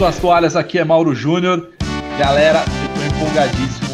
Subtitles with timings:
[0.00, 1.72] suas toalhas, aqui é Mauro Júnior.
[2.18, 3.88] Galera, eu tô empolgadíssimo,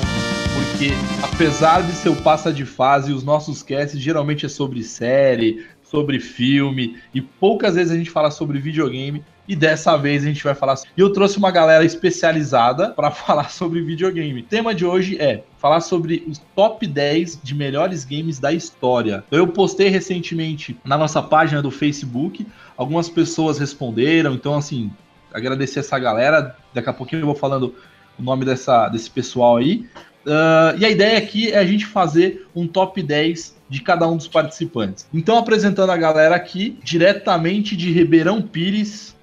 [0.54, 5.66] porque apesar de ser o passa de fase, os nossos casts geralmente é sobre série,
[5.82, 9.24] sobre filme, e poucas vezes a gente fala sobre videogame.
[9.48, 10.76] E dessa vez a gente vai falar.
[10.96, 14.42] E eu trouxe uma galera especializada para falar sobre videogame.
[14.42, 19.24] O tema de hoje é falar sobre os top 10 de melhores games da história.
[19.28, 22.46] Eu postei recentemente na nossa página do Facebook.
[22.76, 24.90] Algumas pessoas responderam, então assim,
[25.32, 26.56] agradecer essa galera.
[26.72, 27.74] Daqui a pouquinho eu vou falando
[28.18, 29.86] o nome dessa, desse pessoal aí.
[30.26, 34.16] Uh, e a ideia aqui é a gente fazer um top 10 de cada um
[34.16, 35.06] dos participantes.
[35.12, 39.14] Então, apresentando a galera aqui, diretamente de Ribeirão Pires,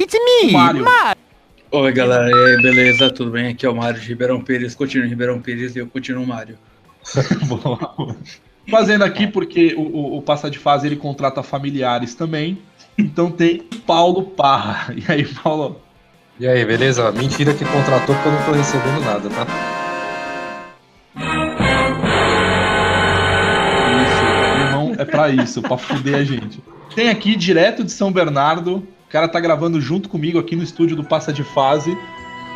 [0.00, 0.84] It's me, Mário.
[1.72, 3.10] Oi, galera, e aí, beleza?
[3.10, 3.48] Tudo bem?
[3.48, 6.56] Aqui é o Mário de Ribeirão Pires, continuo em Ribeirão Pires e eu continuo Mário.
[8.70, 12.58] Fazendo aqui porque o, o, o Passa de Fase ele contrata familiares também.
[12.98, 14.92] Então tem Paulo Parra.
[14.92, 15.80] E aí, Paulo?
[16.40, 17.12] E aí, beleza?
[17.12, 19.46] Mentira que contratou porque eu não tô recebendo nada, tá?
[24.02, 26.60] Isso, irmão, é pra isso, pra fuder a gente.
[26.94, 30.96] Tem aqui, direto de São Bernardo, o cara tá gravando junto comigo aqui no estúdio
[30.96, 31.96] do Passa de Fase.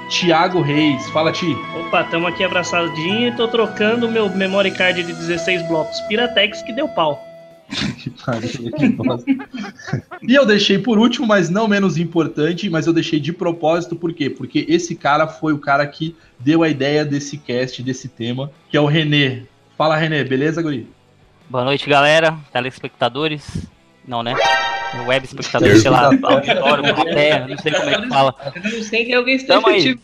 [0.08, 1.56] Tiago Reis, fala Ti.
[1.86, 6.72] Opa, tamo aqui abraçadinho e tô trocando meu memory card de 16 blocos Piratex que
[6.72, 7.31] deu pau.
[10.22, 14.12] E eu deixei por último, mas não menos importante, mas eu deixei de propósito, por
[14.12, 14.28] quê?
[14.28, 18.76] Porque esse cara foi o cara que deu a ideia desse cast, desse tema, que
[18.76, 19.42] é o Renê.
[19.76, 20.86] Fala, Renê, beleza, Guri?
[21.48, 23.66] Boa noite, galera, telespectadores.
[24.06, 24.34] Não, né?
[25.06, 28.34] web espectador, sei lá, auditório, plateia, não sei como é que fala.
[28.54, 29.96] Eu não sei que alguém esteja aí.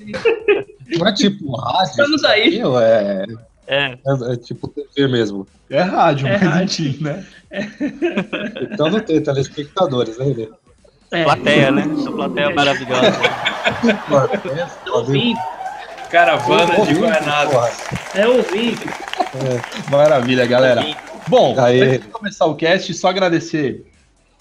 [0.97, 1.91] Não é tipo rádio?
[1.91, 2.63] Estamos aí.
[2.81, 3.49] É...
[3.69, 3.99] É.
[4.07, 5.47] É, é, tipo TV mesmo.
[5.69, 6.87] É rádio, é mas rádio.
[6.87, 7.27] enfim, né?
[7.51, 7.61] É.
[8.73, 10.49] Então não tem telespectadores, né, Renê?
[11.11, 11.25] É.
[11.25, 11.85] Plateia, né?
[12.03, 13.19] Sua plateia é maravilhosa.
[14.93, 15.39] ouvindo.
[16.11, 17.55] Caravana de Guanados.
[18.15, 18.83] É ouvindo.
[18.83, 19.91] É.
[19.91, 20.85] Maravilha, galera.
[21.29, 21.83] Bom, Aê.
[21.83, 23.87] antes de começar o cast, só agradecer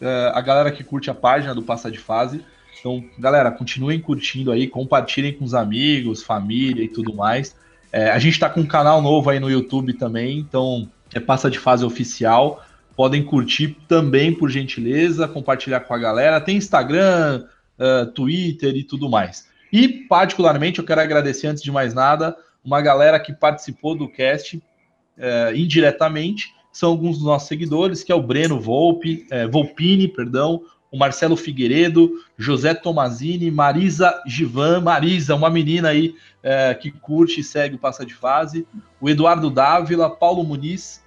[0.01, 2.43] uh, a galera que curte a página do Passa de Fase.
[2.79, 7.55] Então, galera, continuem curtindo aí, compartilhem com os amigos, família e tudo mais.
[7.91, 11.49] É, a gente está com um canal novo aí no YouTube também, então é Passa
[11.49, 12.63] de Fase Oficial.
[12.97, 16.41] Podem curtir também, por gentileza, compartilhar com a galera.
[16.41, 17.45] Tem Instagram,
[17.77, 19.47] uh, Twitter e tudo mais.
[19.71, 22.35] E, particularmente, eu quero agradecer, antes de mais nada,
[22.65, 28.15] uma galera que participou do cast uh, indiretamente são alguns dos nossos seguidores, que é
[28.15, 35.49] o Breno Volpe, é, Volpini, perdão, o Marcelo Figueiredo, José Tomazini, Marisa Givan, Marisa, uma
[35.49, 38.67] menina aí é, que curte e segue o Passa de Fase,
[39.01, 41.03] o Eduardo Dávila, Paulo Muniz,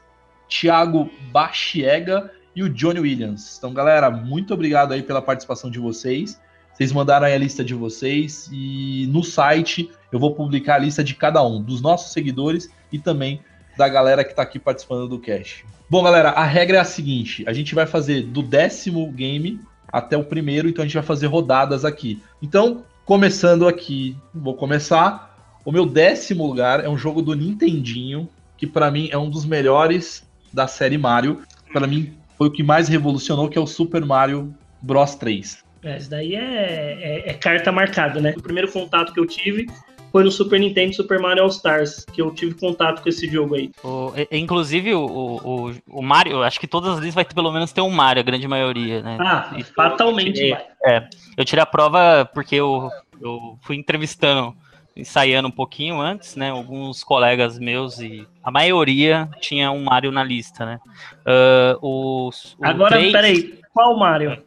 [0.51, 3.57] Thiago Bachiega e o Johnny Williams.
[3.57, 6.39] Então, galera, muito obrigado aí pela participação de vocês.
[6.75, 11.05] Vocês mandaram aí a lista de vocês e no site eu vou publicar a lista
[11.05, 13.41] de cada um, dos nossos seguidores e também
[13.77, 15.65] da galera que está aqui participando do cast.
[15.89, 19.61] Bom, galera, a regra é a seguinte: a gente vai fazer do décimo game
[19.93, 22.23] até o primeiro, então a gente vai fazer rodadas aqui.
[22.43, 25.29] Então, começando aqui, vou começar.
[25.65, 29.45] O meu décimo lugar é um jogo do Nintendinho, que para mim é um dos
[29.45, 31.43] melhores da série Mario.
[31.73, 35.63] Para mim foi o que mais revolucionou, que é o Super Mario Bros 3.
[35.83, 38.35] É, isso daí é, é, é, carta marcada, né?
[38.37, 39.67] O primeiro contato que eu tive
[40.13, 43.55] foi no Super Nintendo Super Mario All Stars, que eu tive contato com esse jogo
[43.55, 43.71] aí.
[43.83, 47.73] O, inclusive, o, o, o Mario, acho que todas as vezes vai ter, pelo menos
[47.73, 49.17] ter um Mario, a grande maioria, né?
[49.21, 50.67] Ah, Isso fatalmente eu vai.
[50.85, 52.91] É, eu tirei a prova porque eu,
[53.21, 54.55] eu fui entrevistando,
[55.01, 56.51] ensaiando um pouquinho antes, né?
[56.51, 60.81] Alguns colegas meus e a maioria tinha um Mario na lista, né?
[61.27, 63.13] Uh, o, o Agora, 3...
[63.13, 64.43] peraí, qual Mario?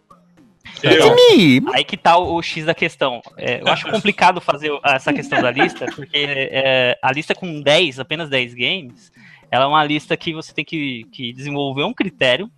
[0.84, 1.16] Então,
[1.74, 3.22] aí que tá o, o, X da questão.
[3.38, 8.00] É, eu acho complicado fazer essa questão da lista, porque é, a lista com 10,
[8.00, 9.12] apenas 10 games,
[9.50, 12.50] ela é uma lista que você tem que, que desenvolver um critério.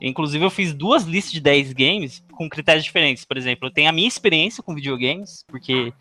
[0.00, 3.24] Inclusive, eu fiz duas listas de 10 games com critérios diferentes.
[3.24, 5.92] Por exemplo, eu tenho a minha experiência com videogames, porque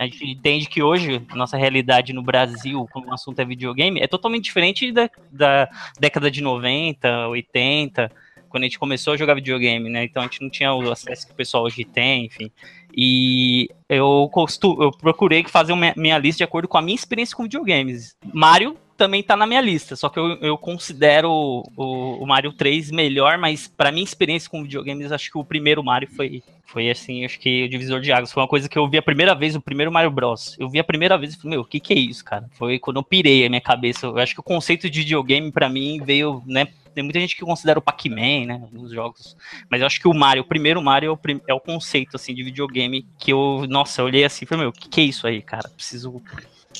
[0.00, 4.06] a gente entende que hoje, nossa realidade no Brasil, quando o assunto é videogame, é
[4.06, 5.68] totalmente diferente da, da
[6.00, 8.10] década de 90, 80
[8.48, 10.04] quando a gente começou a jogar videogame, né?
[10.04, 12.50] Então a gente não tinha o acesso que o pessoal hoje tem, enfim.
[12.96, 17.36] E eu, costumo, eu procurei fazer uma, minha lista de acordo com a minha experiência
[17.36, 18.16] com videogames.
[18.32, 21.64] Mario também tá na minha lista, só que eu, eu considero o,
[22.22, 26.06] o Mario 3 melhor, mas para minha experiência com videogames, acho que o primeiro Mario
[26.10, 28.30] foi, foi assim, acho que o divisor de águas.
[28.30, 30.54] Foi uma coisa que eu vi a primeira vez, o primeiro Mario Bros.
[30.58, 32.46] Eu vi a primeira vez e falei, meu, o que que é isso, cara?
[32.52, 34.04] Foi quando eu pirei a minha cabeça.
[34.04, 37.42] Eu acho que o conceito de videogame para mim veio, né, tem muita gente que
[37.42, 39.34] considera o Pac-Man, né, nos jogos,
[39.70, 42.34] mas eu acho que o Mario, o primeiro Mario é o, é o conceito, assim,
[42.34, 45.04] de videogame que eu, nossa, eu olhei assim e falei, meu, o que que é
[45.04, 45.70] isso aí, cara?
[45.70, 46.20] Preciso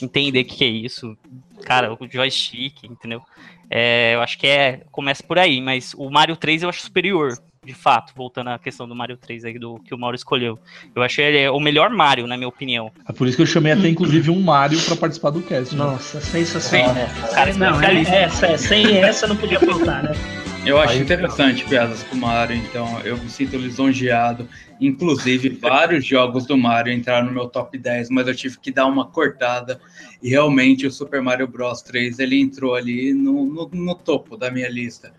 [0.02, 1.16] entender o que, que é isso.
[1.62, 3.22] Cara, o joystick, entendeu?
[3.68, 7.38] É, eu acho que é começa por aí, mas o Mario 3 eu acho superior,
[7.64, 10.58] de fato, voltando à questão do Mario 3 aí do que o Mauro escolheu.
[10.94, 12.90] Eu achei ele é o melhor Mario, na minha opinião.
[13.08, 15.74] É por isso que eu chamei até inclusive um Mario para participar do cast.
[15.76, 15.84] Né?
[15.84, 16.96] Nossa, sensacional.
[16.96, 20.39] É, cara, não, é, é, sem essa não podia faltar, né?
[20.64, 24.46] Eu acho Aí, interessante piadas com o Mario, então eu me sinto lisonjeado.
[24.80, 28.86] Inclusive, vários jogos do Mario entraram no meu top 10, mas eu tive que dar
[28.86, 29.80] uma cortada.
[30.22, 34.50] E realmente o Super Mario Bros 3 ele entrou ali no, no, no topo da
[34.50, 35.12] minha lista.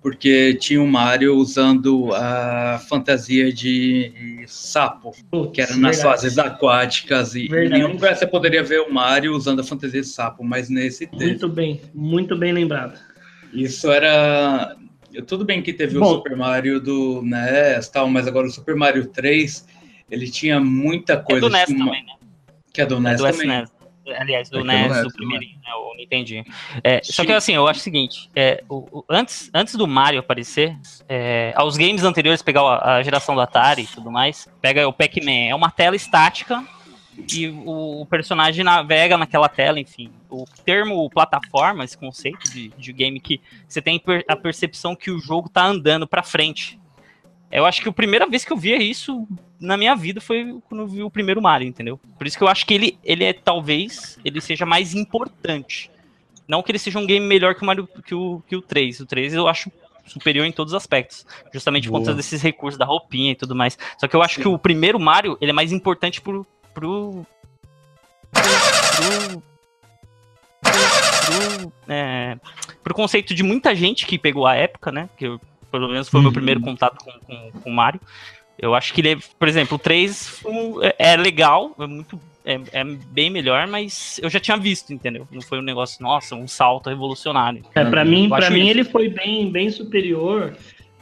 [0.00, 5.10] Porque tinha o Mario usando a fantasia de sapo,
[5.52, 6.02] que era nas verdade.
[6.02, 7.34] fases aquáticas.
[7.34, 7.66] E verdade.
[7.66, 11.08] em nenhum lugar você poderia ver o Mario usando a fantasia de sapo, mas nesse.
[11.12, 13.05] Muito bem, muito bem lembrado.
[13.56, 14.76] Isso era.
[15.26, 18.76] Tudo bem que teve Bom, o Super Mario do NES tal, mas agora o Super
[18.76, 19.66] Mario 3
[20.10, 21.46] ele tinha muita coisa.
[21.46, 21.86] É do NES uma...
[21.86, 22.12] também, né?
[22.72, 23.46] Que é do NES é do também.
[23.46, 23.76] SNES.
[24.18, 26.48] Aliás, do é NES, NES, do primeiro, né, o Nintendo.
[26.84, 30.20] É, só que assim, eu acho o seguinte: é, o, o, antes, antes do Mario
[30.20, 30.76] aparecer,
[31.08, 34.92] é, aos games anteriores, pegar a, a, geração do Atari e tudo mais, pega o
[34.92, 36.62] Pac-Man, é uma tela estática
[37.32, 40.10] e o, o, personagem navega naquela tela, enfim.
[40.30, 45.18] O termo plataforma, esse conceito de, de game que você tem a percepção que o
[45.18, 46.78] jogo tá andando para frente.
[47.50, 49.26] Eu acho que a primeira vez que eu via isso
[49.58, 51.98] na minha vida foi quando eu vi o primeiro Mario, entendeu?
[52.18, 55.90] Por isso que eu acho que ele, ele é, talvez, ele seja mais importante.
[56.46, 59.00] Não que ele seja um game melhor que o Mario que o, que o 3.
[59.00, 59.70] O 3 eu acho
[60.06, 61.26] superior em todos os aspectos.
[61.52, 62.00] Justamente Boa.
[62.00, 63.78] por conta desses recursos da roupinha e tudo mais.
[63.98, 66.46] Só que eu acho que o primeiro Mario, ele é mais importante por,
[66.76, 67.26] pro.
[68.32, 69.42] pro.
[70.60, 72.36] pro, é,
[72.84, 75.08] pro conceito de muita gente que pegou a época, né?
[75.16, 75.40] Que eu,
[75.72, 76.34] pelo menos foi o meu uhum.
[76.34, 78.00] primeiro contato com, com, com o Mario.
[78.58, 80.42] Eu acho que ele, é, por exemplo, o 3
[80.82, 85.26] é, é legal, é muito é, é, bem melhor, mas eu já tinha visto, entendeu?
[85.30, 87.62] Não foi um negócio, nossa, um salto revolucionário.
[87.74, 90.54] É, para mim, para mim ele foi bem, bem superior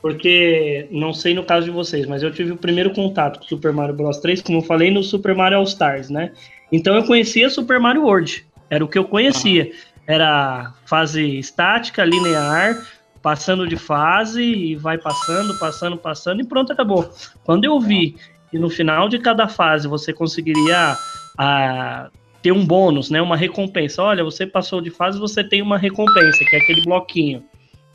[0.04, 3.72] porque não sei no caso de vocês, mas eu tive o primeiro contato com Super
[3.72, 6.30] Mario Bros 3, como eu falei, no Super Mario All Stars, né?
[6.70, 9.72] Então eu conhecia Super Mario World, era o que eu conhecia.
[10.06, 12.86] Era fase estática, linear,
[13.22, 17.10] passando de fase e vai passando, passando, passando e pronto, acabou.
[17.42, 18.14] Quando eu vi
[18.50, 20.98] que no final de cada fase você conseguiria a,
[21.38, 22.10] ah,
[22.42, 24.02] ter um bônus, né, uma recompensa.
[24.02, 27.42] Olha, você passou de fase, você tem uma recompensa, que é aquele bloquinho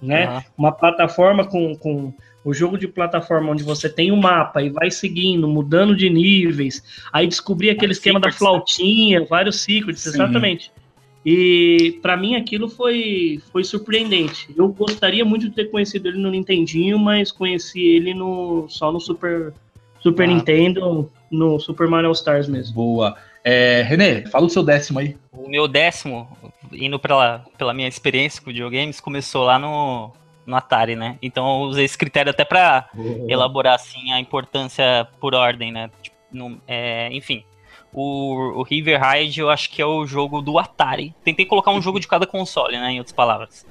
[0.02, 0.30] né?
[0.30, 0.42] Uhum.
[0.58, 2.14] Uma plataforma com, com
[2.44, 6.10] o jogo de plataforma onde você tem o um mapa e vai seguindo, mudando de
[6.10, 10.10] níveis, aí descobrir aquele esquema da flautinha, vários secrets, Sim.
[10.10, 10.72] exatamente.
[11.26, 14.50] E para mim aquilo foi, foi surpreendente.
[14.58, 19.02] Eu gostaria muito de ter conhecido ele no Nintendinho, mas conheci ele no, só no
[19.02, 19.54] Super,
[20.00, 20.28] Super ah.
[20.28, 22.74] Nintendo, no Super Mario All Stars mesmo.
[22.74, 23.18] Boa.
[23.44, 25.18] É, René, fala o seu décimo aí.
[25.32, 26.28] O meu décimo,
[26.72, 30.12] indo pela, pela minha experiência com videogames, começou lá no,
[30.46, 31.18] no Atari, né?
[31.22, 33.28] Então eu usei esse critério até para uhum.
[33.30, 35.90] elaborar assim a importância por ordem, né?
[36.02, 37.44] Tipo, no, é, enfim,
[37.94, 41.16] o, o River Raid eu acho que é o jogo do Atari.
[41.24, 42.92] Tentei colocar um jogo de cada console, né?
[42.92, 43.66] Em outras palavras.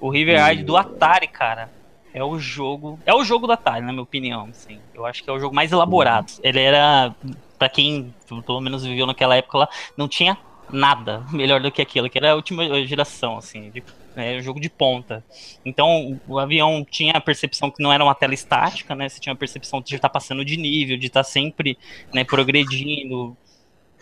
[0.00, 1.70] O River Raid do Atari, cara,
[2.12, 2.98] é o jogo.
[3.04, 4.48] É o jogo do Atari, na minha opinião.
[4.50, 4.78] Assim.
[4.94, 6.32] Eu acho que é o jogo mais elaborado.
[6.42, 7.14] Ele era.
[7.58, 10.36] Para quem pelo menos viveu naquela época lá, não tinha
[10.70, 13.82] nada melhor do que aquilo, que era a última geração, assim, de,
[14.16, 15.24] é, jogo de ponta.
[15.64, 19.08] Então, o avião tinha a percepção que não era uma tela estática, né?
[19.08, 21.78] Você tinha a percepção de estar passando de nível, de estar sempre
[22.12, 23.36] né, progredindo.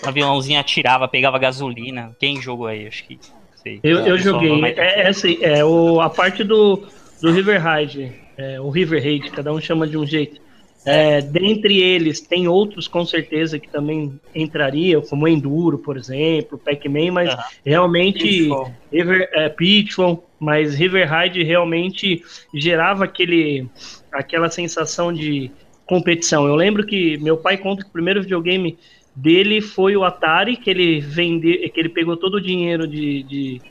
[0.02, 2.16] O aviãozinho atirava, pegava gasolina.
[2.18, 2.87] Quem jogou aí?
[2.87, 3.18] Acho que.
[3.56, 4.64] Sei, eu, eu joguei.
[4.64, 6.87] É, é, assim, é o, a parte do,
[7.20, 10.43] do River Ride, é, o River Raid, cada um chama de um jeito.
[10.86, 17.12] É, dentre eles, tem outros com certeza que também entrariam, como Enduro, por exemplo, Pac-Man,
[17.12, 17.40] mas uhum.
[17.64, 18.50] realmente.
[18.92, 22.22] River, é, Pitfall, mas River Ride realmente
[22.54, 23.66] gerava aquele,
[24.12, 25.50] aquela sensação de
[25.86, 26.46] competição.
[26.46, 28.78] Eu lembro que meu pai conta que o primeiro videogame
[29.14, 33.62] dele foi o Atari, que ele vendeu, que ele pegou todo o dinheiro de, de,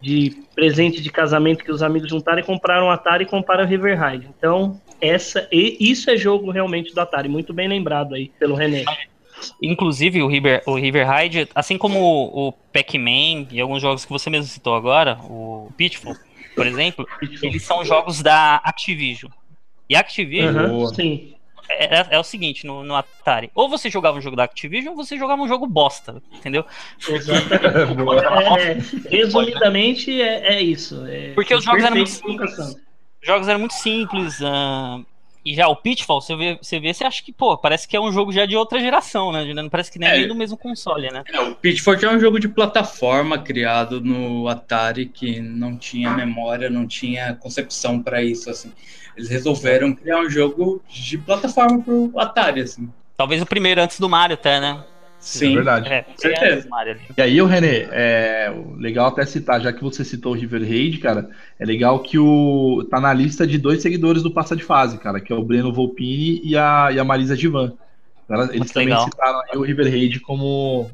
[0.00, 3.66] de presente de casamento que os amigos juntaram e compraram o Atari e compraram o
[3.66, 4.28] River Ride.
[4.36, 8.84] Então, essa e isso é jogo realmente do Atari, muito bem lembrado aí pelo René.
[9.62, 14.10] Inclusive o River, o River Raid, assim como o, o Pac-Man e alguns jogos que
[14.10, 16.14] você mesmo citou agora, o Pitfall,
[16.54, 17.06] por exemplo,
[17.42, 19.30] eles são jogos da Activision.
[19.88, 21.34] E Activision Uhum, sim.
[21.68, 24.96] é, é o seguinte no, no Atari: ou você jogava um jogo da Activision, ou
[24.96, 26.64] você jogava um jogo bosta, entendeu?
[28.60, 28.76] É,
[29.08, 31.04] resumidamente, é, é isso.
[31.06, 32.44] é Porque os jogos eram muito.
[32.44, 32.76] Os
[33.22, 34.40] jogos eram muito simples.
[34.42, 35.00] ah,
[35.44, 38.00] e já o Pitfall, você vê, você vê, você acha que, pô, parece que é
[38.00, 39.52] um jogo já de outra geração, né?
[39.54, 40.26] Não parece que nem É.
[40.26, 41.24] do mesmo console, né?
[41.32, 46.68] É, o Pitfall é um jogo de plataforma criado no Atari que não tinha memória,
[46.68, 48.70] não tinha concepção para isso, assim.
[49.16, 52.92] Eles resolveram criar um jogo de plataforma pro Atari, assim.
[53.16, 54.84] Talvez o primeiro antes do Mario até, né?
[55.20, 55.52] Sim.
[55.52, 55.88] É verdade.
[55.92, 56.68] É, certeza.
[57.16, 60.98] E aí, o René, é legal até citar, já que você citou o River Raid,
[60.98, 64.98] cara, é legal que o tá na lista de dois seguidores do Passa de Fase,
[64.98, 67.74] cara, que é o Breno Volpini e a, e a Marisa Divan.
[68.30, 69.04] Eles Muito também legal.
[69.04, 70.90] citaram aí o River Raid como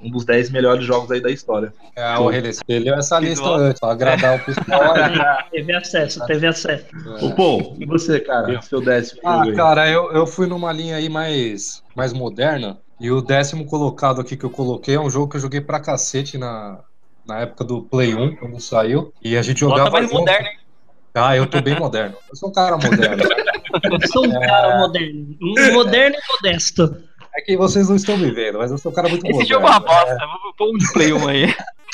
[0.00, 1.72] um dos 10 melhores jogos aí da história.
[1.96, 3.62] É, o René, você leu essa Que lista gosto.
[3.62, 4.94] antes, pra agradar o pessoal.
[4.94, 5.18] aí.
[5.50, 6.84] Teve acesso, teve acesso.
[7.22, 8.60] Ô, Pô, e você, cara?
[8.62, 12.78] Seu décimo Ah, cara, eu, eu fui numa linha aí mais, mais moderna.
[13.00, 15.80] E o décimo colocado aqui que eu coloquei é um jogo que eu joguei pra
[15.80, 16.80] cacete na,
[17.26, 19.12] na época do Play 1, quando saiu.
[19.22, 19.84] E a gente jogava.
[19.84, 20.18] Bota mais junto.
[20.20, 20.58] moderno, hein?
[21.14, 22.16] Ah, eu tô bem moderno.
[22.28, 23.22] Eu sou um cara moderno.
[23.22, 25.36] Eu sou um cara moderno.
[25.40, 26.96] Um moderno e modesto.
[27.36, 29.54] É que vocês não estão me vendo, mas eu sou um cara muito Esse moderno.
[29.54, 30.18] jogo é uma bosta.
[30.42, 31.44] Vou pôr um de Play 1 aí.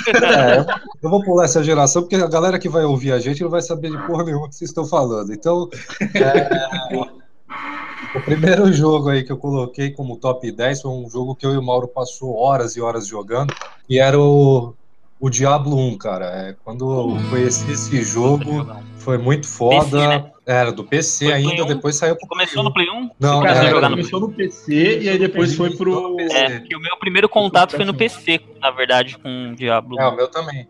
[0.08, 0.64] É,
[1.02, 3.60] eu vou pular essa geração, porque a galera que vai ouvir a gente não vai
[3.60, 5.32] saber de porra nenhuma que vocês estão falando.
[5.32, 5.68] Então,
[6.14, 6.98] é,
[8.14, 11.52] o primeiro jogo aí que eu coloquei como top 10 foi um jogo que eu
[11.52, 13.54] e o Mauro passou horas e horas jogando,
[13.88, 14.74] e era o,
[15.18, 16.26] o Diablo 1, cara.
[16.26, 18.66] É, quando eu conheci esse jogo,
[18.96, 19.84] foi muito foda.
[19.84, 20.30] PC, né?
[20.46, 21.66] Era do PC Foi ainda, Play 1?
[21.66, 23.10] depois saiu pro Começou no Play 1?
[23.20, 26.16] Não, é, jogar no começou no PC e aí depois foi pro.
[26.20, 30.00] É, que o meu primeiro contato foi no PC, na verdade, com o Diablo.
[30.00, 30.66] É, o meu também.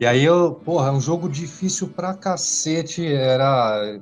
[0.00, 3.06] E aí eu, porra, é um jogo difícil pra cacete.
[3.06, 4.00] Era.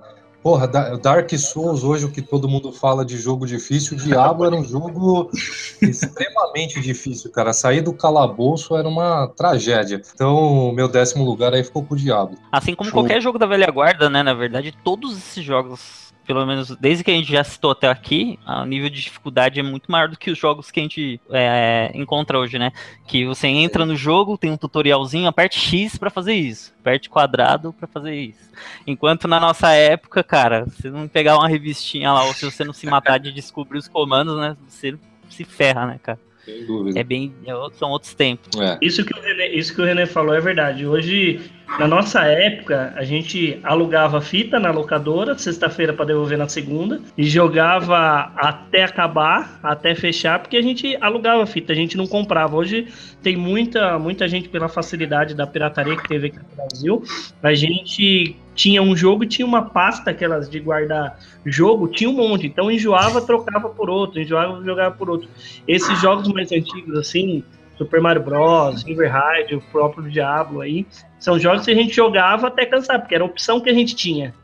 [0.49, 4.47] Porra, Da- Dark Souls, hoje o que todo mundo fala de jogo difícil, o Diablo
[4.47, 5.31] era um jogo
[5.83, 7.53] extremamente difícil, cara.
[7.53, 10.01] Sair do calabouço era uma tragédia.
[10.15, 12.39] Então, o meu décimo lugar aí ficou pro Diablo.
[12.51, 12.99] Assim como Show.
[13.03, 14.23] qualquer jogo da velha guarda, né?
[14.23, 18.39] Na verdade, todos esses jogos, pelo menos desde que a gente já citou até aqui,
[18.47, 21.91] o nível de dificuldade é muito maior do que os jogos que a gente é,
[21.95, 22.71] encontra hoje, né?
[23.07, 27.73] Que você entra no jogo, tem um tutorialzinho, aperte X pra fazer isso, aperte quadrado
[27.73, 28.51] pra fazer isso.
[28.87, 32.75] Enquanto na nossa época, cara, se não pegar uma revistinha lá, ou se você não
[32.75, 34.55] se matar de descobrir os comandos, né?
[34.69, 34.99] Você
[35.31, 36.28] se ferra, né, cara?
[36.49, 36.99] Sem dúvida.
[36.99, 37.35] É bem.
[37.47, 38.59] é são outros tempos.
[38.59, 38.79] É.
[38.81, 40.87] Isso que, o René, isso que o René falou é verdade.
[40.87, 41.41] Hoje,
[41.79, 47.25] na nossa época, a gente alugava fita na locadora, sexta-feira para devolver na segunda, e
[47.25, 52.57] jogava até acabar, até fechar, porque a gente alugava fita, a gente não comprava.
[52.57, 52.89] Hoje
[53.23, 57.03] tem muita, muita gente, pela facilidade da pirataria que teve aqui no Brasil,
[57.43, 62.13] a gente tinha um jogo e tinha uma pasta, aquelas de guardar jogo, tinha um
[62.13, 62.49] monte.
[62.49, 65.29] Então enjoava, trocava por outro, enjoava, jogava por outro.
[65.67, 67.45] Esses jogos mais antigos, assim,
[67.77, 70.85] Super Mario Bros, River Raid, o próprio Diablo aí,
[71.21, 73.95] são jogos que a gente jogava até cansar, porque era a opção que a gente
[73.95, 74.35] tinha.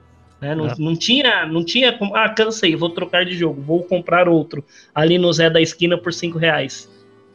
[0.40, 0.54] Né?
[0.54, 0.75] Não, É.
[0.78, 5.18] não tinha, não tinha como, ah, cansei, vou trocar de jogo, vou comprar outro ali
[5.18, 6.88] no Zé da esquina por cinco reais.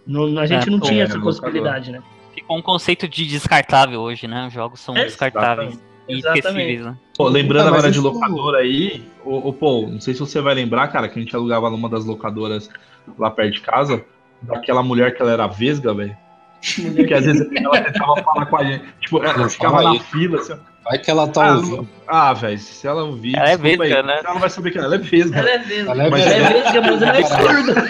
[0.07, 2.01] Não- a gente É, não pô, tinha é, essa possibilidade, né?
[2.33, 4.47] Ficou um conceito de descartável hoje, né?
[4.47, 5.73] Os jogos são É, descartáveis.
[5.75, 6.39] e Exatamente.
[6.47, 6.97] esquecíveis, né?
[7.15, 10.87] Pô, lembrando mas agora de locadora aí, o, Pô, não sei se você vai lembrar,
[10.87, 12.69] cara, que a gente alugava numa das locadoras
[13.17, 14.03] lá perto de casa,
[14.41, 16.15] daquela mulher que ela era vesga, velho.
[16.61, 18.83] Que às vezes ela tentava falar com a gente.
[18.99, 19.99] Tipo, ela Não, ficava na aí.
[19.99, 20.55] fila, assim.
[20.83, 21.89] Vai que ela tá Ah, ouvindo.
[22.07, 23.35] ah, velho, se ela ouvir.
[23.37, 24.19] Ela é vesga, né?
[24.23, 25.39] Ela não vai saber que ela é vesga.
[25.39, 25.91] Ela é vesga.
[25.91, 26.63] Ela é Mas Ela é vesga.
[26.63, 27.89] vesga, mas ela é surda.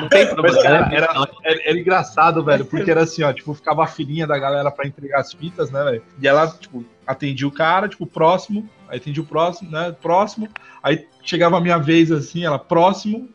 [0.00, 0.62] Não tem problema.
[0.62, 0.96] cara, né?
[0.96, 1.08] era,
[1.44, 4.86] era- era engraçado, velho, porque era assim, ó, tipo, ficava a filinha da galera pra
[4.86, 6.02] entregar as fitas, né, velho?
[6.20, 10.48] E ela, tipo, atendia o cara, tipo, próximo, aí atendia o próximo, né, próximo,
[10.82, 13.28] aí chegava a minha vez, assim, ela, próximo,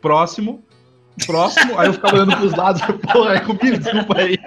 [0.00, 0.64] próximo,
[1.26, 2.80] próximo, aí eu ficava olhando pros lados,
[3.12, 4.38] porra, é comigo, desculpa aí.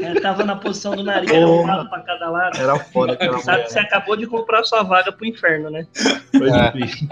[0.00, 1.46] Ela tava na posição do nariz, Porra.
[1.46, 2.56] um lado pra cada lado.
[2.60, 5.86] Era foda aquela Sabe mulher, que você acabou de comprar sua vaga pro inferno, né?
[6.36, 6.70] foi É.
[6.70, 7.08] difícil.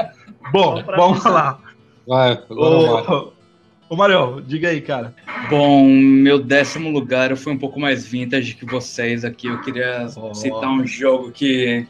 [0.52, 1.58] Bom, Vamos lá.
[2.06, 3.32] Vai, agora vai.
[3.92, 5.14] Ô, Mariel, diga aí, cara.
[5.50, 9.48] Bom, meu décimo lugar eu fui um pouco mais vintage que vocês aqui.
[9.48, 10.32] Eu queria Ó.
[10.32, 11.86] citar um jogo que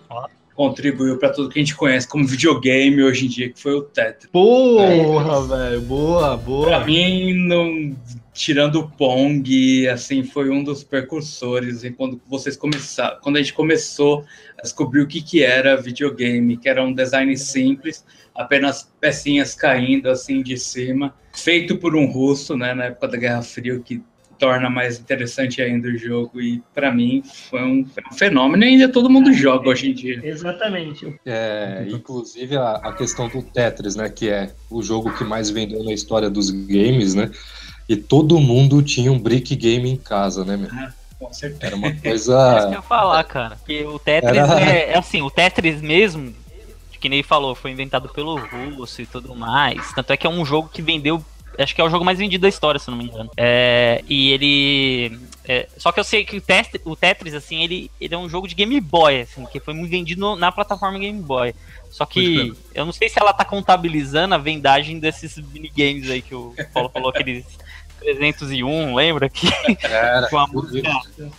[0.56, 3.82] contribuiu para tudo que a gente conhece como videogame hoje em dia, que foi o
[3.82, 4.28] Tetris.
[4.32, 6.66] Porra, velho, boa, boa.
[6.66, 7.97] Pra mim, não,
[8.35, 14.25] tirando o Pong, assim, foi um dos precursores, quando vocês começaram, quando a gente começou
[14.59, 18.04] a descobrir o que, que era videogame, que era um design simples,
[18.35, 23.43] apenas pecinhas caindo assim de cima, feito por um russo, né, na época da Guerra
[23.43, 24.03] Fria, que
[24.39, 26.41] torna mais interessante ainda o jogo.
[26.41, 30.21] E para mim foi um, fenômeno e ainda todo mundo joga hoje em dia.
[30.25, 31.17] Exatamente.
[31.25, 34.09] É, inclusive a, a, questão do Tetris, né?
[34.09, 37.31] Que é o jogo que mais vendeu na história dos games, né?
[37.89, 40.69] E todo mundo tinha um brick game em casa, né, meu?
[40.73, 40.93] Ah.
[41.23, 41.67] Com certeza.
[41.67, 42.35] Era uma coisa.
[42.35, 43.57] É isso que eu ia falar, cara.
[43.65, 44.61] Que o Tetris Era...
[44.61, 46.35] é, é assim, o Tetris mesmo,
[47.02, 49.92] que nem ele falou, foi inventado pelo russo e tudo mais.
[49.92, 51.23] Tanto é que é um jogo que vendeu
[51.59, 53.30] Acho que é o jogo mais vendido da história, se não me engano.
[53.37, 55.18] É, e ele.
[55.44, 58.28] É, só que eu sei que o, test, o Tetris, assim, ele, ele é um
[58.28, 61.54] jogo de Game Boy, assim, que foi muito vendido na plataforma Game Boy.
[61.90, 66.35] Só que eu não sei se ela tá contabilizando a vendagem desses minigames aí que
[66.35, 67.44] o Paulo falou, aqueles
[68.02, 69.28] 301, lembra?
[69.28, 69.49] Que
[69.82, 70.90] Era, com a música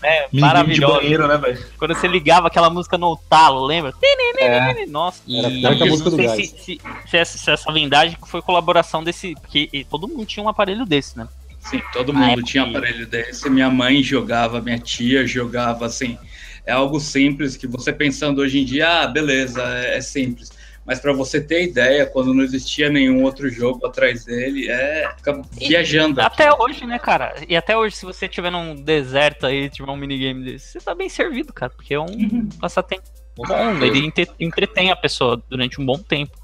[0.01, 1.00] é, maravilhosa.
[1.00, 3.93] Banheiro, né, Quando você ligava aquela música no talo, lembra?
[4.39, 4.86] É.
[4.86, 9.36] Nossa, e a música do se, se, se, essa, se essa vendagem foi colaboração desse.
[9.36, 11.27] Porque todo mundo tinha um aparelho desse, né?
[11.60, 13.50] Sim, todo mundo tinha aparelho desse.
[13.50, 16.17] Minha mãe jogava, minha tia jogava, assim.
[16.65, 20.50] É algo simples que você pensando hoje em dia, ah, beleza, é, é simples
[20.86, 25.42] mas para você ter ideia, quando não existia nenhum outro jogo atrás dele, é fica
[25.54, 26.22] viajando.
[26.22, 27.36] até hoje, né, cara?
[27.48, 30.94] E até hoje, se você tiver num deserto aí, tiver um minigame desse, você tá
[30.94, 32.50] bem servido, cara, porque é um uhum.
[32.60, 33.04] passatempo
[33.36, 36.38] bom, ele entretém a pessoa durante um bom tempo.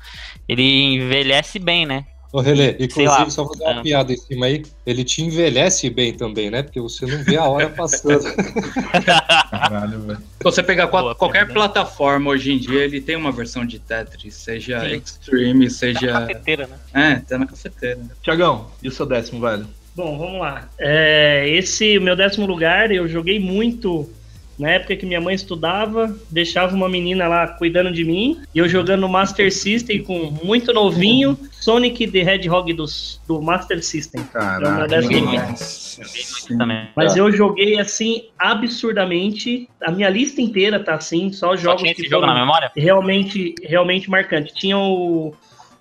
[0.48, 2.06] Ele envelhece bem, né?
[2.32, 3.84] Ô, Relê, inclusive, só vou dar uma é.
[3.84, 6.62] piada em cima aí, ele te envelhece bem também, né?
[6.62, 8.24] Porque você não vê a hora passando.
[9.50, 10.20] Caralho, velho.
[10.20, 11.54] Se você pegar Boa, qualquer pena.
[11.54, 14.96] plataforma hoje em dia, ele tem uma versão de Tetris, seja Sim.
[14.98, 16.00] Extreme, seja.
[16.00, 16.78] Tá na cafeteira, né?
[16.94, 18.00] É, tá na cafeteira.
[18.22, 19.68] Tiagão, e o seu décimo, velho?
[19.96, 20.70] Bom, vamos lá.
[20.78, 24.08] É, esse meu décimo lugar, eu joguei muito
[24.60, 28.68] na época que minha mãe estudava, deixava uma menina lá cuidando de mim, e eu
[28.68, 32.86] jogando no Master System com muito novinho, Sonic the Hedgehog do,
[33.26, 34.24] do Master System.
[34.24, 34.88] Caraca,
[36.96, 39.70] Mas eu joguei assim absurdamente.
[39.82, 42.72] A minha lista inteira tá assim, só jogos só que jogo na memória?
[42.76, 44.54] realmente, realmente marcante.
[44.54, 45.34] Tinha o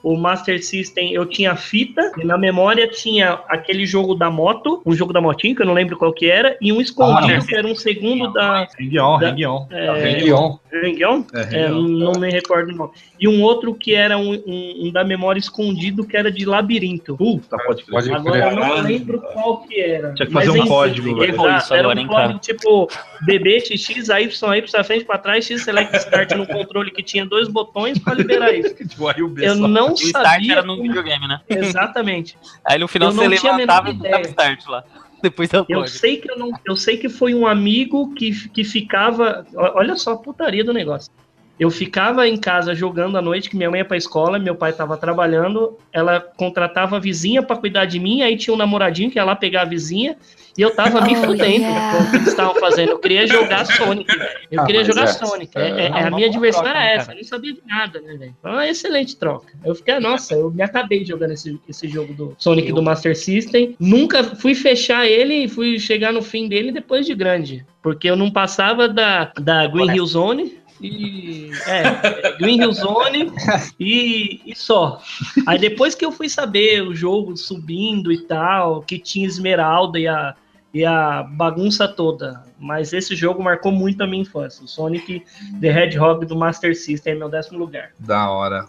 [0.02, 4.94] o Master System eu tinha fita, e na memória tinha aquele jogo da moto, um
[4.94, 7.54] jogo da motinha, que eu não lembro qual que era, e um escondido, ah, que
[7.54, 8.68] era um segundo da.
[8.78, 10.58] Ring-On, Ring-On.
[10.70, 11.24] Ring-On?
[11.34, 12.90] É, é, não me recordo não.
[13.18, 17.16] E um outro que era um, um, um, da memória escondido, que era de labirinto.
[17.16, 20.14] Puta, pode, pode Agora eu não lembro qual que era.
[20.14, 21.34] Tinha que fazer um código, velho.
[21.70, 22.88] Era um código tipo
[23.22, 27.26] BB, X, AY, Y pra frente, pra trás, X, Select Start no controle que tinha
[27.26, 28.68] dois botões pra liberar isso.
[28.88, 31.40] Tipo, eu não o start era no videogame, né?
[31.48, 32.36] Exatamente.
[32.64, 34.84] Aí no final eu você levantava e dava start lá.
[35.20, 38.62] Depois da eu sei que eu não, eu sei que foi um amigo que, que
[38.62, 41.10] ficava, olha só a putaria do negócio.
[41.58, 44.70] Eu ficava em casa jogando à noite, que minha mãe ia pra escola, meu pai
[44.70, 49.18] estava trabalhando, ela contratava a vizinha para cuidar de mim, aí tinha um namoradinho que
[49.18, 50.16] ia lá pegar a vizinha,
[50.56, 51.96] e eu tava me oh, fudendo yeah.
[51.96, 52.90] com o que eles estavam fazendo.
[52.90, 54.30] Eu queria jogar Sonic, velho.
[54.50, 55.56] Eu ah, queria jogar é, Sonic.
[55.56, 57.18] É, é, é a minha diversão era essa, cara.
[57.18, 58.36] eu não sabia de nada, né, velho?
[58.42, 59.52] Foi uma excelente troca.
[59.64, 62.74] Eu fiquei, nossa, eu me acabei jogando esse, esse jogo do Sonic eu...
[62.74, 63.76] do Master System.
[63.78, 67.64] Nunca fui fechar ele e fui chegar no fim dele depois de grande.
[67.80, 73.32] Porque eu não passava da, da Green Hill Zone e é, Green Hill Zone
[73.78, 75.00] e, e só.
[75.46, 80.06] Aí depois que eu fui saber o jogo subindo e tal, que tinha Esmeralda e
[80.06, 80.34] a
[80.72, 82.44] e a bagunça toda.
[82.58, 84.64] Mas esse jogo marcou muito a minha infância.
[84.64, 85.24] O Sonic
[85.60, 87.92] the Hedgehog do Master System é meu décimo lugar.
[87.98, 88.66] Da hora.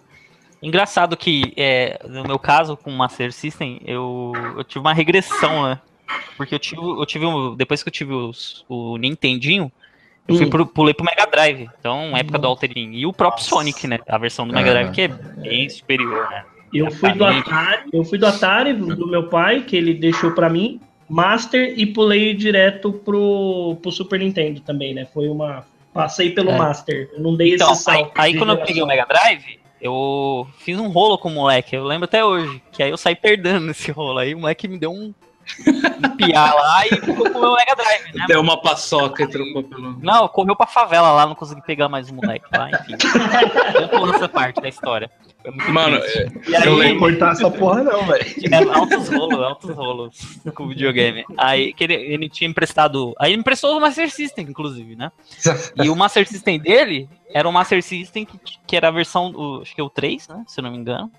[0.61, 5.63] Engraçado que, é, no meu caso, com o Master System, eu, eu tive uma regressão,
[5.63, 5.79] né?
[6.35, 9.71] Porque eu tive, eu tive um, depois que eu tive os, o Nintendinho,
[10.29, 10.49] eu fui hum.
[10.49, 11.67] pro, pulei pro Mega Drive.
[11.79, 12.91] Então, época do Alterin.
[12.93, 13.55] E o próprio Nossa.
[13.55, 13.99] Sonic, né?
[14.07, 16.43] A versão do Mega Drive, que é bem superior, né?
[16.73, 20.49] Eu fui do Atari, eu fui do Atari do meu pai, que ele deixou para
[20.49, 20.79] mim.
[21.09, 25.05] Master e pulei direto pro, pro Super Nintendo também, né?
[25.11, 25.65] Foi uma.
[25.91, 26.57] Passei pelo é.
[26.57, 27.09] Master.
[27.13, 28.11] Eu não dei então, esse salto.
[28.13, 31.75] Aí, aí quando eu peguei o Mega Drive, eu fiz um rolo com o moleque.
[31.75, 32.61] Eu lembro até hoje.
[32.71, 34.19] Que aí eu saí perdendo nesse rolo.
[34.19, 35.13] Aí o moleque me deu um.
[36.17, 38.25] Piar lá e ficou com o Mega Drive, né?
[38.27, 39.97] Deu uma paçoca e trocou pelo.
[40.01, 42.95] Não, correu pra favela lá, não consegui pegar mais o moleque lá, enfim.
[43.79, 45.09] Eu pulando essa parte da história.
[45.69, 48.25] Mano, é, e aí, eu não ia cortar essa porra, não, velho.
[48.51, 51.23] É, altos rolos, altos rolos com o videogame.
[51.37, 53.15] Aí que ele, ele tinha emprestado.
[53.17, 55.11] Aí ele emprestou o Master System, inclusive, né?
[55.81, 59.61] E o Master System dele era o Master System que, que era a versão, o,
[59.61, 60.43] acho que é o 3, né?
[60.45, 61.09] Se eu não me engano.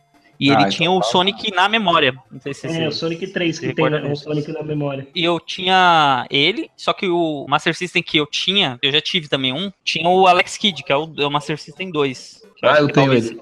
[0.40, 1.06] E ah, ele então tinha o tá.
[1.06, 2.14] Sonic na memória.
[2.30, 5.06] Não sei se é, o Sonic 3 que tem o Sonic na memória.
[5.14, 9.28] E eu tinha ele, só que o Master System que eu tinha, eu já tive
[9.28, 12.40] também um, tinha o Alex Kidd, que é o, é o Master System 2.
[12.62, 13.38] Ah, eu tenho ele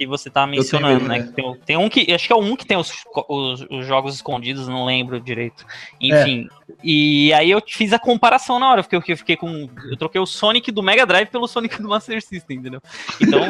[0.00, 1.18] que você tá mencionando, né?
[1.18, 1.32] né?
[1.36, 2.10] Tem, tem, um que.
[2.10, 2.90] Acho que é um que tem os,
[3.28, 5.66] os, os jogos escondidos, não lembro direito.
[6.00, 6.48] Enfim.
[6.48, 6.74] É.
[6.82, 9.68] E aí eu fiz a comparação na hora, porque eu, eu fiquei com.
[9.90, 12.80] Eu troquei o Sonic do Mega Drive pelo Sonic do Master System, entendeu?
[13.20, 13.40] Então.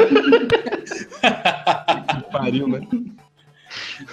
[2.32, 2.80] pariu, né?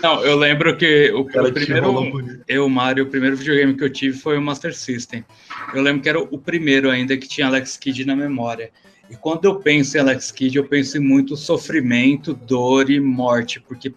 [0.03, 2.43] Não, eu lembro que o, o primeiro.
[2.47, 5.25] Eu, Mario, o primeiro videogame que eu tive foi o Master System.
[5.73, 8.69] Eu lembro que era o primeiro ainda que tinha Alex Kidd na memória.
[9.09, 13.59] E quando eu penso em Alex Kidd, eu penso em muito sofrimento, dor e morte,
[13.59, 13.95] porque que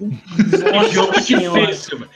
[0.92, 2.06] jogo difícil,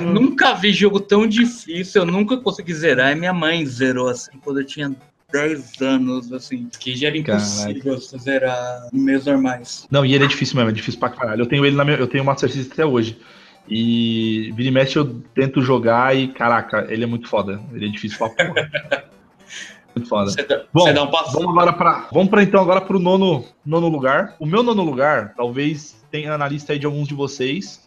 [0.00, 3.12] nunca vi jogo tão difícil, eu nunca consegui zerar.
[3.12, 4.94] E minha mãe zerou assim quando eu tinha
[5.32, 6.68] 10 anos, assim.
[6.80, 8.18] Que era impossível Caraca.
[8.18, 9.86] zerar em meios normais.
[9.90, 11.42] Não, e ele é difícil mesmo, é difícil pra caralho.
[11.42, 13.18] Eu tenho ele na minha, eu tenho o Master System até hoje.
[13.68, 17.60] E vira e mexe eu tento jogar e, caraca, ele é muito foda.
[17.72, 18.70] Ele é difícil pra porra.
[19.98, 20.32] Muito foda.
[20.48, 24.36] Dá, Bom, um vamos agora para vamos para então agora para o nono, nono lugar.
[24.38, 27.86] O meu nono lugar, talvez tenha na lista aí de alguns de vocês,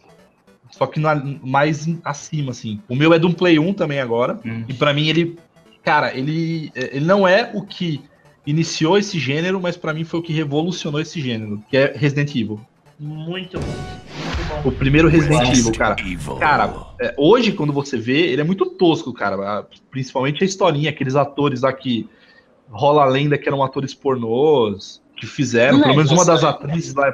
[0.70, 2.80] só que na, mais acima, assim.
[2.88, 4.64] O meu é de um Play 1 também agora, hum.
[4.68, 5.38] e para mim ele,
[5.82, 8.02] cara, ele, ele não é o que
[8.46, 12.30] iniciou esse gênero, mas para mim foi o que revolucionou esse gênero, que é Resident
[12.34, 12.60] Evil.
[12.98, 14.01] Muito bom.
[14.64, 15.96] O primeiro Resident Evil, cara.
[16.38, 19.66] Cara, é, hoje, quando você vê, ele é muito tosco, cara.
[19.90, 22.08] Principalmente a historinha, aqueles atores lá que
[22.70, 27.12] rola a lenda que eram atores pornôs, que fizeram, pelo menos uma das atrizes lá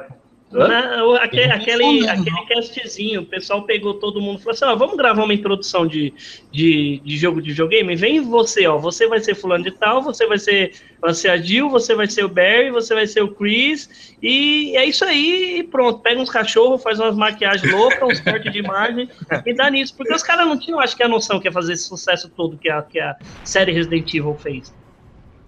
[0.51, 4.97] não, aquele, aquele, aquele castzinho, o pessoal pegou todo mundo e falou assim: ó, vamos
[4.97, 6.11] gravar uma introdução de,
[6.51, 7.95] de, de jogo de videogame?
[7.95, 8.77] Vem você, ó.
[8.79, 12.07] Você vai ser fulano de tal, você vai ser, vai ser a Jill, você vai
[12.07, 15.99] ser o Barry, você vai ser o Chris, e é isso aí, e pronto.
[15.99, 19.07] Pega uns cachorros, faz umas maquiagens loucas, uns cortes de imagem
[19.45, 19.95] e dá nisso.
[19.95, 22.57] Porque os caras não tinham, acho que, a noção que ia fazer esse sucesso todo
[22.57, 24.73] que a, que a série Resident Evil fez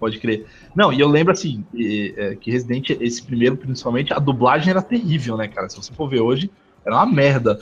[0.02, 0.46] pode crer.
[0.74, 4.82] Não, e eu lembro assim, que, é, que Resident, esse primeiro, principalmente, a dublagem era
[4.82, 5.68] terrível, né, cara?
[5.68, 6.50] Se você for ver hoje,
[6.84, 7.60] era uma merda.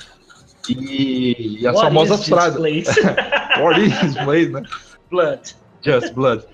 [0.67, 2.87] E, e as What famosas frases.
[3.61, 4.63] What is place, né?
[5.11, 5.55] Blood.
[5.83, 6.45] Just Blood.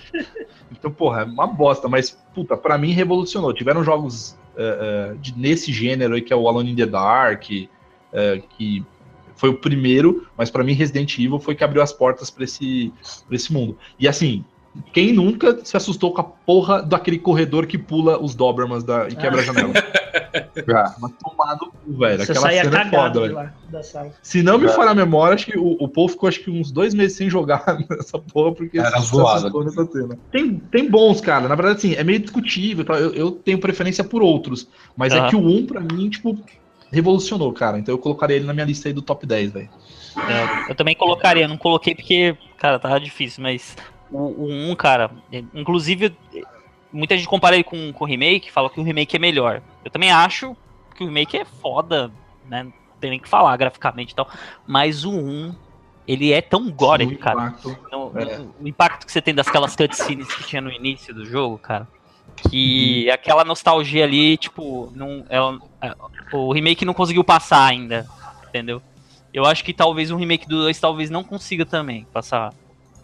[0.72, 3.52] Então, porra, é uma bosta, mas, puta, pra mim revolucionou.
[3.52, 7.44] Tiveram jogos uh, uh, de, nesse gênero aí, que é o Alone in the Dark,
[7.44, 8.84] uh, que
[9.36, 12.92] foi o primeiro, mas para mim Resident Evil foi que abriu as portas para esse,
[13.26, 13.78] pra esse mundo.
[14.00, 14.44] E assim,
[14.92, 19.16] quem nunca se assustou com a porra daquele corredor que pula os Dobermans da, e
[19.16, 19.42] quebra ah.
[19.42, 19.72] a janela?
[20.66, 20.94] Já.
[21.00, 22.24] Mas tomado cu, velho.
[22.24, 23.52] Você Aquela cena é foda, velho.
[24.22, 26.70] Se não me falha a memória, acho que o, o povo ficou acho que uns
[26.70, 29.64] dois meses sem jogar nessa porra, porque Era se zoado.
[29.64, 30.18] nessa cena.
[30.30, 31.48] Tem, tem bons, cara.
[31.48, 32.84] Na verdade, assim, é meio discutível.
[32.84, 32.94] Tá?
[32.94, 34.68] Eu, eu tenho preferência por outros.
[34.96, 36.38] Mas é que o 1, pra mim, tipo,
[36.90, 37.78] revolucionou, cara.
[37.78, 39.68] Então eu colocaria ele na minha lista aí do top 10, velho.
[40.16, 43.76] É, eu também colocaria, não coloquei porque, cara, tava difícil, mas
[44.10, 45.10] o, o 1, cara,
[45.54, 46.16] inclusive,
[46.92, 49.62] muita gente compara ele com, com o remake, fala que o remake é melhor.
[49.84, 50.56] Eu também acho
[50.94, 52.10] que o remake é foda,
[52.48, 52.64] né?
[52.64, 54.28] Não tem nem que falar graficamente e tal.
[54.66, 55.54] Mas o 1,
[56.06, 57.48] ele é tão gore, cara.
[57.48, 58.40] Impacto, então, é.
[58.60, 61.86] O impacto que você tem daquelas cutscenes que tinha no início do jogo, cara.
[62.36, 63.14] Que uhum.
[63.14, 65.38] aquela nostalgia ali, tipo, não, é,
[66.32, 68.06] o remake não conseguiu passar ainda,
[68.48, 68.80] entendeu?
[69.32, 72.52] Eu acho que talvez o remake do 2 talvez não consiga também passar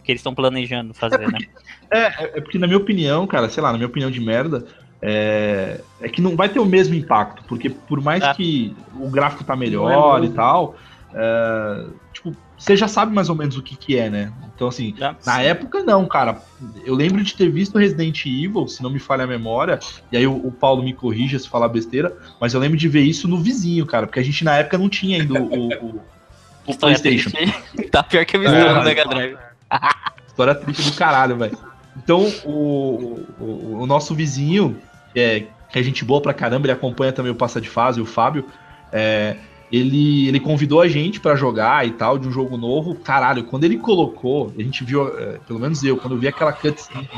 [0.03, 1.51] que eles estão planejando fazer, é porque, né?
[1.91, 4.65] É, é porque na minha opinião, cara, sei lá, na minha opinião de merda,
[5.01, 8.33] é, é que não vai ter o mesmo impacto, porque por mais é.
[8.33, 10.75] que o gráfico tá melhor é e tal,
[11.13, 14.31] é, tipo, você já sabe mais ou menos o que que é, né?
[14.55, 16.41] Então, assim, é, na época não, cara.
[16.85, 20.25] Eu lembro de ter visto Resident Evil, se não me falha a memória, e aí
[20.25, 23.37] o, o Paulo me corrija se falar besteira, mas eu lembro de ver isso no
[23.37, 26.01] vizinho, cara, porque a gente na época não tinha ainda o, o,
[26.65, 27.31] o PlayStation.
[27.91, 29.37] tá pior que a visão é, do Mega Drive.
[30.27, 31.57] História triste do caralho, velho.
[31.95, 34.77] Então, o, o, o, nosso vizinho,
[35.13, 38.01] que é, que é gente boa pra caramba, ele acompanha também o Passa de Fase,
[38.01, 38.45] o Fábio,
[38.91, 39.37] é,
[39.71, 42.95] ele, ele convidou a gente para jogar e tal, de um jogo novo.
[42.95, 46.53] Caralho, quando ele colocou, a gente viu, é, pelo menos eu, quando eu vi aquela
[46.53, 47.09] cutscene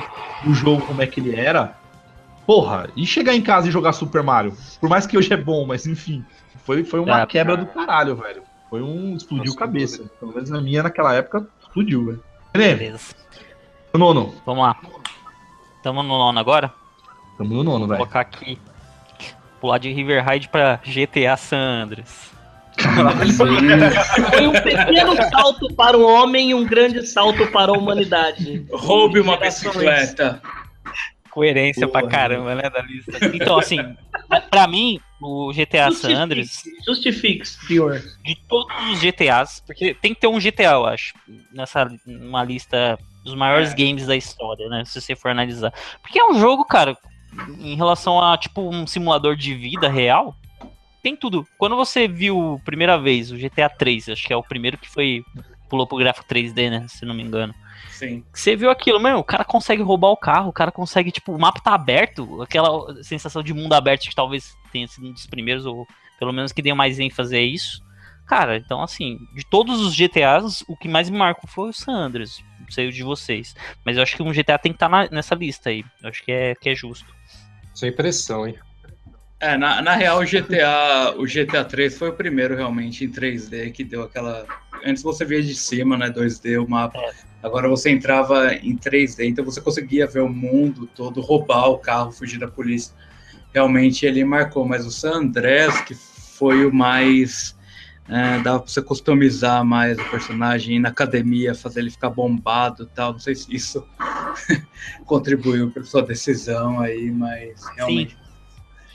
[0.44, 1.78] do jogo, como é que ele era,
[2.46, 4.54] porra, e chegar em casa e jogar Super Mario?
[4.80, 6.24] Por mais que hoje é bom, mas enfim,
[6.64, 8.44] foi, foi uma é, quebra do caralho, velho.
[8.70, 9.16] foi um.
[9.16, 10.04] explodiu Nossa, cabeça.
[10.20, 12.24] Pelo menos na minha, naquela época, explodiu, velho.
[12.58, 13.16] Beleza.
[13.94, 14.36] Nono.
[14.46, 14.78] Vamos lá.
[15.82, 16.74] Tamo no nono agora?
[17.38, 17.98] Tamo no nono, velho.
[17.98, 18.58] Vou colocar aqui.
[19.62, 22.32] Pular de River Ride pra GTA Sandras.
[23.38, 28.66] Foi um pequeno salto para o homem e um grande salto para a humanidade.
[28.72, 30.42] Roube uma bicicleta.
[31.32, 32.02] Coerência Porra.
[32.02, 33.18] pra caramba, né, da lista.
[33.34, 33.96] Então, assim,
[34.50, 36.64] pra mim, o GTA San Andreas.
[36.86, 38.02] Justifique, pior.
[38.24, 41.14] De todos os GTAs, porque tem que ter um GTA, eu acho,
[41.52, 43.76] nessa uma lista dos maiores é.
[43.76, 44.86] games da história, né?
[44.86, 45.74] Se você for analisar.
[46.02, 46.98] Porque é um jogo, cara,
[47.60, 50.36] em relação a, tipo, um simulador de vida real,
[51.02, 51.48] tem tudo.
[51.58, 55.24] Quando você viu primeira vez o GTA 3, acho que é o primeiro que foi.
[55.70, 56.86] pulou pro gráfico 3D, né?
[56.88, 57.54] Se não me engano.
[57.90, 58.24] Sim.
[58.34, 61.40] Você viu aquilo, meu, o cara consegue roubar o carro, o cara consegue, tipo, o
[61.40, 65.66] mapa tá aberto, aquela sensação de mundo aberto que talvez tenha sido um dos primeiros,
[65.66, 65.88] ou
[66.20, 67.84] pelo menos que dê mais ênfase a isso.
[68.26, 71.94] Cara, então assim, de todos os GTAs, o que mais me marcou foi o San
[71.94, 72.44] Andreas.
[72.60, 73.56] Não sei o de vocês.
[73.86, 75.86] Mas eu acho que um GTA tem que estar tá nessa lista aí.
[76.02, 77.06] Eu acho que é, que é justo.
[77.76, 78.58] Sem pressão, hein?
[79.40, 83.72] É, na, na real, o GTA, o GTA 3 foi o primeiro realmente em 3D
[83.72, 84.46] que deu aquela.
[84.84, 86.10] Antes você via de cima, né?
[86.10, 86.98] 2D o mapa.
[87.00, 87.12] É.
[87.44, 92.12] Agora você entrava em 3D, então você conseguia ver o mundo todo, roubar o carro,
[92.12, 92.96] fugir da polícia.
[93.54, 97.56] Realmente ele marcou, mas o San Andreas, que foi o mais.
[98.08, 102.84] É, dava pra você customizar mais o personagem, ir na academia, fazer ele ficar bombado
[102.84, 103.14] e tal.
[103.14, 103.86] Não sei se isso
[105.06, 108.16] contribuiu para sua decisão aí, mas realmente.
[108.16, 108.25] Sim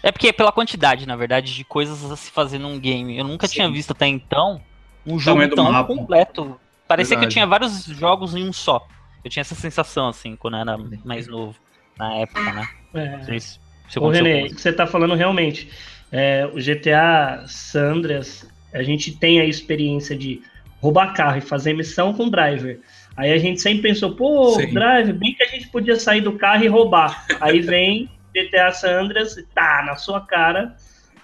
[0.03, 3.17] é porque é pela quantidade, na verdade, de coisas a se fazer num game.
[3.19, 3.55] Eu nunca Sim.
[3.55, 4.61] tinha visto até então
[5.07, 5.87] um jogo tão mapa.
[5.87, 6.59] completo.
[6.89, 7.21] Parecia verdade.
[7.21, 8.87] que eu tinha vários jogos em um só.
[9.25, 11.55] Eu tinha essa sensação, assim, quando eu era mais novo,
[11.99, 12.69] na época, né?
[12.95, 13.39] É.
[13.39, 13.59] Se,
[13.89, 15.71] se Ô, René, que você tá falando realmente.
[16.11, 20.43] É, o GTA Sandras, a gente tem a experiência de
[20.81, 22.81] roubar carro e fazer missão com driver.
[23.17, 24.73] Aí a gente sempre pensou, pô, Sim.
[24.73, 27.27] driver, bem que a gente podia sair do carro e roubar.
[27.41, 30.77] Aí vem GTA Sandras, tá, na sua cara,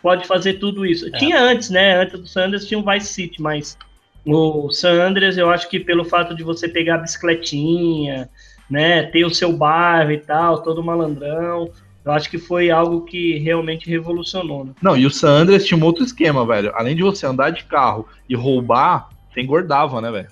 [0.03, 1.09] pode fazer tudo isso.
[1.09, 1.19] É.
[1.19, 2.01] Tinha antes, né?
[2.01, 3.77] Antes do Sandras tinha o Vice City, mas
[4.25, 8.29] o Sandras, eu acho que pelo fato de você pegar a bicicletinha,
[8.69, 11.71] né, ter o seu bairro e tal, todo malandrão,
[12.05, 14.65] eu acho que foi algo que realmente revolucionou.
[14.65, 14.73] Né?
[14.81, 16.73] Não, e o Sandras tinha um outro esquema, velho.
[16.75, 20.29] Além de você andar de carro e roubar, você engordava, né, velho?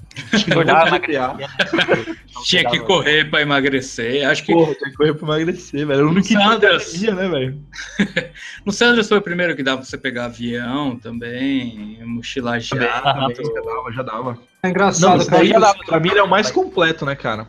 [0.49, 1.37] Engordava, emagrecia.
[2.45, 4.27] tinha que correr pra emagrecer.
[4.27, 4.53] Acho que.
[4.53, 6.01] Porra, tinha que correr pra emagrecer, velho.
[6.01, 7.03] Eu não queria Sanders...
[7.03, 7.63] né, velho?
[8.65, 12.77] no Sanders foi o primeiro que dava pra você pegar avião também, mochilar já.
[12.77, 14.39] Também, já dava, já dava.
[14.63, 15.45] É engraçado, não, cara.
[15.45, 15.79] Já dava.
[15.87, 17.47] Pra mim ele é o mais completo, né, cara?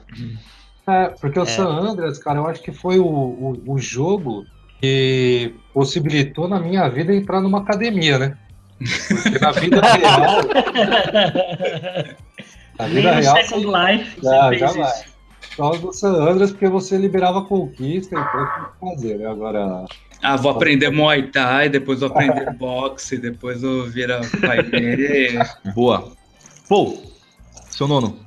[0.86, 1.46] É, porque o é.
[1.46, 4.46] San Andreas, cara, eu acho que foi o, o, o jogo
[4.82, 8.38] que possibilitou na minha vida entrar numa academia, né?
[8.78, 10.42] Porque na vida real.
[12.78, 13.36] na vida Nem real.
[13.38, 13.94] Second você...
[13.94, 14.20] Life.
[14.20, 15.16] Você ah, jamais.
[15.56, 19.28] Só do San Andreas, porque você liberava conquista, então tem que fazer, né?
[19.28, 19.86] Agora.
[20.22, 24.60] Ah, vou aprender Muay Thai, depois vou aprender boxe, depois vou virar pai
[25.74, 26.12] Boa.
[26.68, 26.98] Pô,
[27.70, 28.20] seu nono.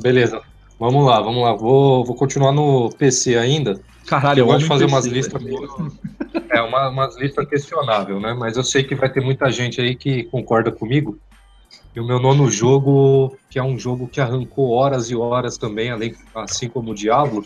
[0.00, 0.40] Beleza.
[0.78, 1.54] Vamos lá, vamos lá.
[1.54, 3.80] Vou, vou continuar no PC ainda.
[4.06, 5.92] Caralho, eu, gosto de fazer PC, umas listas meio...
[6.50, 8.34] É, uma, umas listas questionável, né?
[8.34, 11.18] Mas eu sei que vai ter muita gente aí que concorda comigo.
[11.94, 15.90] E o meu nono jogo, que é um jogo que arrancou horas e horas também,
[15.90, 17.44] além, assim como o Diablo,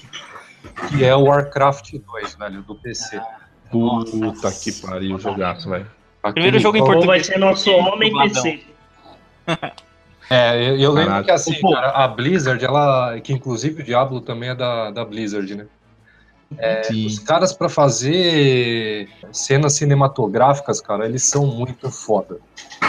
[0.89, 3.21] que é o Warcraft 2, velho, do PC.
[3.71, 5.91] Puta que pariu, jogaço, velho.
[6.33, 7.07] Primeiro jogo em português.
[7.07, 8.61] vai ser nosso homem PC.
[10.29, 13.21] É, eu, eu lembro que assim, cara, a Blizzard, ela.
[13.21, 15.67] Que inclusive o Diablo também é da, da Blizzard, né?
[16.59, 22.39] É, os caras para fazer cenas cinematográficas, cara, eles são muito foda.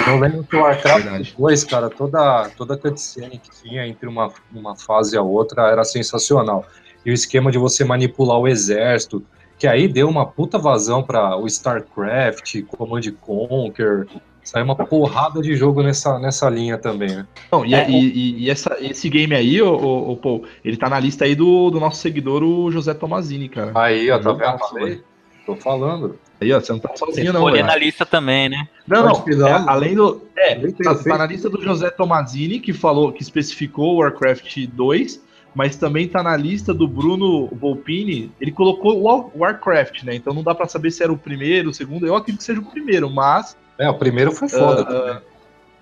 [0.07, 4.75] Eu lembro que o Warcraft 2, cara, toda, toda cutscene que tinha entre uma, uma
[4.75, 6.65] fase e a outra era sensacional.
[7.05, 9.25] E o esquema de você manipular o exército,
[9.57, 14.05] que aí deu uma puta vazão para o StarCraft, Command Conquer,
[14.47, 17.27] Saiu uma porrada de jogo nessa, nessa linha também, né?
[17.51, 20.89] Não, e, é, e, e essa, esse game aí, o, o, o Paul, ele tá
[20.89, 23.73] na lista aí do, do nosso seguidor, o José Tomazini, cara.
[23.75, 25.03] Aí, ó, tá vendo?
[25.45, 26.17] Tô falando.
[26.39, 27.43] Aí, ó, você não tá sozinho, não.
[27.43, 28.69] Olha na lista também, né?
[28.87, 29.47] Não, não.
[29.47, 30.21] É, além do.
[30.37, 35.21] É, tá, tá, na lista do José Tomazini, que falou, que especificou o Warcraft 2,
[35.53, 38.31] mas também tá na lista do Bruno Volpini.
[38.39, 40.15] Ele colocou o Warcraft, né?
[40.15, 42.07] Então não dá para saber se era o primeiro, o segundo.
[42.07, 44.83] Eu acredito que seja o primeiro, mas é, o primeiro foi foda.
[44.83, 45.21] Uh, uh,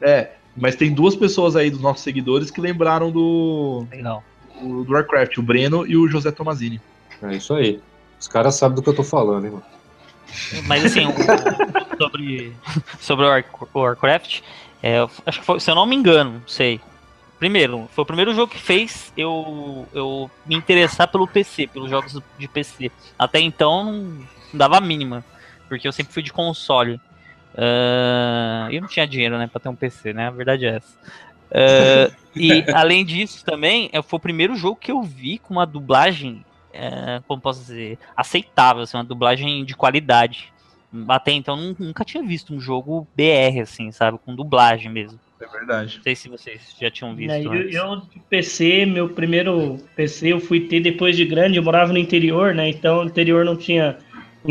[0.01, 3.85] é, mas tem duas pessoas aí dos nossos seguidores que lembraram do.
[3.93, 4.23] Não.
[4.61, 6.79] Do, do Warcraft, o Breno e o José Tomazini.
[7.21, 7.81] É isso aí.
[8.19, 9.65] Os caras sabem do que eu tô falando, hein, mano.
[10.65, 12.53] Mas assim, o, sobre,
[12.99, 14.41] sobre o Warcraft,
[14.81, 16.79] É, acho que foi, se eu não me engano, não sei.
[17.39, 22.19] Primeiro, foi o primeiro jogo que fez eu, eu me interessar pelo PC, pelos jogos
[22.37, 22.91] de PC.
[23.19, 25.23] Até então não dava a mínima,
[25.67, 26.99] porque eu sempre fui de console.
[27.55, 30.27] Uh, eu não tinha dinheiro, né, pra ter um PC, né?
[30.27, 30.97] A verdade é essa.
[31.49, 35.65] Uh, e além disso também, é, foi o primeiro jogo que eu vi com uma
[35.65, 40.53] dublagem, uh, como posso dizer, aceitável, assim, uma dublagem de qualidade.
[41.07, 44.17] Até então nunca tinha visto um jogo BR, assim, sabe?
[44.23, 45.19] Com dublagem mesmo.
[45.41, 45.97] É verdade.
[45.97, 47.31] Não sei se vocês já tinham visto.
[47.31, 51.63] É, eu, eu, de PC, meu primeiro PC eu fui ter depois de grande, eu
[51.63, 52.69] morava no interior, né?
[52.69, 53.97] Então no interior não tinha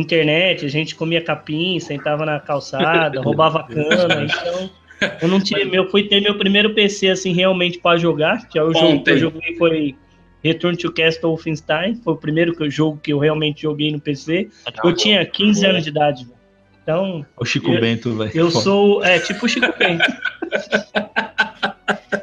[0.00, 4.70] internet, a gente comia capim, sentava na calçada, roubava cana, então
[5.20, 8.62] eu não tinha, meu, fui ter meu primeiro PC assim realmente para jogar, que é
[8.62, 8.80] o Ontem.
[8.80, 9.96] jogo que eu joguei foi
[10.42, 14.00] Return to Castle Wolfenstein, foi o primeiro que eu jogo que eu realmente joguei no
[14.00, 14.48] PC.
[14.84, 16.28] Eu tinha 15 anos de idade.
[16.82, 17.24] Então.
[17.38, 18.30] O Chico eu, Bento, velho.
[18.34, 19.02] Eu sou.
[19.02, 20.04] É, tipo o Chico Bento.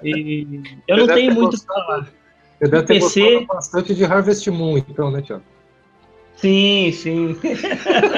[0.04, 2.08] e eu não tenho muito pra falar.
[2.60, 3.46] Você deve ter PC...
[3.48, 5.44] bastante de Harvest Moon, então, né, Tiago?
[6.42, 7.38] Sim, sim.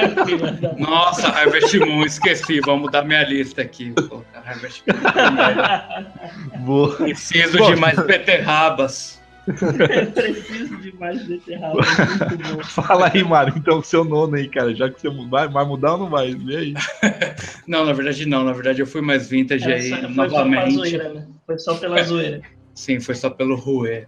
[0.80, 2.58] Nossa, Harvest Moon, esqueci.
[2.60, 3.92] Vamos mudar minha lista aqui.
[3.92, 6.64] Pô, Harvest Moon.
[6.64, 6.96] Boa.
[6.96, 9.22] Preciso de mais beterrabas.
[9.44, 11.82] Preciso de mais beterraba.
[12.64, 14.74] Fala aí, Mário, então, o seu nono aí, cara.
[14.74, 16.34] Já que você vai, vai mudar ou não vai?
[16.34, 16.74] Vê aí.
[17.68, 18.42] não, na verdade não.
[18.42, 20.72] Na verdade eu fui mais vintage é, aí foi novamente.
[20.72, 21.26] Só zoeira, né?
[21.46, 22.40] Foi só pela zoeira.
[22.74, 24.06] Sim, foi só pelo Rue.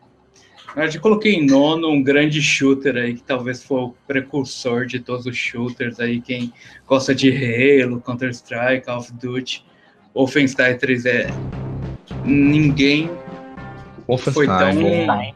[0.77, 5.25] Eu coloquei em nono um grande shooter aí, que talvez foi o precursor de todos
[5.25, 6.53] os shooters aí, quem
[6.87, 9.65] gosta de Halo, Counter-Strike, Call of Duty,
[10.15, 11.27] Wolfenstein 3 é...
[12.27, 13.11] Ninguém.
[14.35, 15.35] Foi tão...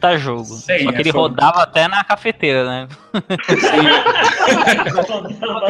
[0.00, 0.44] Puta jogo.
[0.44, 2.88] Sim, Só que é ele rodava até na cafeteira, né?
[3.60, 3.86] Sim.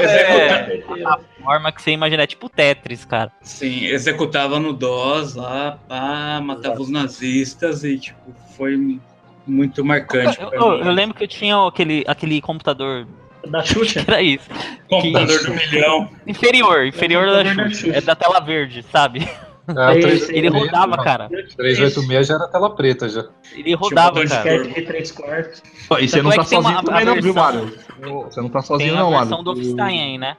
[0.00, 3.32] é, a forma que você imagina, é tipo Tetris, cara.
[3.42, 6.82] Sim, executava no DOS lá, pá, matava Exato.
[6.82, 9.00] os nazistas e, tipo, foi
[9.44, 10.40] muito marcante.
[10.40, 13.08] Eu, eu, eu, lembro que eu tinha aquele, aquele computador
[13.48, 14.04] da Xuxa?
[14.06, 14.48] Era isso.
[14.88, 15.46] Computador que...
[15.46, 16.08] do milhão.
[16.24, 17.56] Inferior, inferior da Xuxa.
[17.56, 17.96] da Xuxa.
[17.96, 19.28] É da tela verde, sabe?
[19.76, 21.04] É, ele, 3, ele rodava, não.
[21.04, 21.28] cara.
[21.28, 23.24] 386 já era tela preta já.
[23.52, 24.64] Ele rodava, cara.
[24.64, 25.62] De 3 quartos.
[26.00, 27.78] E você não tá sozinho uma, também não, viu, Mário?
[28.24, 29.10] Você não tá sozinho não, Mário.
[29.10, 30.36] Tem a versão do Wolfenstein aí, né?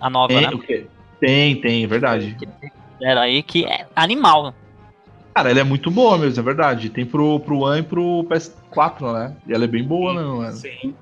[0.00, 0.50] A nova, tem, né?
[0.50, 0.86] O quê?
[1.20, 2.36] Tem, tem, verdade.
[3.00, 4.54] Era aí que é animal.
[5.34, 6.90] Cara, ela é muito boa mesmo, é verdade.
[6.90, 9.36] Tem pro, pro One e pro PS4, né?
[9.46, 10.52] E ela é bem boa, né, mano?
[10.52, 10.94] Sim.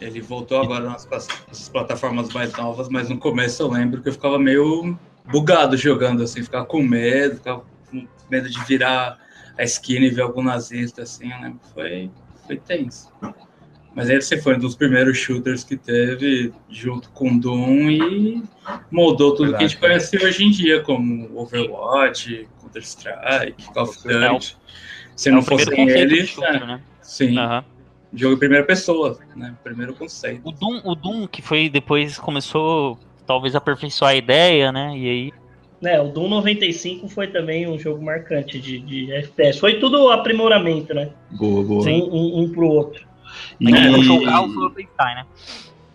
[0.00, 4.12] Ele voltou agora nas, nas plataformas mais novas, mas no começo eu lembro que eu
[4.12, 9.18] ficava meio bugado jogando, assim, ficava com medo, ficava com medo de virar
[9.56, 11.54] a esquina e ver algum nazista, assim, né?
[11.72, 12.10] Foi,
[12.46, 13.12] foi tenso.
[13.94, 18.42] Mas esse foi um dos primeiros shooters que teve, junto com Doom, e
[18.90, 23.98] moldou tudo Verdade, que a gente conhece hoje em dia, como Overwatch, Counter-Strike, Call of
[24.08, 24.56] é Duty.
[25.14, 26.82] Se é não fossem eles, shooter, é, né?
[27.00, 27.38] sim.
[27.38, 27.62] Uhum.
[28.12, 29.54] Jogo em primeira pessoa, né?
[29.62, 30.48] Primeiro conceito.
[30.48, 34.96] O Doom, o Doom, que foi depois começou talvez aperfeiçoar a ideia, né?
[34.96, 35.32] E aí.
[35.82, 39.60] É, o Doom 95 foi também um jogo marcante de, de FPS.
[39.60, 41.10] Foi tudo aprimoramento, né?
[41.32, 41.88] Boa, boa.
[41.88, 43.06] Um, um, um pro outro.
[43.60, 43.72] E...
[43.72, 45.26] É, jogar o Wolfenstein, né?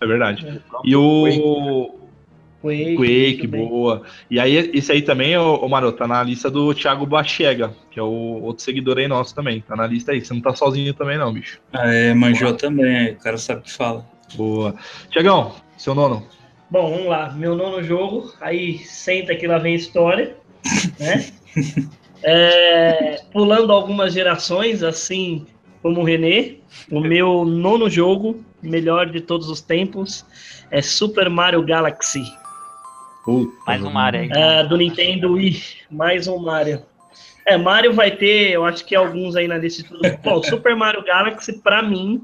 [0.00, 0.46] É verdade.
[0.46, 0.60] É.
[0.84, 1.96] E o.
[2.62, 4.02] Quake, Quake boa.
[4.30, 7.98] E aí, esse aí também, ô, ô Maro, tá na lista do Thiago Bachega, que
[7.98, 9.62] é o outro seguidor aí nosso também.
[9.62, 10.22] Tá na lista aí.
[10.22, 11.58] Você não tá sozinho também, não, bicho.
[11.72, 14.04] Ah, é, manjou também, o cara sabe o que fala.
[14.34, 14.74] Boa.
[15.10, 16.22] Tiagão, seu nono.
[16.70, 17.32] Bom, vamos lá.
[17.32, 20.36] Meu nono jogo, aí senta que lá vem história,
[21.00, 21.26] né?
[22.22, 25.46] é, pulando algumas gerações, assim
[25.82, 26.56] como o René,
[26.88, 30.24] o meu nono jogo, melhor de todos os tempos,
[30.70, 32.22] é Super Mario Galaxy.
[33.66, 34.30] mais um Mario aí.
[34.32, 36.82] É, do Nintendo Wii, mais um Mario.
[37.46, 39.84] É, Mario vai ter, eu acho que alguns aí na lista.
[40.22, 42.22] Bom, Super Mario Galaxy, para mim,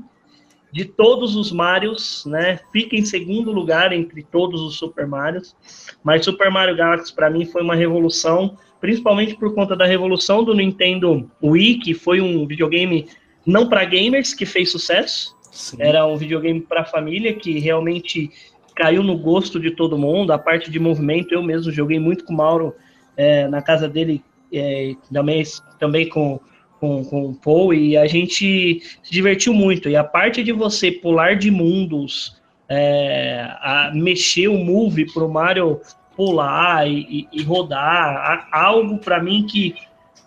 [0.77, 2.61] de todos os Marios, né?
[2.71, 5.57] Fica em segundo lugar entre todos os Super Marios.
[6.05, 10.53] Mas Super Mario Galaxy para mim foi uma revolução, principalmente por conta da revolução do
[10.53, 13.09] Nintendo Wii, que foi um videogame
[13.47, 15.35] não para gamers que fez sucesso.
[15.51, 15.79] Sim.
[15.81, 18.31] Era um videogame para família que realmente
[18.75, 20.31] caiu no gosto de todo mundo.
[20.31, 22.75] A parte de movimento eu mesmo joguei muito com o Mauro
[23.17, 25.43] é, na casa dele, é, também,
[25.79, 26.39] também com
[26.81, 29.89] com, com o Paul e a gente se divertiu muito.
[29.89, 35.33] E a parte de você pular de mundos, é, a mexer o move para o
[35.33, 35.81] Mario
[36.17, 39.75] pular e, e, e rodar, algo para mim que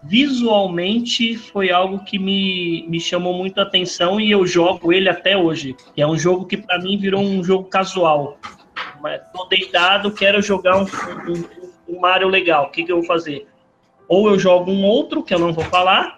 [0.03, 5.35] visualmente foi algo que me, me chamou muito a atenção e eu jogo ele até
[5.35, 5.75] hoje.
[5.97, 8.37] É um jogo que para mim virou um jogo casual.
[9.01, 13.47] Mas deitado, quero jogar um, um, um Mario legal, o que, que eu vou fazer?
[14.07, 16.17] Ou eu jogo um outro, que eu não vou falar,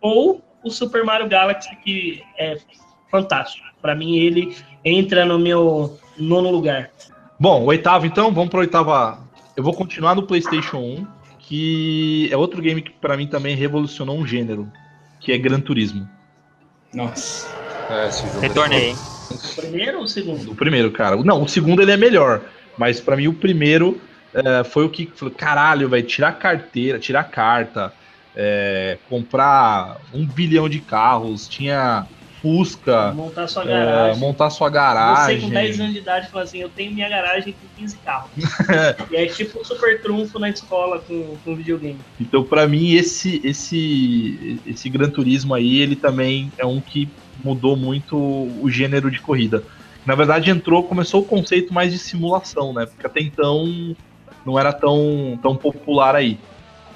[0.00, 2.56] ou o Super Mario Galaxy, que é
[3.10, 3.66] fantástico.
[3.80, 6.90] Para mim, ele entra no meu nono lugar.
[7.38, 9.18] Bom, oitavo então, vamos para oitava.
[9.56, 11.06] Eu vou continuar no PlayStation 1,
[11.38, 14.70] que é outro game que para mim também revolucionou um gênero,
[15.20, 16.08] que é Gran Turismo.
[16.92, 17.48] Nossa.
[17.90, 18.92] É, esse jogo Retornei.
[18.92, 20.52] O primeiro ou o segundo?
[20.52, 21.16] O primeiro, cara.
[21.16, 22.42] Não, o segundo ele é melhor,
[22.76, 24.00] mas para mim o primeiro
[24.34, 27.92] é, foi o que falou, caralho, vai tirar carteira, tirar carta,
[28.36, 32.06] é, comprar um bilhão de carros, tinha
[32.40, 33.12] Fusca.
[33.12, 34.16] Montar sua garagem.
[34.16, 35.40] É, montar sua garagem.
[35.40, 38.30] Você com 10 anos de idade fala assim, eu tenho minha garagem com 15 carros.
[39.10, 41.98] e é tipo um super trunfo na escola com, com videogame.
[42.20, 47.08] Então, para mim, esse, esse, esse Gran Turismo aí, ele também é um que
[47.42, 49.64] mudou muito o gênero de corrida.
[50.06, 52.86] Na verdade, entrou, começou o conceito mais de simulação, né?
[52.86, 53.94] Porque até então
[54.46, 56.38] não era tão, tão popular aí.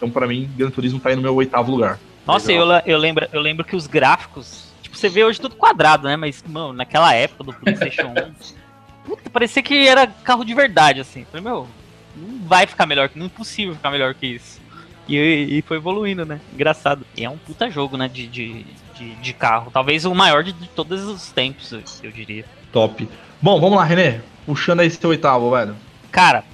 [0.02, 1.96] Então, para mim, Gran Turismo tá aí no meu oitavo lugar.
[2.26, 6.06] Nossa, eu, eu, lembro, eu lembro que os gráficos Tipo, você vê hoje tudo quadrado,
[6.06, 6.16] né?
[6.16, 8.32] Mas, mano, naquela época do PlayStation 1,
[9.06, 11.24] puta, parecia que era carro de verdade, assim.
[11.24, 11.66] Falei, meu,
[12.14, 14.60] não vai ficar melhor, não é possível ficar melhor que isso.
[15.08, 16.40] E, e foi evoluindo, né?
[16.52, 17.06] Engraçado.
[17.16, 18.06] E é um puta jogo, né?
[18.06, 19.70] De, de, de, de carro.
[19.72, 21.72] Talvez o maior de, de, todos os tempos,
[22.02, 22.44] eu diria.
[22.70, 23.08] Top.
[23.40, 24.20] Bom, vamos lá, René.
[24.44, 25.74] Puxando aí seu oitavo, velho.
[26.10, 26.44] Cara,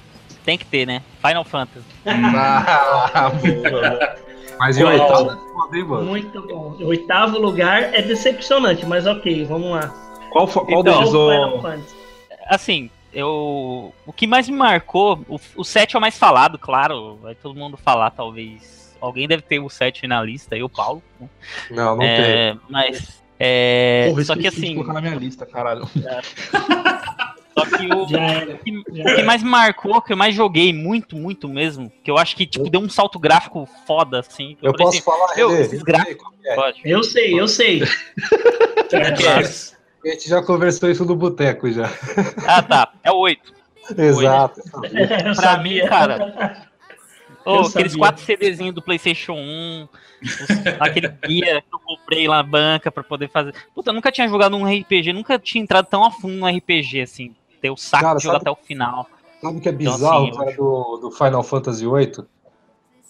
[0.49, 1.03] tem que ter, né?
[1.21, 1.85] Final Fantasy.
[2.05, 4.15] Ah, boa.
[4.57, 5.37] Mas em oitavo
[5.87, 6.05] mano.
[6.05, 6.75] Muito bom.
[6.79, 9.93] O oitavo lugar é decepcionante, mas ok, vamos lá.
[10.31, 11.13] Qual, qual então, deles?
[11.13, 11.29] O...
[12.47, 13.93] Assim, eu.
[14.07, 17.19] O que mais me marcou, o, o 7 é o mais falado, claro.
[17.21, 18.97] Vai todo mundo falar, talvez.
[18.99, 21.03] Alguém deve ter o 7 na lista, eu, Paulo.
[21.19, 21.29] Né?
[21.69, 22.61] Não, não é, tem.
[22.67, 23.21] Mas.
[23.39, 24.73] É, Porra, só que assim.
[24.73, 25.87] colocar na minha lista, caralho.
[26.03, 26.19] É.
[27.59, 31.15] Só que o, o, que, o que mais me marcou, que eu mais joguei muito,
[31.17, 34.55] muito mesmo, que eu acho que tipo, deu um salto gráfico foda, assim.
[34.61, 36.27] Eu, eu posso assim, falar, eu, esses gráficos.
[36.45, 36.71] É.
[36.85, 37.83] Eu sei, eu sei.
[38.93, 41.89] é A gente já conversou isso no boteco já.
[42.47, 42.93] Ah, tá.
[43.03, 43.53] É o 8.
[43.97, 44.61] Exato.
[45.35, 46.67] Pra mim, cara.
[47.45, 49.87] Oh, aqueles quatro CDzinhos do PlayStation 1,
[50.21, 53.53] os, aquele guia que eu comprei lá na banca pra poder fazer.
[53.73, 57.01] Puta, eu nunca tinha jogado um RPG, nunca tinha entrado tão a fundo no RPG,
[57.01, 59.07] assim ter o saco cara, de jogar sabe, até o final.
[59.41, 62.25] Sabe o que é bizarro, então, assim, cara, do, do Final Fantasy VIII?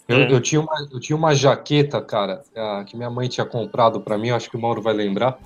[0.07, 0.31] Eu, é.
[0.33, 2.43] eu, tinha uma, eu tinha uma jaqueta, cara,
[2.87, 5.37] que minha mãe tinha comprado para mim, acho que o Mauro vai lembrar.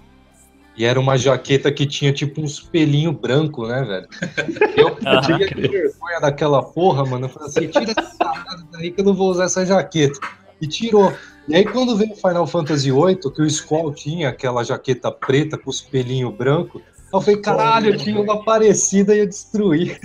[0.75, 4.07] E era uma jaqueta que tinha tipo uns pelinho branco, né, velho?
[4.75, 7.25] Eu uhum, tinha vergonha daquela porra, mano.
[7.25, 10.19] Eu falei assim: tira essa parada daí que eu não vou usar essa jaqueta.
[10.59, 11.13] E tirou.
[11.47, 15.57] E aí, quando veio o Final Fantasy VIII, que o Squall tinha aquela jaqueta preta
[15.57, 16.81] com os pelinhos brancos,
[17.14, 19.95] eu falei, caralho, eu tinha uma parecida e eu destruí.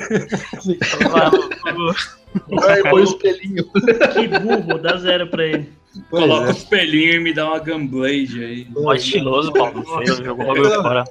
[2.49, 3.67] Vai, põe os pelinhos.
[4.13, 5.73] Que burro, dá zero pra ele.
[6.11, 6.51] Pois Coloca é.
[6.51, 8.67] os pelinhos e me dá uma Gunblade aí.
[8.71, 9.83] Mó estiloso, Paulo.
[9.83, 11.05] Você jogou bagulho fora.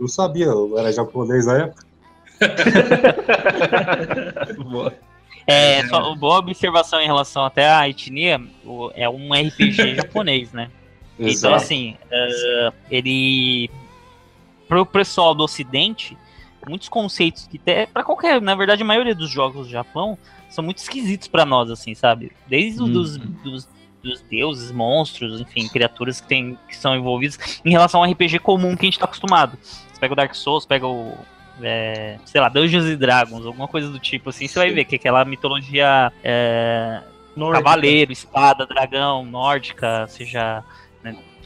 [0.00, 1.84] Eu sabia, eu era japonês na época.
[5.46, 8.40] É, só boa observação em relação até à etnia,
[8.94, 10.70] é um RPG japonês, né?
[11.18, 11.38] Então, Exato.
[11.38, 13.68] Então, assim, uh, ele
[14.70, 16.16] pro pessoal do Ocidente,
[16.68, 20.16] muitos conceitos que até para qualquer, na verdade, a maioria dos jogos do Japão
[20.48, 22.30] são muito esquisitos para nós, assim, sabe?
[22.46, 22.92] Desde uhum.
[22.92, 23.68] dos, dos,
[24.00, 28.76] dos, deuses, monstros, enfim, criaturas que, tem, que são envolvidas em relação ao RPG comum
[28.76, 29.58] que a gente tá acostumado.
[29.60, 31.18] Você pega o Dark Souls, pega o.
[31.60, 34.94] É, sei lá, Dungeons and Dragons, alguma coisa do tipo assim, você vai ver que
[34.94, 37.02] aquela mitologia é,
[37.36, 40.64] cavaleiro, espada, dragão, nórdica, seja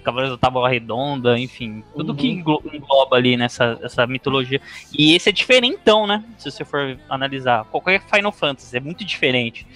[0.05, 2.17] Cavaleiros da Tábua Redonda, enfim, tudo uhum.
[2.17, 4.61] que engloba ali nessa essa mitologia.
[4.97, 6.23] E esse é diferentão, né?
[6.39, 7.65] Se você for analisar.
[7.65, 9.67] Qualquer Final Fantasy é muito diferente.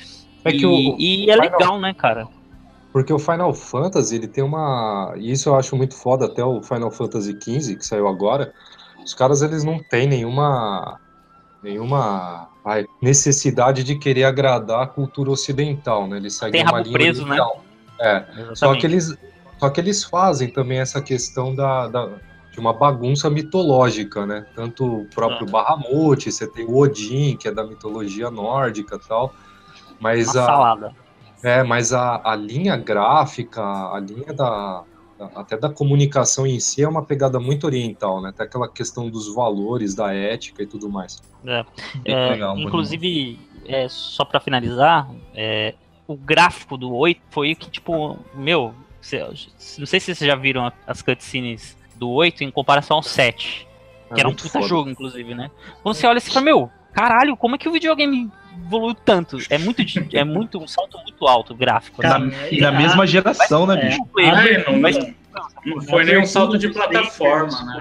[0.45, 1.51] É e, o, e é Final...
[1.51, 2.29] legal, né, cara?
[2.93, 5.15] Porque o Final Fantasy, ele tem uma.
[5.17, 8.53] E isso eu acho muito foda, até o Final Fantasy XV, que saiu agora.
[9.05, 11.01] Os caras, eles não têm nenhuma.
[11.63, 16.17] Nenhuma ai, necessidade de querer agradar a cultura ocidental, né?
[16.19, 17.37] Eles seguem tem uma linha preso, né?
[18.01, 18.17] É.
[18.17, 18.59] Exatamente.
[18.59, 19.17] Só que eles,
[19.59, 22.09] só que eles fazem também essa questão da, da
[22.59, 24.45] de uma bagunça mitológica, né?
[24.55, 25.51] Tanto o próprio ah.
[25.51, 29.33] Bahamut, você tem o Odin, que é da mitologia nórdica e tal.
[30.01, 30.95] Mas uma a, salada.
[31.43, 34.83] É, mas a, a linha gráfica, a linha da,
[35.37, 38.31] até da comunicação em si é uma pegada muito oriental, né?
[38.31, 41.23] Até aquela questão dos valores, da ética e tudo mais.
[41.47, 41.65] É.
[42.05, 45.75] É, legal, inclusive, é, só para finalizar, é,
[46.07, 48.75] o gráfico do 8 foi que, tipo, meu,
[49.79, 53.67] não sei se vocês já viram as cutscenes do 8 em comparação ao 7.
[54.11, 54.67] É que era um puta foda.
[54.67, 55.51] jogo, inclusive, né?
[55.83, 58.31] Quando você olha e fala, meu, caralho, como é que o videogame
[58.67, 59.39] evoluiu tanto.
[59.51, 59.83] É muito,
[60.13, 62.03] é muito um salto muito alto gráfico.
[62.03, 64.01] Cara, na, e na mesma geração, né, bicho?
[64.19, 64.97] É, não, mas,
[65.65, 67.81] não foi nem um salto de plataforma, né?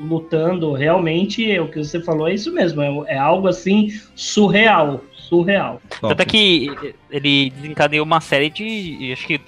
[0.00, 2.82] Lutando, realmente, o que você falou é isso mesmo.
[2.82, 5.80] É, é algo assim surreal surreal.
[6.00, 6.70] Tanto é que
[7.10, 9.12] ele desencadeou uma série de.
[9.12, 9.40] Acho que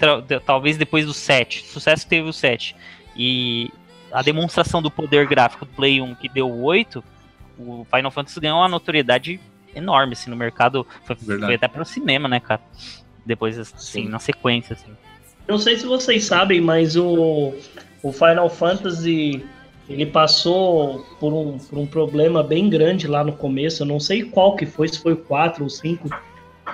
[0.45, 1.65] talvez depois do 7.
[1.65, 2.75] Sucesso teve o 7.
[3.15, 3.69] E
[4.11, 7.03] a demonstração do poder gráfico do Play 1 que deu 8,
[7.57, 9.39] o Final Fantasy ganhou uma notoriedade
[9.75, 10.85] enorme assim, no mercado.
[11.03, 12.61] Foi, foi até para o cinema, né, cara?
[13.25, 14.09] Depois, assim, Sim.
[14.09, 14.91] na sequência, assim.
[15.47, 17.53] Não sei se vocês sabem, mas o,
[18.03, 19.43] o Final Fantasy
[19.91, 23.83] ele passou por um, por um problema bem grande lá no começo.
[23.83, 26.09] Eu não sei qual que foi, se foi o 4 ou 5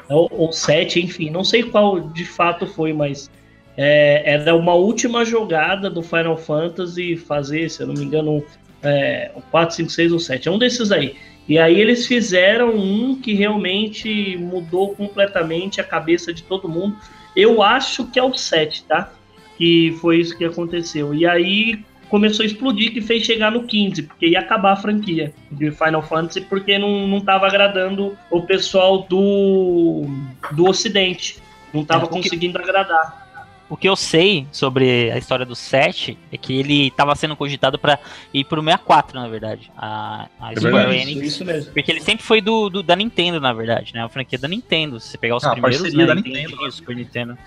[0.10, 3.30] ou, ou 7, enfim, não sei qual de fato foi, mas
[3.76, 8.44] é, era uma última jogada do Final Fantasy fazer, se eu não me engano,
[8.82, 10.48] é, o 4, 5, 6 ou 7.
[10.48, 11.16] É um desses aí.
[11.48, 16.98] E aí eles fizeram um que realmente mudou completamente a cabeça de todo mundo.
[17.36, 19.14] Eu acho que é o 7, tá?
[19.58, 21.14] Que foi isso que aconteceu.
[21.14, 25.34] E aí começou a explodir que fez chegar no 15, porque ia acabar a franquia
[25.52, 30.06] de Final Fantasy, porque não, não tava agradando o pessoal do,
[30.52, 31.40] do Ocidente.
[31.74, 33.28] Não tava é, conseguindo agradar.
[33.70, 37.78] O que eu sei sobre a história do 7 é que ele estava sendo cogitado
[37.78, 38.00] para
[38.34, 39.70] ir pro 64, na verdade.
[39.78, 41.28] A, a é Square Enix.
[41.28, 41.74] Isso mesmo.
[41.74, 44.04] Porque ele sempre foi do, do, da Nintendo, na verdade, né?
[44.04, 45.02] A franquia da Nintendo.
[45.02, 46.06] Se você pegar os ah, primeiros, né?
[46.06, 47.38] da Nintendo, Nintendo, Super Nintendo.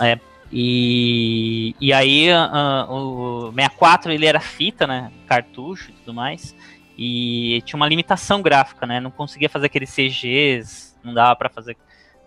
[0.00, 0.18] É,
[0.56, 5.10] e, e aí uh, o 64 ele era fita, né?
[5.26, 6.54] Cartucho e tudo mais.
[6.96, 9.00] E tinha uma limitação gráfica, né?
[9.00, 11.76] Não conseguia fazer aqueles CGs, não dava para fazer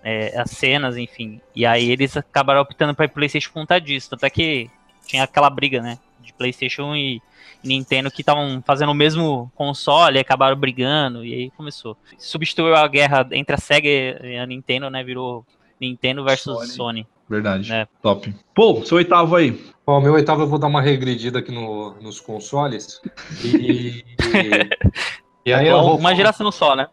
[0.04, 1.40] é, as cenas, enfim.
[1.56, 4.10] E aí eles acabaram optando para PlayStation por conta disso.
[4.10, 4.70] Tanto é que
[5.06, 5.98] tinha aquela briga, né?
[6.20, 7.22] De PlayStation e
[7.64, 11.24] Nintendo que estavam fazendo o mesmo console e acabaram brigando.
[11.24, 11.96] E aí começou.
[12.18, 15.02] Substituiu a guerra entre a Sega e a Nintendo, né?
[15.02, 15.46] Virou
[15.80, 16.68] Nintendo versus Sony.
[16.68, 17.08] Sony.
[17.30, 17.72] Verdade.
[17.74, 17.88] É.
[18.02, 18.34] Top.
[18.56, 19.60] Pô, seu oitavo aí.
[19.86, 23.02] Ó, meu oitavo eu vou dar uma regredida aqui no, nos consoles.
[23.44, 24.04] E,
[25.46, 25.98] e aí eu vou...
[25.98, 26.88] Uma geração só, né?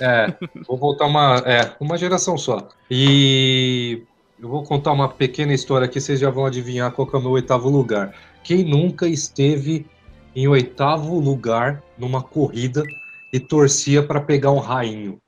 [0.00, 0.34] É,
[0.66, 2.68] vou voltar uma, é, uma geração só.
[2.90, 4.02] E
[4.40, 7.30] eu vou contar uma pequena história aqui, vocês já vão adivinhar qual é o meu
[7.32, 8.14] oitavo lugar.
[8.42, 9.86] Quem nunca esteve
[10.34, 12.82] em oitavo lugar numa corrida
[13.32, 15.20] e torcia para pegar um rainho?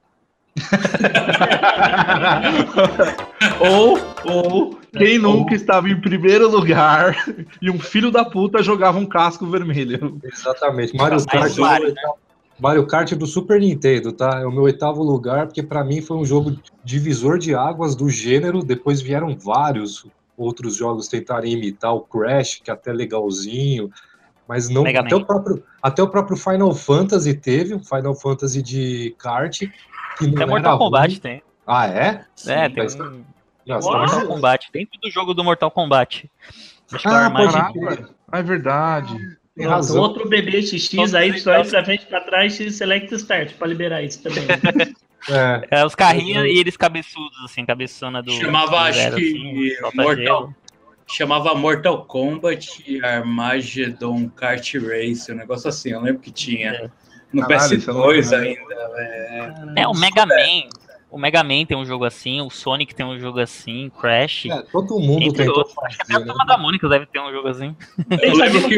[3.61, 7.15] ou, ou quem nunca estava em primeiro lugar
[7.61, 10.19] e um filho da puta jogava um casco vermelho.
[10.25, 10.97] Exatamente.
[10.97, 11.95] Mario Kart, Mario, né?
[12.59, 14.41] Mario Kart do Super Nintendo, tá?
[14.41, 18.09] É o meu oitavo lugar, porque para mim foi um jogo divisor de águas do
[18.09, 18.63] gênero.
[18.63, 23.91] Depois vieram vários outros jogos tentarem imitar o Crash, que é até legalzinho.
[24.49, 24.87] Mas não.
[24.87, 29.63] Até o, próprio, até o próprio Final Fantasy teve, um Final Fantasy de kart
[30.21, 31.43] até Mortal Kombat tem.
[31.67, 32.25] Ah, é?
[32.35, 32.95] Sim, é, tem mas...
[32.95, 33.25] um...
[33.67, 36.31] Nossa, Mortal Kombat, dentro do jogo do Mortal Kombat.
[36.93, 37.31] Acho ah,
[37.73, 39.17] que é, é verdade.
[39.57, 40.01] Tem razão.
[40.01, 44.45] Outro bebê XX aí, só pra frente pra trás, Select Start, pra liberar isso também.
[45.29, 45.81] é.
[45.81, 45.85] é.
[45.85, 48.31] os carrinhos e eles cabeçudos, assim, cabeçona do.
[48.33, 49.79] Chamava, do acho zero, que.
[49.83, 50.55] Assim, Mortal.
[51.09, 56.73] Chamava Mortal Kombat Armageddon Kart Race, um negócio assim, eu lembro que tinha.
[56.73, 56.91] É
[57.33, 58.75] no Caralho, PS2 ainda.
[58.97, 59.83] É...
[59.83, 60.69] é, o Mega Man.
[61.11, 64.47] O Mega Man tem um jogo assim, o Sonic tem um jogo assim, Crash.
[64.47, 65.49] É, todo mundo tem.
[65.49, 67.75] Acho que até a turma da Mônica deve ter um jogo assim.
[68.21, 68.75] Eu lembro que,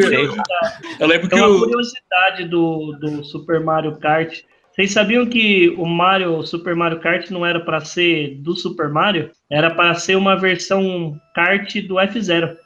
[1.01, 1.59] eu lembro que uma o...
[1.59, 4.43] curiosidade do, do Super Mario Kart.
[4.71, 9.33] Vocês sabiam que o Mario Super Mario Kart não era para ser do Super Mario?
[9.51, 12.57] Era para ser uma versão kart do F0.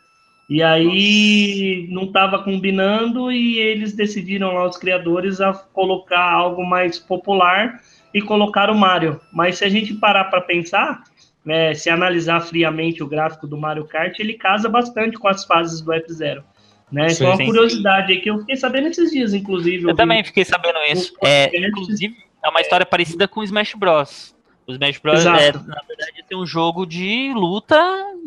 [0.49, 6.99] E aí não estava combinando e eles decidiram lá, os criadores, a colocar algo mais
[6.99, 7.81] popular
[8.13, 9.21] e colocar o Mario.
[9.33, 11.05] Mas se a gente parar para pensar,
[11.45, 15.81] né, se analisar friamente o gráfico do Mario Kart, ele casa bastante com as fases
[15.81, 16.45] do F-Zero.
[16.91, 17.09] Né?
[17.09, 18.13] Sim, então, uma sim, curiosidade sim.
[18.13, 19.85] aí que eu fiquei sabendo esses dias, inclusive.
[19.85, 21.15] Eu, eu também fiquei sabendo isso.
[21.25, 22.15] É, inclusive,
[22.45, 24.32] é uma história parecida com Smash Bros.
[24.67, 25.25] O Smash Bros.
[25.27, 27.77] É, na verdade, tem um jogo de luta,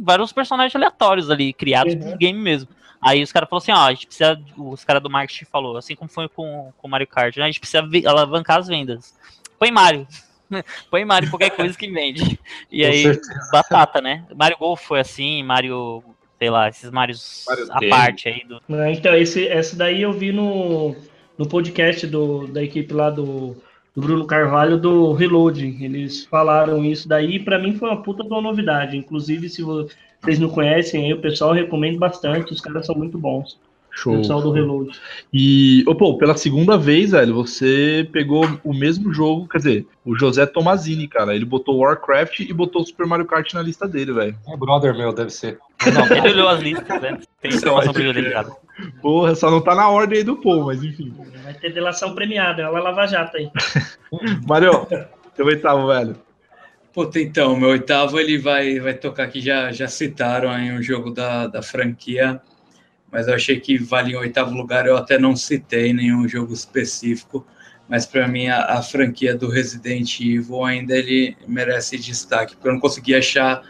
[0.02, 2.12] vários personagens aleatórios ali, criados uhum.
[2.12, 2.70] no game mesmo.
[3.02, 5.96] Aí os caras falaram assim, ó, a gente precisa, os caras do marketing falou, assim
[5.96, 9.14] como foi com o Mario Kart, né, a gente precisa alavancar as vendas.
[9.60, 10.08] Põe Mario.
[10.90, 12.40] Põe Mario qualquer coisa que vende.
[12.72, 13.50] E com aí, certeza.
[13.52, 14.26] batata, né?
[14.36, 16.04] Mario Golf foi assim, Mario,
[16.40, 18.44] sei lá, esses Marios Mario à parte aí.
[18.44, 18.62] Do...
[18.92, 20.96] Então, esse, esse daí eu vi no,
[21.38, 23.56] no podcast do, da equipe lá do
[23.96, 25.78] do Bruno Carvalho do Reloading.
[25.84, 28.98] Eles falaram isso daí, para mim foi uma puta de uma novidade.
[28.98, 33.58] Inclusive, se vocês não conhecem aí, o pessoal recomendo bastante, os caras são muito bons.
[33.96, 34.18] Show.
[34.18, 34.92] Pessoal do Reload.
[35.34, 40.14] E, oh, pô, pela segunda vez, velho, você pegou o mesmo jogo, quer dizer, o
[40.14, 41.34] José Tomazini, cara.
[41.34, 44.36] Ele botou Warcraft e botou o Super Mario Kart na lista dele, velho.
[44.50, 45.60] É brother meu, deve ser.
[45.94, 47.18] Não, ele olhou as listas, né?
[47.42, 48.52] Tem informação privilegiada.
[49.02, 51.14] Porra, só não tá na ordem aí do povo, mas enfim.
[51.44, 53.50] Vai ter delação premiada, é uma lava-jato aí.
[54.48, 54.88] Mario,
[55.36, 56.16] teu oitavo, velho.
[56.94, 61.12] Puta, então, meu oitavo ele vai, vai tocar aqui, já, já citaram aí um jogo
[61.12, 62.42] da, da franquia
[63.16, 64.86] mas eu achei que vale em oitavo lugar.
[64.86, 67.48] Eu até não citei nenhum jogo específico,
[67.88, 72.74] mas para mim a, a, franquia do Resident Evil ainda ele merece destaque, porque eu
[72.74, 73.64] não consegui achar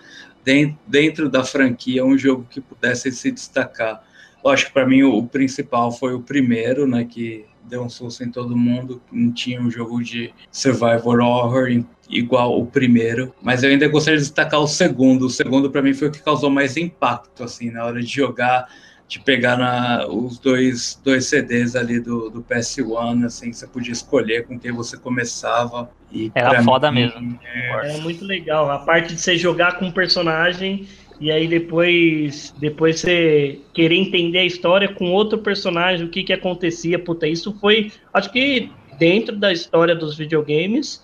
[0.44, 4.04] dentro, dentro da franquia um jogo que pudesse se destacar.
[4.46, 8.30] Lógico, para mim o, o, principal foi o primeiro, né, que deu um susto em
[8.30, 13.88] todo mundo, não tinha um jogo de survival horror igual o primeiro, mas eu ainda
[13.88, 15.26] gostaria de destacar o segundo.
[15.26, 18.68] O segundo para mim foi o que causou mais impacto assim na hora de jogar
[19.08, 24.48] de pegar na, os dois, dois CDs ali do, do PS1, assim, você podia escolher
[24.48, 25.90] com quem você começava.
[26.12, 27.40] E Era foda mim, mesmo.
[27.44, 27.90] É...
[27.90, 28.70] Era muito legal.
[28.70, 30.88] A parte de você jogar com um personagem
[31.20, 36.34] e aí depois, depois você querer entender a história com outro personagem, o que que
[36.34, 37.00] acontecia.
[37.00, 41.02] Puta, isso foi, acho que dentro da história dos videogames,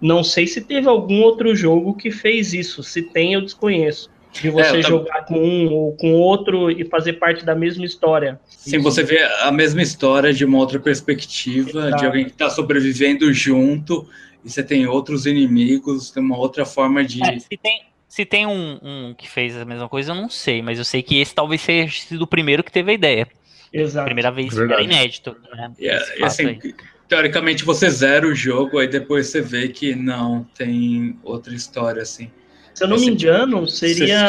[0.00, 2.82] não sei se teve algum outro jogo que fez isso.
[2.82, 7.14] Se tem, eu desconheço de você é, jogar com um ou com outro e fazer
[7.14, 8.38] parte da mesma história.
[8.46, 11.96] Sim, você vê a mesma história de uma outra perspectiva, Exato.
[11.96, 14.06] de alguém que está sobrevivendo junto,
[14.44, 17.22] e você tem outros inimigos, tem uma outra forma de.
[17.22, 20.62] É, se tem, se tem um, um, que fez a mesma coisa, eu não sei,
[20.62, 23.28] mas eu sei que esse talvez seja sido o primeiro que teve a ideia.
[23.72, 24.06] Exato.
[24.06, 24.82] Primeira vez Verdade.
[24.82, 25.36] era inédito.
[25.52, 25.72] Né?
[25.78, 26.58] e assim,
[27.06, 32.30] teoricamente você zera o jogo, aí depois você vê que não, tem outra história, assim.
[32.74, 34.26] Se eu não me engano, seria.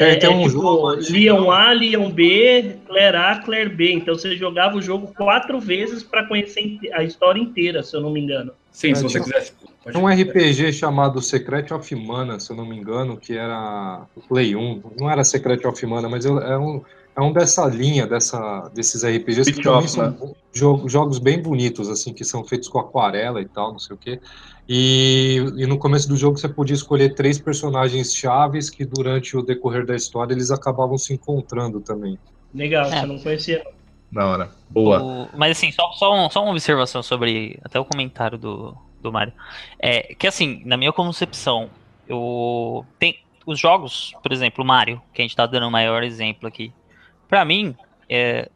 [0.00, 3.94] É, é, um tipo, jogo, Leon A, Leon B, Claire A, Claire B.
[3.94, 8.12] Então você jogava o jogo quatro vezes para conhecer a história inteira, se eu não
[8.12, 8.52] me engano.
[8.72, 9.52] Sim, se você quiser.
[9.90, 14.20] Tinha um RPG chamado Secret of Mana, se eu não me engano, que era o
[14.20, 14.82] Play 1.
[14.98, 16.82] Não era Secret of Mana, mas é um,
[17.18, 20.34] é um dessa linha, dessa, desses RPGs que também são né?
[20.52, 23.98] jogos, jogos bem bonitos, assim, que são feitos com aquarela e tal, não sei o
[23.98, 24.20] quê.
[24.68, 29.42] E, e, no começo do jogo você podia escolher três personagens chaves que durante o
[29.42, 32.18] decorrer da história eles acabavam se encontrando também.
[32.54, 33.00] Legal, é.
[33.00, 33.64] você não conhecia.
[34.10, 34.50] Da hora.
[34.70, 35.02] Boa.
[35.02, 39.12] O, mas assim, só, só, um, só uma observação sobre até o comentário do, do
[39.12, 39.32] Mario.
[39.78, 41.70] É que assim, na minha concepção,
[42.08, 46.02] eu tem os jogos, por exemplo, o Mario, que a gente tá dando o maior
[46.02, 46.72] exemplo aqui.
[47.28, 47.74] Para mim,
[48.08, 48.50] é,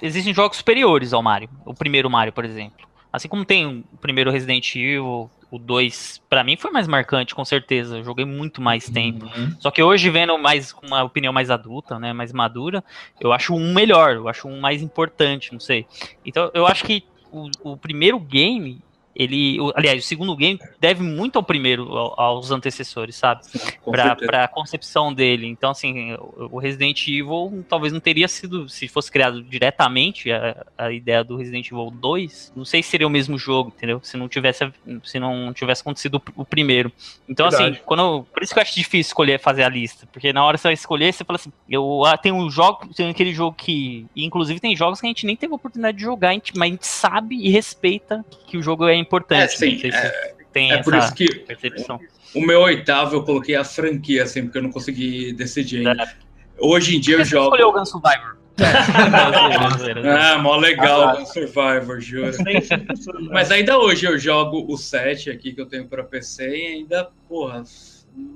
[0.00, 1.50] existem jogos superiores ao Mario.
[1.66, 2.87] O primeiro Mario, por exemplo.
[3.12, 7.44] Assim como tem o primeiro Resident Evil, o 2, para mim foi mais marcante, com
[7.44, 7.98] certeza.
[7.98, 8.92] Eu joguei muito mais uhum.
[8.92, 9.26] tempo.
[9.26, 9.56] Uhum.
[9.58, 12.84] Só que hoje, vendo mais com uma opinião mais adulta, né, mais madura,
[13.18, 15.86] eu acho um melhor, eu acho um mais importante, não sei.
[16.24, 17.02] Então, eu acho que
[17.32, 18.80] o, o primeiro game,
[19.18, 23.42] ele, aliás, o segundo game deve muito ao primeiro, aos antecessores, sabe?
[23.84, 25.48] Para a concepção dele.
[25.48, 26.16] Então, assim,
[26.50, 31.36] o Resident Evil talvez não teria sido, se fosse criado diretamente a, a ideia do
[31.36, 34.00] Resident Evil 2, não sei se seria o mesmo jogo, entendeu?
[34.04, 36.92] Se não tivesse, se não tivesse acontecido o, o primeiro.
[37.28, 37.76] Então, assim, Verdade.
[37.78, 40.44] assim, quando eu, por isso que eu acho difícil escolher fazer a lista, porque na
[40.44, 43.32] hora que você vai escolher, você fala assim, eu ah, tenho um jogo, tem aquele
[43.32, 46.68] jogo que, inclusive tem jogos que a gente nem teve a oportunidade de jogar, mas
[46.68, 49.86] a gente sabe e respeita que o jogo é importante importante.
[49.86, 51.98] É, sim, é, tem é por isso que percepção.
[52.34, 56.02] O, o, meu oitavo eu coloquei a franquia, assim, porque eu não consegui decidir ainda.
[56.02, 56.08] É.
[56.60, 57.46] Hoje em dia eu jogo.
[57.46, 58.36] escolheu o Gun Survivor.
[60.18, 62.36] ah, mó legal Gun Survivor, juro.
[63.30, 67.08] Mas ainda hoje eu jogo o 7 aqui que eu tenho para PC e ainda,
[67.28, 67.62] porra,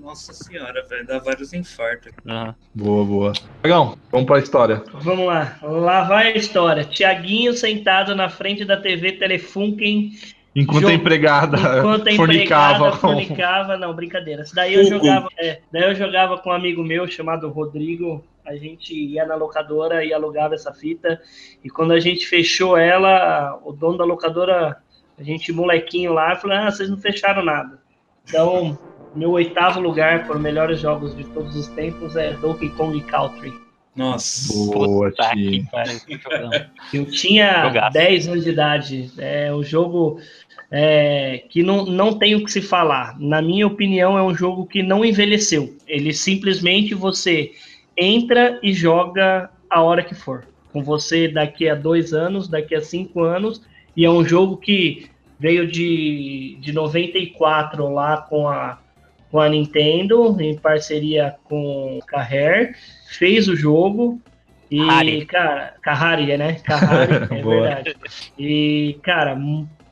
[0.00, 2.12] nossa senhora, velho, dá vários infartos.
[2.24, 2.54] Uhum.
[2.72, 3.32] Boa, boa.
[3.64, 4.84] Legal, vamos pra história.
[4.94, 6.84] Vamos lá, lá vai a história.
[6.84, 10.12] Tiaguinho sentado na frente da TV Telefunken
[10.54, 14.44] Enquanto a empregada Enquanto a fornicava, empregada fornicava, não, brincadeira.
[14.54, 18.22] Daí eu jogava, é, daí eu jogava com um amigo meu chamado Rodrigo.
[18.44, 21.20] A gente ia na locadora e alugava essa fita.
[21.64, 24.76] E quando a gente fechou ela, o dono da locadora,
[25.18, 27.80] a gente molequinho lá, falou: "Ah, vocês não fecharam nada".
[28.28, 28.78] Então,
[29.14, 33.52] meu oitavo lugar os melhores jogos de todos os tempos é Donkey Kong Country.
[33.94, 35.12] Nossa, boa,
[36.92, 37.92] Eu tinha Jogaço.
[37.92, 39.12] 10 anos de idade.
[39.18, 40.18] É um jogo
[40.70, 43.18] é, que não, não tem o que se falar.
[43.20, 45.76] Na minha opinião, é um jogo que não envelheceu.
[45.86, 47.52] Ele simplesmente você
[47.96, 50.46] entra e joga a hora que for.
[50.72, 53.60] Com você daqui a dois anos, daqui a cinco anos.
[53.94, 58.78] E é um jogo que veio de, de 94 lá com a,
[59.32, 62.74] com a Nintendo, em parceria com a Rare,
[63.08, 64.20] fez o jogo
[64.70, 65.24] E, Hari.
[65.24, 66.56] cara, Kahari, né?
[66.62, 67.96] Kahari, é verdade.
[68.38, 69.38] E, cara,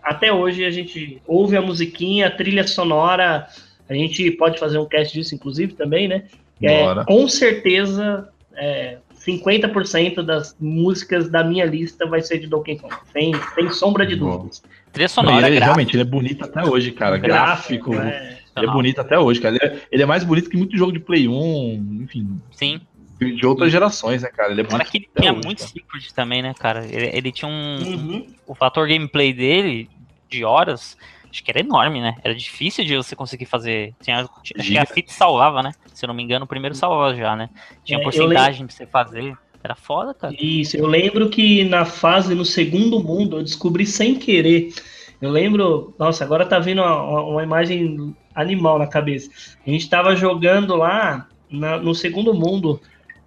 [0.02, 3.46] até hoje a gente ouve a musiquinha, a trilha sonora,
[3.88, 6.24] a gente pode fazer um cast disso, inclusive, também, né?
[6.62, 12.94] É, com certeza, é, 50% das músicas da minha lista vai ser de Donkey Kong.
[13.10, 14.62] Sem, sem sombra de dúvidas.
[14.92, 17.16] Trilha sonora, ele, realmente, ele é bonito até hoje, cara.
[17.16, 17.92] Gráfico.
[17.92, 18.39] gráfico é...
[18.56, 19.56] Ele é bonito até hoje, cara.
[19.56, 22.40] Ele é, ele é, mais bonito que muito jogo de Play 1, enfim.
[22.50, 22.80] Sim.
[23.18, 24.52] De outras gerações, né, cara?
[24.52, 26.86] Ele é Fora que ele tinha hoje, muito secret também, né, cara?
[26.86, 27.78] Ele, ele tinha um.
[27.82, 28.26] Uhum.
[28.46, 29.90] O fator gameplay dele,
[30.28, 30.96] de horas,
[31.30, 32.16] acho que era enorme, né?
[32.24, 33.94] Era difícil de você conseguir fazer.
[34.02, 35.72] Tinha, acho que a fita salvava, né?
[35.92, 37.50] Se eu não me engano, o primeiro salvava já, né?
[37.84, 39.36] Tinha é, porcentagem pra você fazer.
[39.62, 40.34] Era foda, cara.
[40.40, 44.72] Isso, eu lembro que na fase, no segundo mundo, eu descobri sem querer.
[45.20, 49.30] Eu lembro, nossa, agora tá vindo uma, uma imagem animal na cabeça.
[49.66, 52.80] A gente tava jogando lá na, no segundo mundo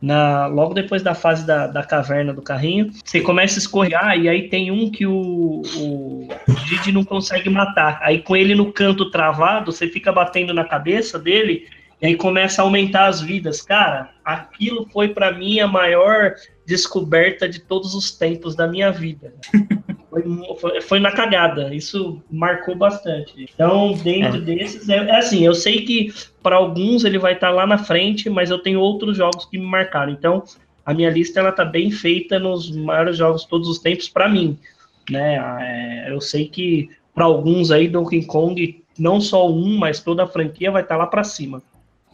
[0.03, 4.27] na, logo depois da fase da, da caverna do carrinho, você começa a escorregar e
[4.27, 6.27] aí tem um que o, o,
[6.65, 7.99] Didi não consegue matar.
[8.01, 11.67] Aí com ele no canto travado, você fica batendo na cabeça dele
[12.01, 13.61] e aí começa a aumentar as vidas.
[13.61, 16.33] Cara, aquilo foi para mim a maior
[16.65, 19.33] descoberta de todos os tempos da minha vida.
[20.59, 23.33] Foi, foi, na cagada, isso marcou bastante.
[23.53, 24.41] Então, dentro é.
[24.41, 27.77] desses, é, é, assim, eu sei que para alguns ele vai estar tá lá na
[27.77, 30.11] frente, mas eu tenho outros jogos que me marcaram.
[30.11, 30.43] Então,
[30.85, 34.29] a minha lista ela tá bem feita nos maiores jogos de todos os tempos para
[34.29, 34.57] mim,
[35.09, 35.37] né?
[35.61, 40.27] É, eu sei que para alguns aí Donkey Kong, não só um, mas toda a
[40.27, 41.61] franquia vai estar tá lá para cima.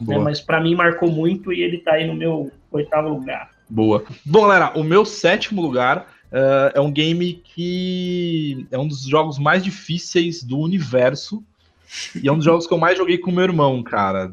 [0.00, 0.18] Né?
[0.18, 3.50] Mas para mim marcou muito e ele tá aí no meu oitavo lugar.
[3.68, 4.02] Boa.
[4.24, 9.38] Bom, galera, o meu sétimo lugar Uh, é um game que é um dos jogos
[9.38, 11.42] mais difíceis do universo.
[12.14, 14.32] E é um dos jogos que eu mais joguei com meu irmão, cara.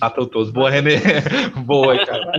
[0.00, 0.50] Battletoads?
[0.50, 0.98] Boa, René.
[1.64, 2.32] Boa, cara.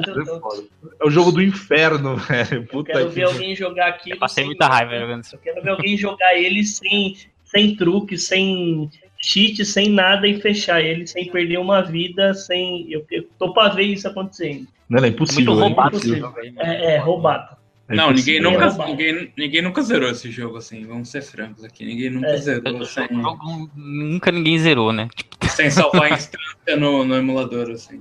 [1.00, 2.68] é o jogo do inferno, velho.
[2.68, 4.12] Puta eu quero ver alguém jogar aqui.
[4.12, 5.36] Eu passei muita raiva jogando isso.
[5.36, 7.16] Eu quero ver alguém jogar ele sem,
[7.46, 8.90] sem truque, sem
[9.22, 12.92] cheat, sem nada e fechar ele, sem perder uma vida, sem.
[12.92, 14.68] Eu, eu tô pra ver isso acontecendo.
[14.90, 15.54] Não, é impossível.
[15.54, 16.34] É, muito roubado, é, impossível.
[16.60, 17.56] é, é roubado.
[17.88, 21.86] É não, ninguém nunca, ninguém, ninguém nunca zerou esse jogo assim, vamos ser francos aqui.
[21.86, 23.08] Ninguém nunca é, zerou sem.
[23.08, 25.08] Jogo, nunca ninguém zerou, né?
[25.50, 28.00] Sem salvar instância no, no emulador, assim.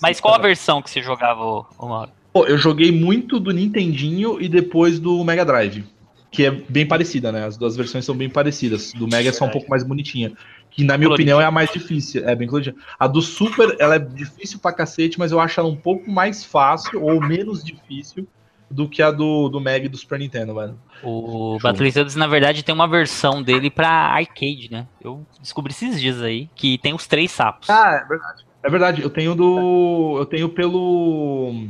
[0.00, 2.10] Mas qual a versão que você jogava, Mauro?
[2.32, 5.84] Pô, eu joguei muito do Nintendinho e depois do Mega Drive.
[6.30, 7.44] Que é bem parecida, né?
[7.44, 8.92] As duas versões são bem parecidas.
[8.92, 10.32] Do Mega é só um pouco mais bonitinha.
[10.70, 12.26] Que, na minha opinião, é a mais difícil.
[12.26, 12.74] É bem colorida.
[12.98, 16.44] A do Super, ela é difícil pra cacete, mas eu acho ela um pouco mais
[16.44, 18.26] fácil ou menos difícil
[18.70, 20.78] do que a do, do Meg do Super Nintendo, velho.
[21.02, 24.86] O Battletoads, na verdade, tem uma versão dele pra arcade, né?
[25.00, 27.68] Eu descobri esses dias aí que tem os três sapos.
[27.68, 28.44] Ah, é verdade.
[28.62, 30.16] É verdade, eu tenho do.
[30.18, 31.68] Eu tenho pelo.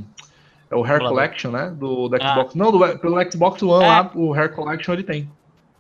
[0.71, 1.71] É o Hair Collection, né?
[1.71, 2.19] Do, do ah.
[2.19, 2.55] Xbox.
[2.55, 2.59] Ah.
[2.59, 3.89] Não, do, pelo Xbox One é.
[3.89, 5.31] lá, o Hair Collection ele tem.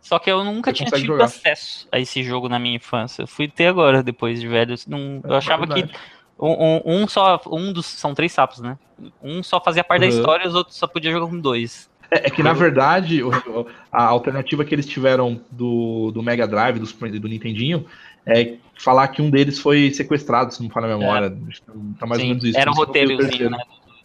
[0.01, 1.25] Só que eu nunca Você tinha tido jogar.
[1.25, 3.23] acesso a esse jogo na minha infância.
[3.23, 4.75] Eu fui ter agora, depois de velho.
[4.89, 5.85] Não, eu é achava que
[6.47, 7.41] um, um, só.
[7.47, 7.86] Um dos.
[7.86, 8.78] São três sapos, né?
[9.22, 10.11] Um só fazia parte uhum.
[10.11, 11.91] da história e os outros só podia jogar com dois.
[12.11, 13.20] É, é que, na verdade,
[13.93, 17.86] a alternativa que eles tiveram do, do Mega Drive, do, do Nintendinho,
[18.26, 21.26] é falar que um deles foi sequestrado, se não falar a memória.
[21.26, 21.99] É.
[21.99, 22.59] Tá mais Sim, ou menos isso.
[22.59, 23.59] Era um roteirozinho, né?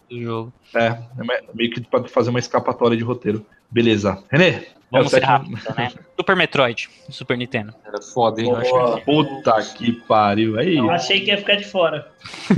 [0.09, 0.53] Do jogo.
[0.75, 3.45] É, é meio que para fazer uma escapatória de roteiro.
[3.71, 4.23] Beleza.
[4.29, 5.91] René, Vamos ser rápido, né?
[6.15, 7.73] Super Metroid, Super Nintendo.
[7.85, 8.53] Era foda, hein?
[8.53, 9.01] Boa.
[9.01, 10.57] Puta que pariu.
[10.57, 10.77] Aí.
[10.77, 12.07] Eu achei que ia ficar de fora.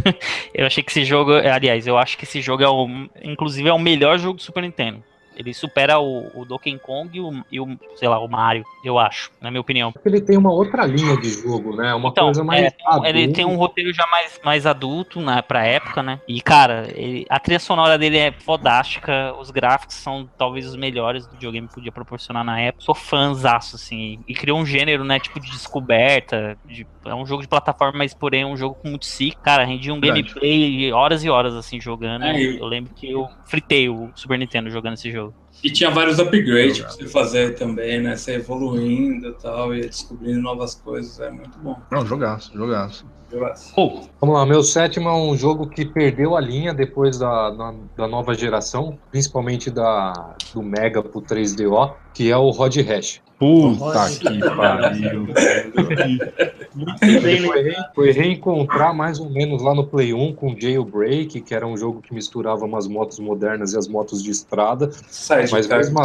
[0.54, 2.88] eu achei que esse jogo, aliás, eu acho que esse jogo é o,
[3.24, 5.04] inclusive é o melhor jogo do Super Nintendo.
[5.38, 8.98] Ele supera o, o Donkey Kong e o, e o, sei lá, o Mario, eu
[8.98, 9.94] acho, na minha opinião.
[10.04, 11.94] Ele tem uma outra linha de jogo, né?
[11.94, 12.64] Uma então, coisa mais.
[12.64, 16.20] É, ele tem um roteiro já mais, mais adulto né, pra época, né?
[16.28, 21.28] E, cara, ele, a trilha sonora dele é fodástica, os gráficos são talvez os melhores
[21.28, 22.84] do videogame que podia proporcionar na época.
[22.84, 24.20] Sou fãzaço, assim.
[24.28, 25.20] E criou um gênero, né?
[25.20, 26.58] Tipo de descoberta.
[26.66, 29.32] De, é um jogo de plataforma, mas porém é um jogo com muito si.
[29.44, 30.24] Cara, rendia um Verdade.
[30.24, 32.24] gameplay horas e horas, assim, jogando.
[32.24, 35.27] É, eu lembro que eu fritei o Super Nintendo jogando esse jogo.
[35.64, 38.16] E tinha vários upgrades para você fazer também, né?
[38.16, 41.76] Você evoluindo e tal, e descobrindo novas coisas, é muito bom.
[41.92, 43.06] Não, jogaço, jogaço.
[43.76, 47.74] Oh, vamos lá, meu sétimo é um jogo que perdeu a linha depois da, da,
[47.98, 53.22] da nova geração, principalmente da, do Mega pro 3DO, que é o Rod Hash.
[53.40, 55.28] Puta que pariu.
[57.94, 62.02] Foi, reencontrar mais ou menos lá no Play 1 com Jailbreak, que era um jogo
[62.02, 64.90] que misturava umas motos modernas e as motos de estrada.
[65.08, 66.00] Sai mas, mesmo,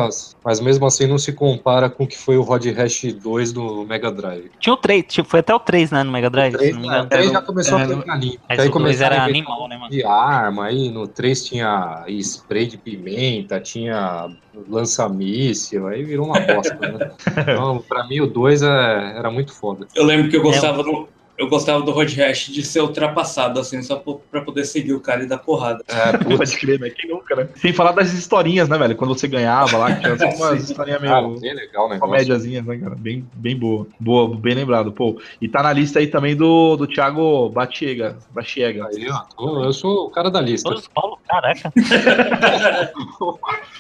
[0.45, 3.85] mas mesmo assim não se compara com o que foi o Rod Rash 2 do
[3.87, 4.51] Mega Drive.
[4.61, 6.55] Tinha o 3, tipo, foi até o 3, né, no Mega Drive.
[6.55, 8.39] O 3, não, o 3 já começou é, a pegar limpo.
[8.49, 9.91] Aí começou era animal, né, mano?
[9.91, 14.29] De arma, aí no 3 tinha spray de pimenta, tinha
[14.69, 17.11] lança-míssil, aí virou uma bosta, né?
[17.43, 19.87] Então, pra mim o 2 é, era muito foda.
[19.95, 20.85] Eu lembro que eu gostava é.
[20.85, 23.97] do eu gostava do Road Rash de ser ultrapassado, assim, só
[24.31, 25.83] pra poder seguir o cara e dar porrada.
[25.89, 26.91] É, pode crer, né?
[26.91, 27.49] Quem nunca, né?
[27.57, 28.97] Sem falar das historinhas, né, velho?
[28.97, 31.15] Quando você ganhava lá, que tinha umas historinhas meio.
[31.15, 31.99] Ah, bem legal, né?
[31.99, 32.95] Comédiazinhas, né, cara?
[32.95, 33.87] Bem, bem boa.
[33.99, 34.93] Boa, bem lembrado.
[34.93, 38.19] Pô, e tá na lista aí também do, do Thiago Batiega.
[38.31, 38.89] Batiega.
[38.89, 39.09] Aí,
[39.39, 39.65] ó.
[39.65, 40.73] Eu sou o cara da lista.
[40.95, 41.73] Paulo, caraca.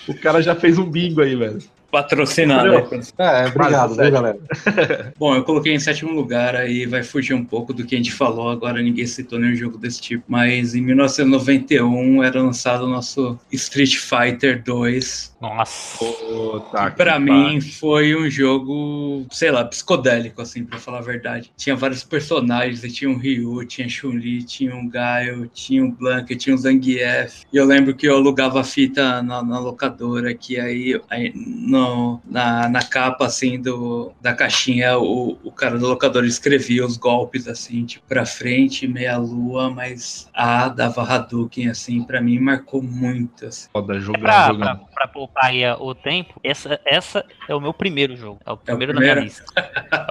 [0.08, 1.62] o cara já fez um bingo aí, velho
[1.92, 2.72] patrocinado.
[3.18, 4.38] É, obrigado, viu, galera?
[5.18, 8.12] Bom, eu coloquei em sétimo lugar, aí vai fugir um pouco do que a gente
[8.12, 13.38] falou, agora ninguém citou nenhum jogo desse tipo, mas em 1991 era lançado o nosso
[13.52, 15.36] Street Fighter 2.
[15.38, 15.98] Nossa!
[15.98, 21.52] Puta pra mim foi um jogo, sei lá, psicodélico, assim, pra falar a verdade.
[21.58, 26.54] Tinha vários personagens, tinha um Ryu, tinha Chun-Li, tinha um Gaio, tinha um Blanca, tinha
[26.54, 27.42] um Zangief.
[27.52, 31.81] E eu lembro que eu alugava a fita na, na locadora, que aí, aí no
[31.82, 36.96] no, na, na capa, assim, do, da caixinha, o, o cara do locador escrevia os
[36.96, 42.82] golpes, assim, tipo, pra frente, meia lua, mas A dava Hadouken, assim, pra mim marcou
[42.82, 43.68] muito, assim.
[43.72, 44.58] Foda, pra, jogando.
[44.58, 48.56] Pra, pra poupar aí o tempo, essa, essa é o meu primeiro jogo, é o
[48.56, 49.20] primeiro, é o primeiro?
[49.20, 49.44] da minha lista.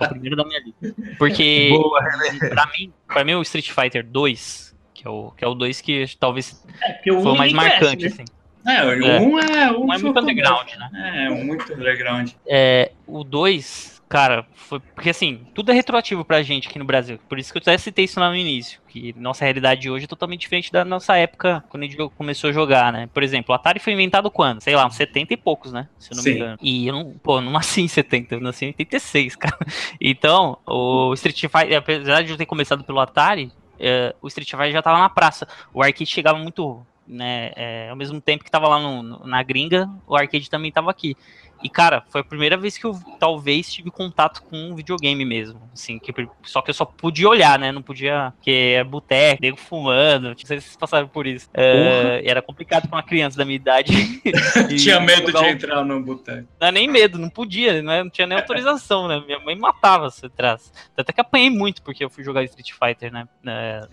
[0.01, 0.95] É o primeiro da minha lista.
[1.17, 2.49] Porque, Boa, né?
[2.49, 5.81] pra mim, pra mim o Street Fighter 2, que é o, que é o 2
[5.81, 8.11] que talvez é, foi o mais marcante, né?
[8.11, 8.25] assim.
[8.65, 9.19] É, o é.
[9.19, 10.89] um é um, um é muito underground, né?
[11.25, 12.31] É, muito underground.
[12.47, 14.79] É, o 2, cara, foi.
[14.79, 17.19] Porque assim, tudo é retroativo pra gente aqui no Brasil.
[17.27, 18.79] Por isso que eu até citei isso lá no início.
[18.87, 22.53] Que nossa realidade hoje é totalmente diferente da nossa época, quando a gente começou a
[22.53, 23.09] jogar, né?
[23.13, 24.61] Por exemplo, o Atari foi inventado quando?
[24.61, 25.87] Sei lá, uns 70 e poucos, né?
[25.97, 26.29] Se eu não Sim.
[26.29, 26.57] me engano.
[26.61, 29.57] E eu não, pô, não nasci em 70, eu nasci em 86, cara.
[29.99, 34.71] Então, o Street Fighter, apesar de eu ter começado pelo Atari, é, o Street Fighter
[34.71, 35.47] já tava na praça.
[35.73, 37.51] O arcade chegava muito né?
[37.55, 40.91] É, ao mesmo tempo que tava lá no, no, na gringa, o arcade também tava
[40.91, 41.15] aqui.
[41.63, 45.61] E, cara, foi a primeira vez que eu talvez tive contato com um videogame mesmo.
[45.73, 47.71] Assim, que, só que eu só podia olhar, né?
[47.71, 48.33] Não podia.
[48.41, 50.29] Que é boteco, nego fumando.
[50.29, 51.49] Não sei se vocês passaram por isso.
[51.53, 53.93] É, era complicado pra uma criança da minha idade.
[54.77, 56.47] Tinha medo de entrar no boteco.
[56.59, 59.21] Não é nem medo, não podia, não, é, não tinha nem autorização, né?
[59.25, 60.71] Minha mãe matava se atrás.
[60.97, 63.27] Até que apanhei muito porque eu fui jogar Street Fighter, né?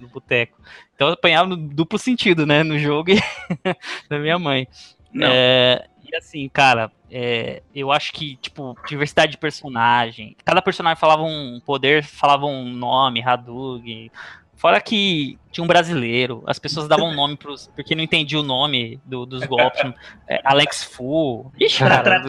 [0.01, 0.61] No boteco.
[0.95, 2.63] Então eu apanhava no duplo sentido, né?
[2.63, 3.21] No jogo e
[4.09, 4.67] da minha mãe.
[5.23, 10.37] É, e assim, cara, é, eu acho que, tipo, diversidade de personagem.
[10.45, 14.11] Cada personagem falava um poder, falava um nome, Hadug.
[14.57, 17.71] Fora que tinha um brasileiro, as pessoas davam nome pros.
[17.77, 19.81] Porque não entendia o nome do, dos golpes.
[20.27, 21.53] É, Alex Fu.
[21.61, 22.25] Ixi, cara,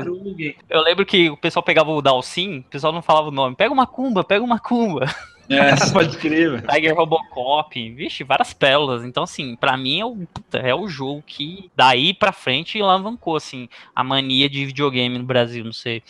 [0.69, 3.55] eu lembro que o pessoal pegava o Dalsin, o pessoal não falava o nome.
[3.55, 5.07] Pega uma cumba, pega uma cumba.
[5.49, 6.67] É, pode crer, velho.
[6.67, 9.03] Tiger Robocop, vixe, várias pérolas.
[9.03, 10.17] Então, assim, para mim é o,
[10.53, 15.63] é o jogo que daí pra frente alavancou, assim, a mania de videogame no Brasil,
[15.63, 16.03] não sei.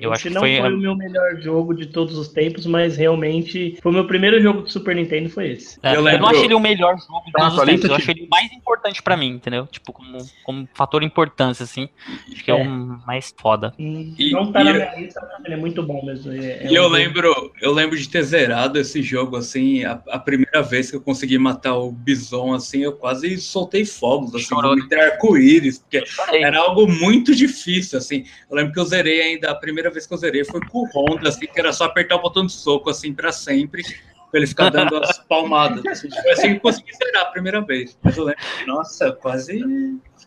[0.00, 2.96] Eu acho que não foi, foi o meu melhor jogo de todos os tempos, mas
[2.96, 5.78] realmente foi o meu primeiro jogo de Super Nintendo, foi esse.
[5.82, 6.18] É, eu, lembro...
[6.18, 8.28] eu, não achei ele o melhor jogo de todos os tempos, eu achei ele o
[8.30, 9.66] mais importante para mim, entendeu?
[9.66, 11.88] Tipo, como, como fator importância, assim.
[12.32, 13.74] Acho que é, é o mais foda.
[13.78, 16.32] E, não tá e na minha lista, mas ele é muito bom mesmo.
[16.32, 20.18] É, é e eu lembro, eu lembro de ter zerado esse jogo, assim, a, a,
[20.18, 25.00] primeira vez que eu consegui matar o Bison, assim, eu quase soltei fogos, assim, ter
[25.00, 28.24] arco-íris, porque era algo muito difícil, assim.
[28.48, 30.88] Eu lembro que eu zerei ainda, a primeira vez que eu zerei foi com o
[30.94, 33.82] Honda, assim, que era só apertar o botão de soco, assim, para sempre,
[34.30, 35.84] pra ele ficar dando as palmadas.
[35.86, 37.98] Assim, foi assim que eu consegui zerar a primeira vez.
[38.02, 39.60] Mas eu lembro que, nossa, quase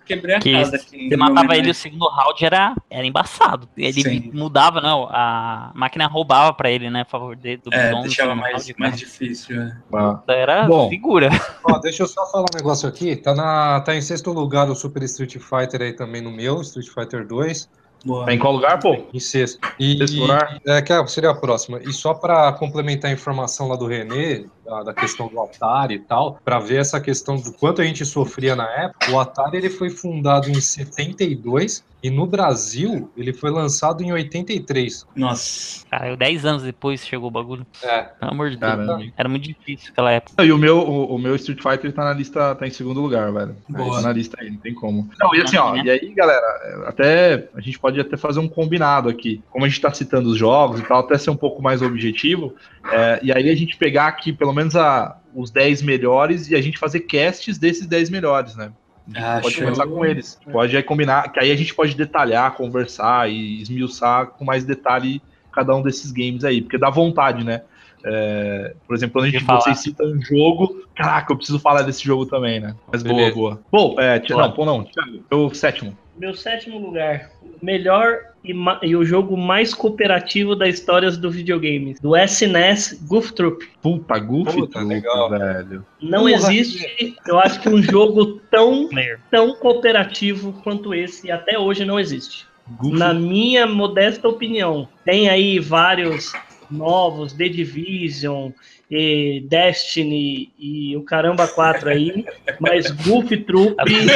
[0.09, 1.07] quebrei a que casa aqui.
[1.07, 3.69] Você matava ele o segundo round, era, era embaçado.
[3.77, 4.31] Ele Sim.
[4.33, 8.35] mudava, não, a máquina roubava pra ele, né, a favor de, do é, Bidon, deixava
[8.35, 9.77] mais, round, mais difícil, é.
[9.93, 10.19] ah.
[10.27, 11.29] Era Bom, figura.
[11.63, 14.75] Ó, deixa eu só falar um negócio aqui, tá, na, tá em sexto lugar o
[14.75, 17.69] Super Street Fighter aí também no meu, Street Fighter 2.
[18.05, 18.25] Boa.
[18.25, 18.95] Tá em qual lugar, pô?
[19.13, 19.59] Em sexto.
[19.77, 20.59] E, sexto lugar?
[20.65, 21.81] É, que é, seria a próxima.
[21.83, 25.99] E só para complementar a informação lá do Renê, da, da questão do Atari e
[25.99, 29.11] tal, para ver essa questão do quanto a gente sofria na época.
[29.11, 35.05] O Atari ele foi fundado em 72 e no Brasil, ele foi lançado em 83.
[35.13, 35.85] Nossa.
[35.89, 37.67] Cara, 10 anos depois chegou o bagulho.
[37.83, 38.03] É.
[38.03, 38.71] Pelo amor de Deus.
[38.71, 39.03] Caramba.
[39.17, 40.43] Era muito difícil naquela época.
[40.43, 43.31] E o meu, o, o, meu Street Fighter tá na lista, tá em segundo lugar,
[43.33, 43.55] velho.
[43.67, 43.97] Boa.
[43.97, 45.09] Tá na lista aí, não tem como.
[45.19, 49.09] Não, e assim, ó, e aí, galera, até a gente pode até fazer um combinado
[49.09, 49.41] aqui.
[49.49, 52.55] Como a gente tá citando os jogos e tal, até ser um pouco mais objetivo.
[52.91, 56.61] É, e aí a gente pegar aqui pelo menos a, os 10 melhores e a
[56.61, 58.71] gente fazer casts desses 10 melhores, né?
[59.15, 59.63] Ah, pode show.
[59.63, 60.39] começar com eles.
[60.51, 65.21] Pode aí combinar, que aí a gente pode detalhar, conversar e esmiuçar com mais detalhe
[65.51, 67.61] cada um desses games aí, porque dá vontade, né?
[68.03, 72.03] É, por exemplo, quando a gente, vocês citam um jogo, caraca, eu preciso falar desse
[72.03, 72.75] jogo também, né?
[72.91, 73.35] Mas Beleza.
[73.35, 73.95] boa, boa.
[73.95, 74.87] Bom, é, não, pô, não,
[75.31, 75.97] o sétimo.
[76.19, 78.53] Meu sétimo lugar, melhor e,
[78.83, 83.65] e, o jogo mais cooperativo da história do videogame, do SNES Goof Troop.
[83.81, 85.29] Puta, Goof Puta, Troop, legal.
[85.29, 85.85] velho.
[86.01, 88.89] Não Porra, existe, eu acho que um jogo tão,
[89.31, 92.45] tão cooperativo quanto esse, e até hoje não existe.
[92.67, 92.97] Goof.
[92.97, 96.33] Na minha modesta opinião, tem aí vários
[96.69, 98.51] novos, The Division,
[98.89, 102.25] e Destiny e o caramba 4 aí,
[102.59, 103.75] mas Goof Troop,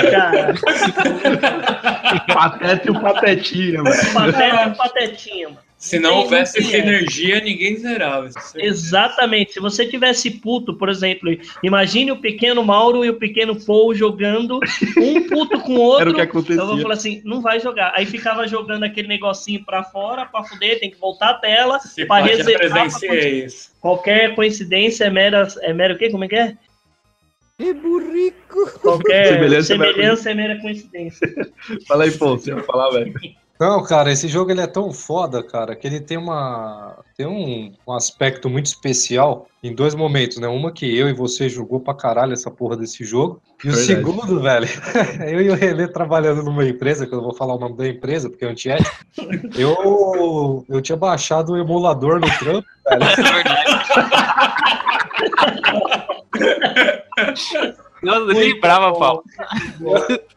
[0.10, 0.56] cara.
[2.34, 3.96] Pateta e o Patetinha, mano.
[4.14, 5.60] Pateta e o Patetinha, mano.
[5.78, 8.30] Se não houvesse sinergia, ninguém zerava.
[8.56, 9.52] Exatamente.
[9.52, 11.30] Se você tivesse puto, por exemplo,
[11.62, 14.62] imagine o pequeno Mauro e o pequeno Paul jogando,
[14.98, 16.04] um puto com o outro.
[16.04, 16.56] Era o que acontecia.
[16.56, 17.92] Então eu vou falar assim, não vai jogar.
[17.98, 22.06] Aí ficava jogando aquele negocinho pra fora, pra fuder, tem que voltar a tela, Se
[22.06, 22.88] pra reservar.
[22.90, 23.73] Pra...
[23.84, 25.46] Qualquer coincidência é mera.
[25.60, 26.10] É mera o quê?
[26.10, 26.58] Como é que é?
[27.60, 28.80] É burrico.
[28.80, 31.28] Qualquer semelhança, semelhança é mera coincidência.
[31.86, 33.14] Fala aí, Paul, você ia falar, velho.
[33.64, 37.72] Não, cara, esse jogo ele é tão foda, cara, que ele tem uma tem um,
[37.88, 40.50] um, aspecto muito especial em dois momentos, né?
[40.50, 43.42] Uma que eu e você jogou pra caralho essa porra desse jogo.
[43.64, 43.82] E Verdade.
[43.82, 44.68] o segundo, velho,
[45.32, 47.88] eu e o Relê trabalhando numa empresa, que eu não vou falar o nome da
[47.88, 48.94] empresa, porque é antiético.
[49.58, 53.04] eu, eu tinha baixado o emulador no trampo, velho.
[57.16, 59.24] É Nossa, nem lembrava, Paulo.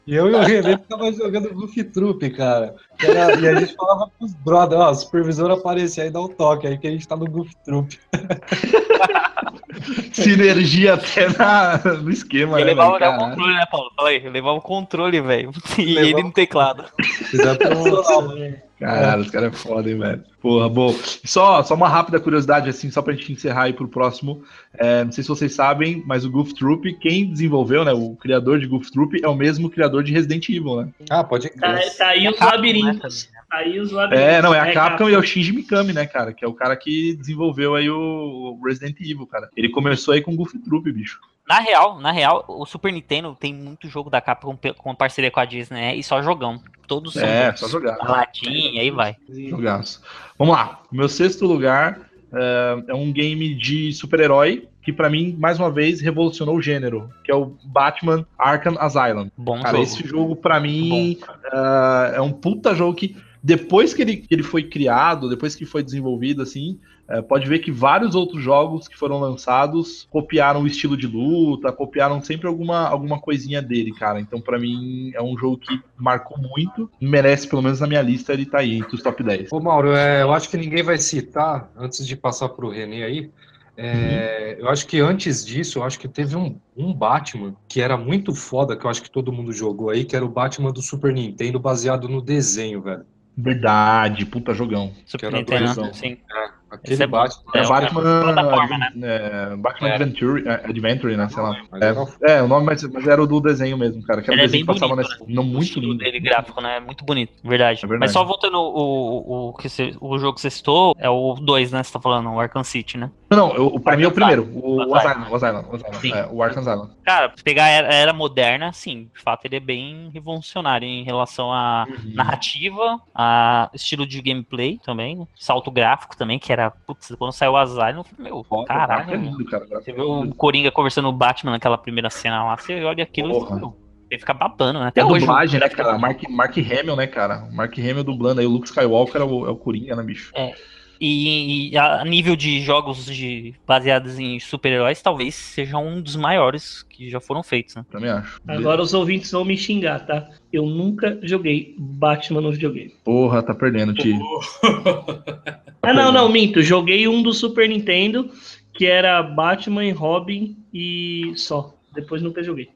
[0.07, 2.77] E eu e o René ficava jogando Goof Troop, cara.
[3.03, 6.67] Era, e a gente falava pros brothers, ó, o supervisor aparecia aí dá um toque
[6.67, 7.99] aí que a gente tá no Goof Troop.
[10.12, 12.83] Sinergia até na, no esquema, ele né?
[12.83, 13.91] Levava o controle, né, Paulo?
[13.95, 15.51] Fala aí, levava o controle, velho.
[15.79, 16.07] E levava...
[16.07, 16.85] ele no teclado.
[17.33, 18.66] Exatamente.
[18.79, 20.22] Caralho, os caras é foda, hein, velho.
[20.41, 20.95] Porra, bom.
[21.24, 24.45] Só, só uma rápida curiosidade, assim, só pra gente encerrar aí pro próximo.
[24.74, 27.93] É, não sei se vocês sabem, mas o Goof Troop, quem desenvolveu, né?
[27.93, 30.89] O criador de Goof Troop é o mesmo criador de Resident Evil, né?
[31.09, 31.61] Ah, pode crer.
[31.61, 33.24] Tá, tá aí os labirintos.
[33.49, 34.29] Tá aí os labirintos.
[34.29, 36.35] É, não, é a é Capcom, Capcom, e é o Shinji Mikami, né, cara?
[36.35, 39.49] Que é o cara que desenvolveu aí o Resident Evil, cara.
[39.57, 41.18] Ele começou aí com Goof Troop, bicho.
[41.49, 45.38] Na real, na real, o Super Nintendo tem muito jogo da Capcom com parceria com
[45.38, 45.97] a Disney, né?
[45.97, 46.61] E só jogão.
[46.88, 47.97] Todos são é, só jogar.
[47.99, 49.16] Latinha, aí vai.
[49.28, 50.03] Jogaço.
[50.38, 50.80] Vamos lá.
[50.90, 52.01] Meu sexto lugar
[52.32, 57.11] é, é um game de super-herói que para mim, mais uma vez, revolucionou o gênero,
[57.24, 59.28] que é o Batman Arkham Asylum.
[59.36, 59.82] Bom Cara, jogo.
[59.82, 61.18] esse jogo para mim
[61.53, 65.66] uh, é um puta jogo que depois que ele, que ele foi criado, depois que
[65.66, 66.78] foi desenvolvido, assim,
[67.09, 71.73] é, pode ver que vários outros jogos que foram lançados copiaram o estilo de luta,
[71.73, 74.21] copiaram sempre alguma, alguma coisinha dele, cara.
[74.21, 78.33] Então, para mim, é um jogo que marcou muito, merece, pelo menos na minha lista,
[78.33, 79.53] ele tá aí entre os top 10.
[79.53, 83.31] Ô, Mauro, é, eu acho que ninguém vai citar, antes de passar pro René aí,
[83.77, 84.65] é, uhum.
[84.65, 88.35] Eu acho que antes disso, eu acho que teve um, um Batman que era muito
[88.35, 91.13] foda, que eu acho que todo mundo jogou aí, que era o Batman do Super
[91.13, 93.05] Nintendo, baseado no desenho, velho.
[93.37, 94.95] Verdade, puta jogão.
[95.05, 96.17] Super Nintendo, sim.
[96.35, 96.56] É.
[96.71, 97.53] Aquele é Batman.
[97.55, 98.93] É, é Batman, né?
[99.03, 101.29] é, Batman Adventure, é, Adventure, né?
[101.29, 101.57] Sei lá.
[101.75, 104.21] É, é, o nome, mas, mas era o do desenho mesmo, cara.
[104.21, 105.35] Que era Ele o desenho é bem que passava bonito, nesse, né?
[105.35, 105.99] não, muito lindo.
[105.99, 106.81] dele gráfico, né?
[106.81, 107.85] Muito bonito, verdade.
[107.85, 108.01] É verdade.
[108.01, 111.73] Mas só voltando o, o, que você, o jogo que você citou, é o 2,
[111.73, 111.83] né?
[111.83, 113.11] Você tá falando, o Arkham City, né?
[113.31, 116.17] Não, não o, pra mim é o primeiro, o, o Asylum, o Asylum, o, Asylum,
[116.17, 116.91] é, o Arkham Asylum.
[117.05, 121.03] Cara, pegar a era, a era, moderna, sim, de fato ele é bem revolucionário em
[121.05, 122.14] relação à uhum.
[122.14, 125.27] narrativa, a estilo de gameplay também, né?
[125.35, 129.45] salto gráfico também, que era, putz, quando saiu o Asylum, meu, Foda, caralho, é lindo,
[129.45, 133.05] cara, você vê o Coringa conversando com o Batman naquela primeira cena lá, você olha
[133.05, 133.57] aquilo Porra.
[133.57, 134.89] e você fica babando, né?
[134.89, 135.21] Até é hoje.
[135.21, 135.99] dublagem, né, cara?
[135.99, 137.49] Mark, Mark Hamill, né, cara?
[137.53, 140.31] Mark Hamill dublando aí, o Luke Skywalker é o, é o Coringa, né, bicho?
[140.35, 140.55] É.
[141.01, 146.82] E, e, a nível de jogos de, baseados em super-heróis, talvez seja um dos maiores
[146.82, 147.84] que já foram feitos, né?
[147.90, 148.40] Também acho.
[148.47, 150.28] Agora os ouvintes vão me xingar, tá?
[150.53, 152.94] Eu nunca joguei Batman no videogame.
[153.05, 154.18] Porra, tá perdendo, tio.
[155.82, 156.62] ah, não, não, minto.
[156.62, 158.30] Joguei um do Super Nintendo
[158.76, 161.74] que era Batman e Robin e só.
[161.94, 162.68] Depois nunca joguei.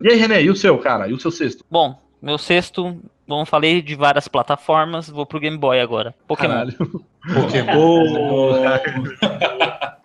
[0.00, 1.08] E aí, René, e o seu, cara?
[1.08, 1.64] E o seu sexto?
[1.68, 6.14] Bom, meu sexto, bom, falei de várias plataformas, vou pro Game Boy agora.
[6.26, 6.66] Pokémon.
[7.34, 8.04] Pokémon.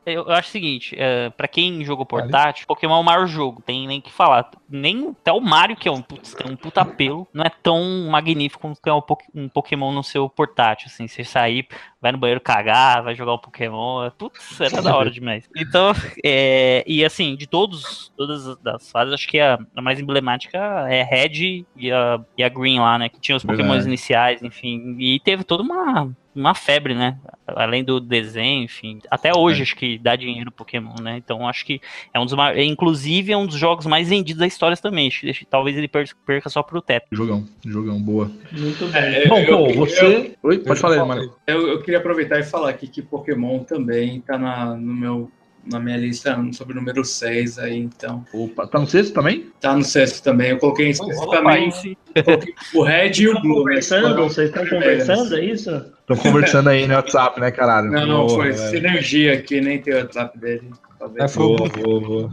[0.06, 3.62] Eu, eu acho o seguinte, é, para quem jogou portátil, Pokémon é o maior jogo,
[3.62, 4.52] tem nem que falar.
[4.70, 8.10] Nem até o Mario, que é um, putz, tem um puta apelo, não é tão
[8.10, 11.68] magnífico como ter um, Pokémon no seu portátil, assim, você sair,
[12.04, 15.50] vai no banheiro cagar, vai jogar um Pokémon, putz, era da hora demais.
[15.56, 15.94] Então,
[16.24, 20.58] é, e assim, de todos, todas as fases, acho que a, a, mais emblemática
[20.90, 24.98] é Red e a, e a Green lá, né, que tinha os Pokémons iniciais, enfim,
[25.00, 27.18] e teve toda uma uma febre, né?
[27.46, 29.00] Além do desenho, enfim.
[29.10, 29.64] Até hoje é.
[29.64, 31.18] acho que dá dinheiro Pokémon, né?
[31.18, 31.82] Então acho que
[32.14, 32.66] é um dos maiores.
[32.66, 35.12] Inclusive é um dos jogos mais vendidos da história também.
[35.50, 37.08] Talvez ele perca só pro teto.
[37.12, 38.32] Jogão, jogão, boa.
[38.52, 39.02] Muito bem.
[39.02, 40.36] É, Bom, eu, pô, você.
[40.42, 41.34] Eu, Oi, pode falar, Mário.
[41.46, 45.32] Eu, eu queria aproveitar e falar aqui que Pokémon também tá na, no meu
[45.66, 48.26] na minha lista sobre o número 6 aí, então.
[48.34, 49.50] Opa, tá no sexto também?
[49.62, 50.50] Tá no sexto também.
[50.50, 51.98] Eu coloquei especificamente
[52.74, 53.60] o Red e o Blue.
[53.60, 54.24] Conversando?
[54.24, 55.70] Vocês estão conversando, é isso?
[56.02, 57.90] Estão conversando aí no WhatsApp, né, caralho?
[57.90, 58.54] Não, não, foi é.
[58.54, 60.70] sinergia aqui, nem tem o WhatsApp dele.
[61.18, 62.32] É, foi boa, boa, boa.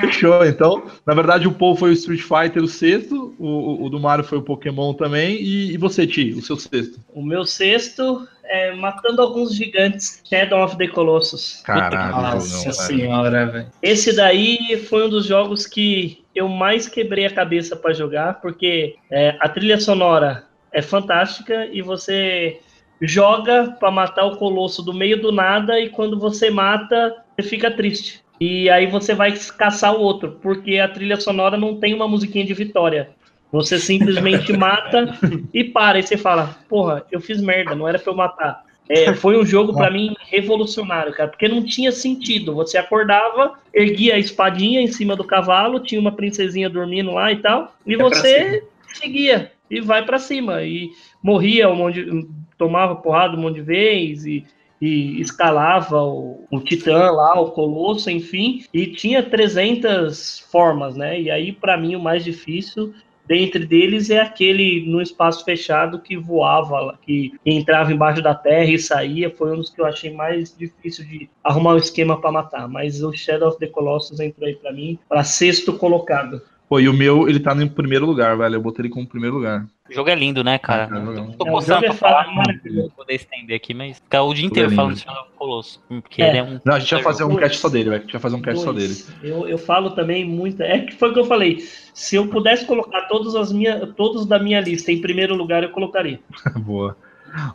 [0.00, 0.82] Fechou, então.
[1.06, 3.34] Na verdade, o Paul foi o Street Fighter, o sexto.
[3.38, 5.36] O, o do Mario foi o Pokémon também.
[5.36, 7.00] E, e você, Ti, o seu sexto?
[7.14, 11.62] O meu sexto é, matando alguns gigantes, Shadow of the Colossus.
[11.64, 13.66] Caralho, Nossa não, senhora, velho.
[13.82, 18.96] Esse daí foi um dos jogos que eu mais quebrei a cabeça para jogar, porque
[19.10, 22.60] é, a trilha sonora é fantástica e você
[23.00, 27.70] joga para matar o colosso do meio do nada e quando você mata, você fica
[27.70, 28.20] triste.
[28.40, 32.44] E aí você vai caçar o outro, porque a trilha sonora não tem uma musiquinha
[32.44, 33.10] de vitória.
[33.50, 35.16] Você simplesmente mata
[35.52, 35.98] e para.
[35.98, 38.66] E você fala, porra, eu fiz merda, não era pra eu matar.
[38.88, 42.54] É, foi um jogo para mim revolucionário, cara, porque não tinha sentido.
[42.54, 47.36] Você acordava, erguia a espadinha em cima do cavalo, tinha uma princesinha dormindo lá e
[47.36, 48.62] tal, e é você
[48.94, 50.62] seguia e vai para cima.
[50.62, 50.90] E
[51.20, 52.28] morria um monte,
[52.58, 54.44] tomava porrada um monte de vez e,
[54.80, 61.20] e escalava o, o titã lá, o colosso, enfim, e tinha 300 formas, né?
[61.20, 62.94] E aí para mim o mais difícil
[63.26, 68.78] Dentre deles é aquele no espaço fechado que voava, que entrava embaixo da terra e
[68.78, 69.30] saía.
[69.30, 72.68] Foi um dos que eu achei mais difícil de arrumar um esquema para matar.
[72.68, 76.40] Mas o Shadow of the Colossus entrou aí para mim para sexto colocado.
[76.68, 78.56] Pô, e o meu, ele tá no primeiro lugar, velho.
[78.56, 79.66] Eu botei ele como primeiro lugar.
[79.88, 80.90] O jogo é lindo, né, cara?
[80.92, 84.72] É, Tô coçando é, pra falar, não poder estender aqui, mas ficar o dia inteiro
[84.72, 85.80] é falando do Colosso.
[85.88, 86.28] Porque é.
[86.28, 86.60] ele é um.
[86.64, 87.96] Não, a gente vai fazer um cast só dele, velho.
[87.96, 88.94] A gente vai fazer um cast só dele.
[89.22, 90.60] Eu, eu falo também muito.
[90.60, 91.58] É que foi o que eu falei.
[91.94, 95.70] Se eu pudesse colocar todos, as minha, todos da minha lista em primeiro lugar, eu
[95.70, 96.18] colocaria.
[96.58, 96.96] Boa.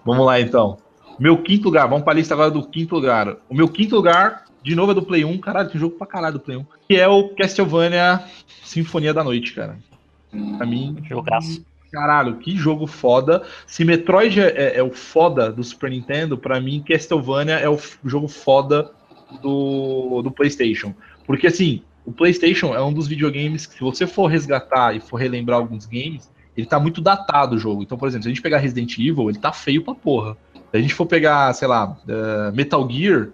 [0.06, 0.78] Vamos lá, então.
[1.20, 3.38] Meu quinto lugar, vamos pra lista agora do quinto lugar.
[3.50, 5.38] O meu quinto lugar, de novo, é do Play 1.
[5.40, 6.66] Caralho, tem jogo pra caralho do Play 1.
[6.88, 8.24] Que é o Castlevania
[8.64, 9.78] Sinfonia da Noite, cara.
[10.58, 10.98] Pra mim.
[11.10, 11.66] Jogaço.
[11.92, 13.44] Caralho, que jogo foda.
[13.68, 17.78] Se Metroid é, é, é, o foda do Super Nintendo, para mim Castlevania é o
[18.06, 18.92] jogo foda
[19.42, 20.94] do, do PlayStation.
[21.26, 25.18] Porque assim, o PlayStation é um dos videogames que, se você for resgatar e for
[25.18, 27.84] relembrar alguns games, ele tá muito datado o jogo.
[27.84, 30.38] Então, por exemplo, se a gente pegar Resident Evil, ele tá feio pra porra.
[30.54, 33.30] Se a gente for pegar, sei lá, uh, Metal Gear,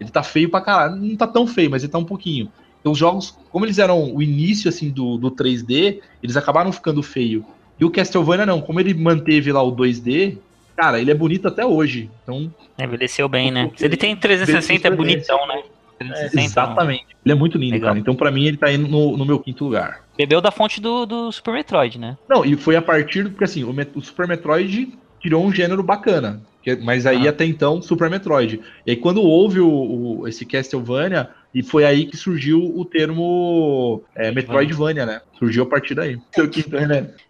[0.00, 0.96] ele tá feio pra caralho.
[0.96, 2.50] Não tá tão feio, mas ele tá um pouquinho.
[2.80, 7.02] Então, os jogos, como eles eram o início assim do, do 3D, eles acabaram ficando
[7.02, 7.44] feio.
[7.78, 10.38] E o Castlevania não, como ele manteve lá o 2D,
[10.76, 12.10] cara, ele é bonito até hoje.
[12.22, 13.70] Então, envelheceu bem, né?
[13.76, 15.62] Se ele tem 360 é bonitão, né?
[15.98, 17.06] 360, é, exatamente.
[17.24, 17.88] Ele é muito lindo, Legal.
[17.88, 17.98] cara.
[17.98, 20.02] Então, para mim, ele tá indo no, no, meu quinto lugar.
[20.16, 22.16] Bebeu da fonte do, do Super Metroid, né?
[22.26, 23.30] Não, e foi a partir do.
[23.30, 26.40] Porque assim, o, o Super Metroid tirou um gênero bacana.
[26.82, 27.30] Mas aí ah.
[27.30, 28.60] até então, Super Metroid.
[28.86, 34.02] E aí, quando houve o, o, esse Castlevania, e foi aí que surgiu o termo
[34.14, 35.20] é, Metroidvania, né?
[35.38, 36.18] Surgiu a partir daí.
[36.32, 36.76] Seu quinto?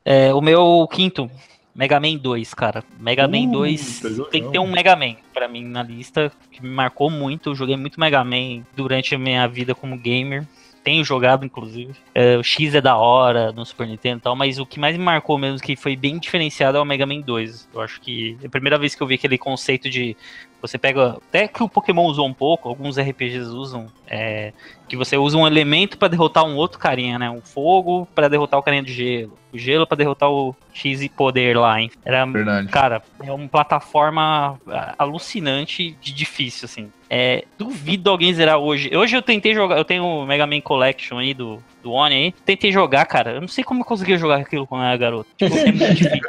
[0.05, 1.31] É, o meu quinto,
[1.75, 2.85] Mega Man 2, cara.
[2.99, 6.63] Mega Man uh, 2 tem que ter um Mega Man pra mim na lista, que
[6.63, 7.51] me marcou muito.
[7.51, 10.45] Eu joguei muito Mega Man durante a minha vida como gamer
[10.83, 11.95] tenho jogado, inclusive.
[12.15, 14.97] É, o X é da hora no Super Nintendo e tal, mas o que mais
[14.97, 17.69] me marcou mesmo, que foi bem diferenciado, é o Mega Man 2.
[17.75, 20.17] Eu acho que é a primeira vez que eu vi aquele conceito de
[20.61, 21.19] você pega.
[21.29, 23.87] Até que o Pokémon usou um pouco, alguns RPGs usam.
[24.07, 24.53] É,
[24.89, 27.31] que você usa um elemento para derrotar um outro carinha, né?
[27.31, 29.39] Um fogo para derrotar o carinha de gelo.
[29.53, 31.91] O gelo para derrotar o X poder lá, hein?
[32.05, 32.69] Era, Verdade.
[32.69, 34.59] cara, é uma plataforma
[34.99, 36.91] alucinante de difícil, assim.
[37.09, 38.91] É, duvido alguém zerar hoje.
[38.97, 42.33] Hoje eu tentei jogar, eu tenho o Mega Man Collection aí do, do Oni aí.
[42.45, 43.33] Tentei jogar, cara.
[43.33, 45.31] Eu não sei como eu conseguia jogar aquilo quando eu era garoto.
[45.37, 46.21] Tipo, é muito difícil.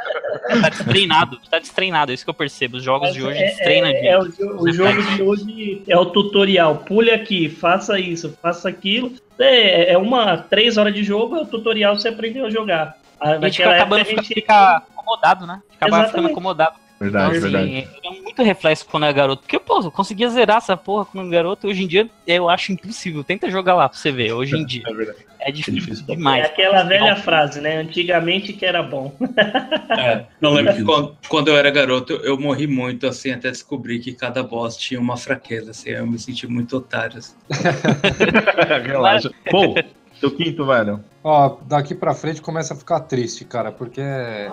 [0.48, 2.76] Tá destreinado, tá destreinado, é isso que eu percebo.
[2.76, 4.22] Os jogos Mas de hoje é, destreinam é, é, o,
[4.62, 6.78] o jogo de hoje é o tutorial.
[6.78, 9.12] Pule aqui, faça isso, faça aquilo.
[9.38, 12.96] É, é uma três horas de jogo, é o tutorial você aprendeu a jogar.
[13.20, 15.62] A gente fica acabando, a gente fica acomodado, né?
[15.80, 16.81] Acaba ficando acomodado.
[17.02, 17.88] Verdade, então, assim, verdade.
[18.04, 19.42] É muito reflexo quando é garoto.
[19.42, 21.66] Porque, pô, eu conseguia zerar essa porra quando garoto.
[21.66, 23.24] Hoje em dia eu acho impossível.
[23.24, 24.32] Tenta jogar lá pra você ver.
[24.32, 24.84] Hoje em dia.
[24.86, 25.18] É verdade.
[25.44, 26.44] É difícil, é difícil demais.
[26.44, 27.78] É aquela velha frase, né?
[27.78, 29.12] Antigamente que era bom.
[29.92, 33.98] É, não lembro que quando, quando, eu era garoto, eu morri muito, assim, até descobrir
[33.98, 37.18] que cada boss tinha uma fraqueza, assim, eu me senti muito otário.
[37.18, 37.34] Assim.
[38.86, 39.30] Relaxa.
[39.50, 39.74] Bom,
[40.22, 41.04] seu quinto, velho.
[41.24, 44.48] Ó, daqui pra frente começa a ficar triste, cara, porque é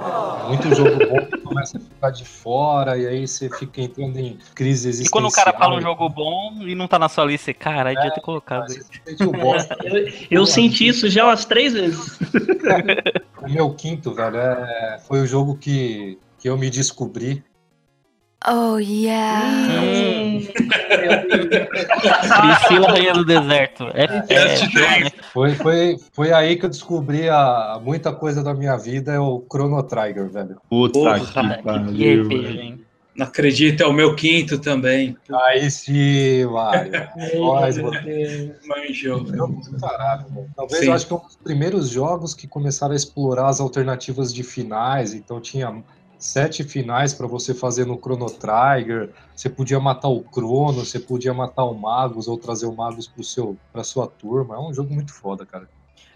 [0.48, 4.40] muito jogo bom que começa a ficar de fora e aí você fica entrando em
[4.56, 5.08] crise existencial.
[5.08, 7.92] E quando o cara fala um jogo bom e não tá na sua lista, cara,
[7.92, 8.90] é, devia ter colocado isso.
[9.84, 12.20] eu, eu senti isso já umas três vezes.
[13.42, 17.44] o meu quinto, velho, é, foi o jogo que, que eu me descobri
[18.48, 19.82] Oh, yeah.
[19.84, 20.48] Hum.
[22.42, 23.86] Priscila Rainha do Deserto.
[23.94, 28.78] É, é, é, foi, foi, foi aí que eu descobri a, muita coisa da minha
[28.78, 30.58] vida, é o Chrono Trigger, velho.
[30.70, 32.80] Puta Porra, que pariu.
[33.20, 35.18] Não acredito, é o meu quinto também.
[35.30, 36.92] Aí sim, Mário.
[38.66, 39.26] Manjou.
[40.56, 40.88] Talvez sim.
[40.88, 44.42] eu acho que é um dos primeiros jogos que começaram a explorar as alternativas de
[44.42, 45.84] finais, então tinha
[46.20, 49.10] sete finais para você fazer no Chrono Trigger.
[49.34, 53.24] Você podia matar o Crono, você podia matar o Magus ou trazer o Magus pro
[53.24, 54.56] seu, pra sua turma.
[54.56, 55.68] É um jogo muito foda, cara.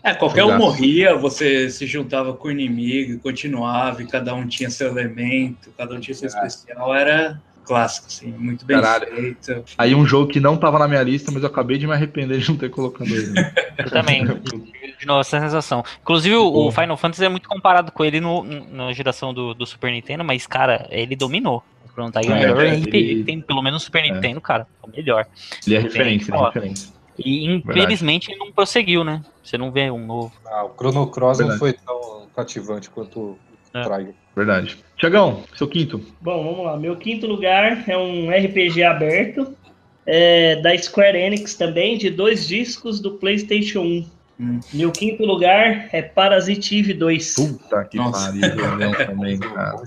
[0.03, 4.69] É, qualquer um morria, você se juntava com o inimigo, continuava, e cada um tinha
[4.69, 6.45] seu elemento, cada um tinha seu é.
[6.45, 6.93] especial.
[6.93, 9.07] Era clássico, assim, muito bem Caralho.
[9.07, 9.63] feito.
[9.77, 12.39] Aí um jogo que não tava na minha lista, mas eu acabei de me arrepender
[12.39, 13.33] de não ter colocado ele.
[13.77, 14.25] eu também.
[14.25, 15.83] De novo, essa sensação.
[16.01, 19.65] Inclusive, o, o Final Fantasy é muito comparado com ele no, na geração do, do
[19.65, 21.63] Super Nintendo, mas, cara, ele dominou.
[21.93, 23.23] Pronto, tá aí é, o melhor é, RPG ele...
[23.23, 24.11] tem, pelo menos no Super é.
[24.11, 25.27] Nintendo, cara, é o melhor.
[25.65, 26.93] Ele é referência, ele é referência.
[27.17, 29.21] E infelizmente ele não prosseguiu, né?
[29.43, 30.33] Você não vê um novo.
[30.45, 31.59] Ah, o Chrono Cross Verdade.
[31.59, 33.39] não foi tão cativante quanto o
[33.73, 33.83] é.
[33.83, 34.15] Trigger.
[34.35, 34.77] Verdade.
[34.97, 36.01] Tiagão, seu quinto.
[36.21, 36.77] Bom, vamos lá.
[36.77, 39.55] Meu quinto lugar é um RPG aberto
[40.05, 44.05] é, da Square Enix também, de dois discos do PlayStation 1.
[44.39, 44.59] Hum.
[44.73, 47.35] Meu quinto lugar é Parasite Eve 2.
[47.35, 49.81] Puta que pariu, também, cara.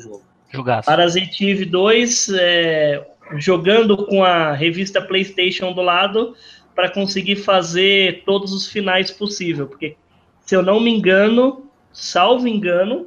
[0.53, 0.87] Jogaço.
[0.87, 3.07] Parasite Eve 2, é,
[3.37, 6.35] jogando com a revista PlayStation do lado
[6.75, 9.97] para conseguir fazer todos os finais possível, porque
[10.45, 13.07] se eu não me engano, salvo engano,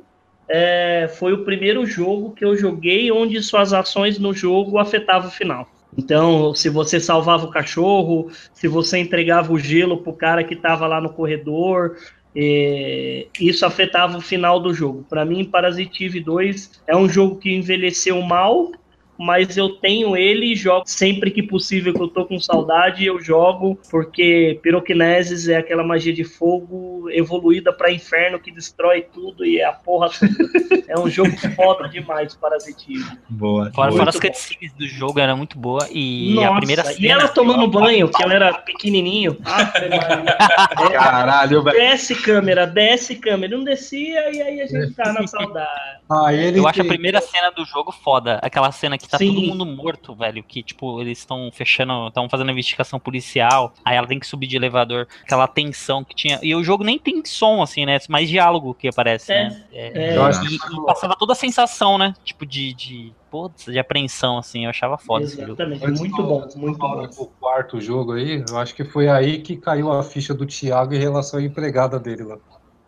[0.49, 5.31] é, foi o primeiro jogo que eu joguei onde suas ações no jogo afetavam o
[5.31, 5.69] final.
[5.97, 10.87] Então, se você salvava o cachorro, se você entregava o gelo pro cara que estava
[10.87, 11.97] lá no corredor,
[12.35, 15.05] é, isso afetava o final do jogo.
[15.09, 18.71] Para mim, Parasitive 2 é um jogo que envelheceu mal,
[19.19, 23.19] mas eu tenho ele e jogo sempre que possível que eu tô com saudade, eu
[23.19, 29.59] jogo, porque Pyrokinesis é aquela magia de fogo evoluída para inferno que destrói tudo e
[29.59, 30.09] é a porra
[30.87, 33.17] É um jogo foda demais, Parasitismo.
[33.27, 33.69] Boa.
[33.73, 36.97] Fora, fora as cutscenes do jogo era muito boa e Nossa, a primeira cena.
[36.99, 39.37] E ela tomando banho, que ela era pequenininho.
[39.49, 41.77] Ah, Caralho, velho.
[41.77, 43.57] Desce câmera, desce câmera.
[43.57, 45.99] Não descia e aí a gente tá na saudade.
[46.09, 48.39] Ah, eu acho a primeira cena do jogo foda.
[48.41, 49.33] Aquela cena que tá Sim.
[49.33, 50.43] todo mundo morto, velho.
[50.43, 53.73] Que, tipo, eles estão fechando, estão fazendo investigação policial.
[53.83, 55.07] Aí ela tem que subir de elevador.
[55.23, 56.39] Aquela tensão que tinha.
[56.41, 57.97] E o jogo nem tem som, assim, né?
[58.09, 59.63] Mais diálogo que aparece, é, né?
[59.71, 62.13] É, é, e, e, passava toda a sensação, né?
[62.23, 62.73] Tipo, de.
[62.73, 67.07] de putz, de apreensão, assim, eu achava foda Exatamente, muito bom, muito bom.
[67.17, 70.95] O quarto jogo aí, eu acho que foi aí que caiu a ficha do Thiago
[70.95, 72.37] em relação à empregada dele lá.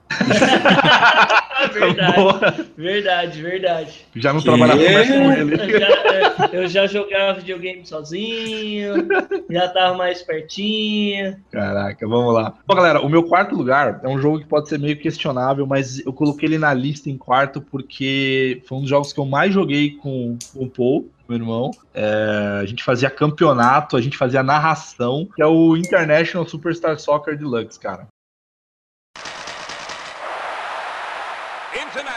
[1.73, 4.05] verdade, verdade, verdade.
[4.15, 5.53] Já não trabalhava mais com ele.
[5.53, 9.07] Eu já, eu já, jogava videogame sozinho,
[9.49, 11.37] já tava mais pertinho.
[11.51, 12.53] Caraca, vamos lá.
[12.65, 15.99] Bom, galera, o meu quarto lugar é um jogo que pode ser meio questionável, mas
[16.05, 19.53] eu coloquei ele na lista em quarto porque foi um dos jogos que eu mais
[19.53, 21.71] joguei com, com o Paul meu irmão.
[21.93, 27.37] É, a gente fazia campeonato, a gente fazia narração, que é o International Superstar Soccer
[27.37, 28.07] Deluxe, cara.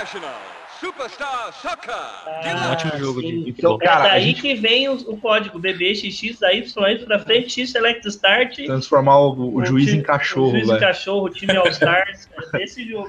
[0.04, 0.34] International
[0.78, 1.94] Superstar Soccer.
[1.94, 4.42] Ah, um ótimo jogo de então, cara, é daí gente...
[4.42, 6.68] que vem o, o código BBXXAY
[7.06, 8.56] pra frente, X Select Start.
[8.56, 10.76] Transformar o, o juiz time, em cachorro, O juiz véio.
[10.76, 12.28] em cachorro, o time All Stars.
[12.52, 13.08] é desse jogo.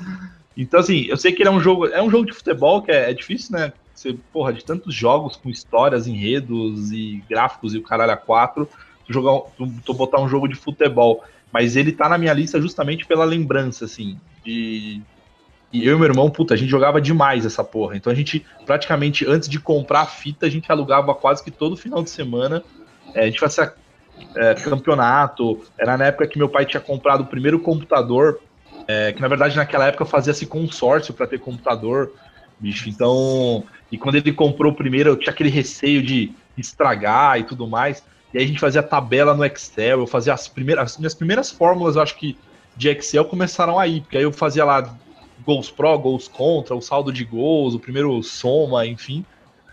[0.56, 1.88] Então, assim, eu sei que ele é um jogo.
[1.88, 3.74] É um jogo de futebol que é, é difícil, né?
[3.94, 8.70] Você, porra, de tantos jogos com histórias, enredos e gráficos e o caralho a quatro,
[9.06, 11.26] tu, jogar, tu, tu botar um jogo de futebol.
[11.52, 15.02] Mas ele tá na minha lista justamente pela lembrança, assim, de
[15.72, 17.98] E eu e meu irmão, puta, a gente jogava demais essa porra.
[17.98, 21.76] Então a gente, praticamente, antes de comprar a fita, a gente alugava quase que todo
[21.76, 22.64] final de semana.
[23.14, 23.74] É, a gente fazia
[24.36, 25.62] é, campeonato.
[25.78, 28.40] Era na época que meu pai tinha comprado o primeiro computador,
[28.88, 32.14] é, que na verdade naquela época fazia-se consórcio para ter computador,
[32.60, 32.90] bicho.
[32.90, 37.68] Então, e quando ele comprou o primeiro, eu tinha aquele receio de estragar e tudo
[37.68, 38.04] mais.
[38.34, 41.52] E aí a gente fazia tabela no Excel, eu fazia as primeiras, as minhas primeiras
[41.52, 42.38] fórmulas, eu acho que
[42.76, 44.94] de Excel começaram aí, porque aí eu fazia lá
[45.46, 49.26] gols pró, gols contra, o saldo de gols, o primeiro soma, enfim,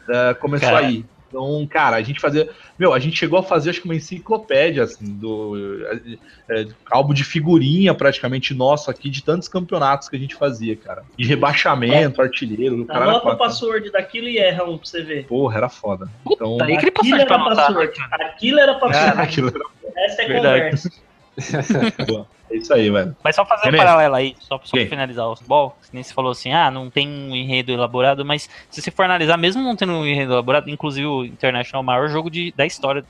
[0.09, 0.87] uh, começou Caralho.
[0.87, 1.05] aí.
[1.33, 2.51] Então, cara, a gente fazia.
[2.79, 5.83] Meu, a gente chegou a fazer, acho que uma enciclopédia, assim, do.
[5.87, 10.77] É, é, álbum de figurinha praticamente nosso aqui, de tantos campeonatos que a gente fazia,
[10.77, 11.05] cara.
[11.17, 12.25] De rebaixamento, é.
[12.25, 12.87] artilheiro.
[12.87, 15.27] O Anota o password daquilo e erra um pra você ver.
[15.27, 16.07] Porra, era foda.
[16.27, 17.93] Então, Puta, aí aquele password pra password.
[18.11, 19.21] Aquilo era password.
[19.21, 20.05] Aquilo era...
[20.05, 20.65] Essa é Verdade.
[20.65, 20.91] conversa.
[22.53, 23.17] É isso aí, velho.
[23.25, 26.33] Mas só fazer um paralelo aí, só, só pra finalizar o futebol, nem se falou
[26.33, 29.93] assim, ah, não tem um enredo elaborado, mas se você for analisar, mesmo não tendo
[29.93, 33.03] um enredo elaborado, inclusive o International é o maior jogo de, da história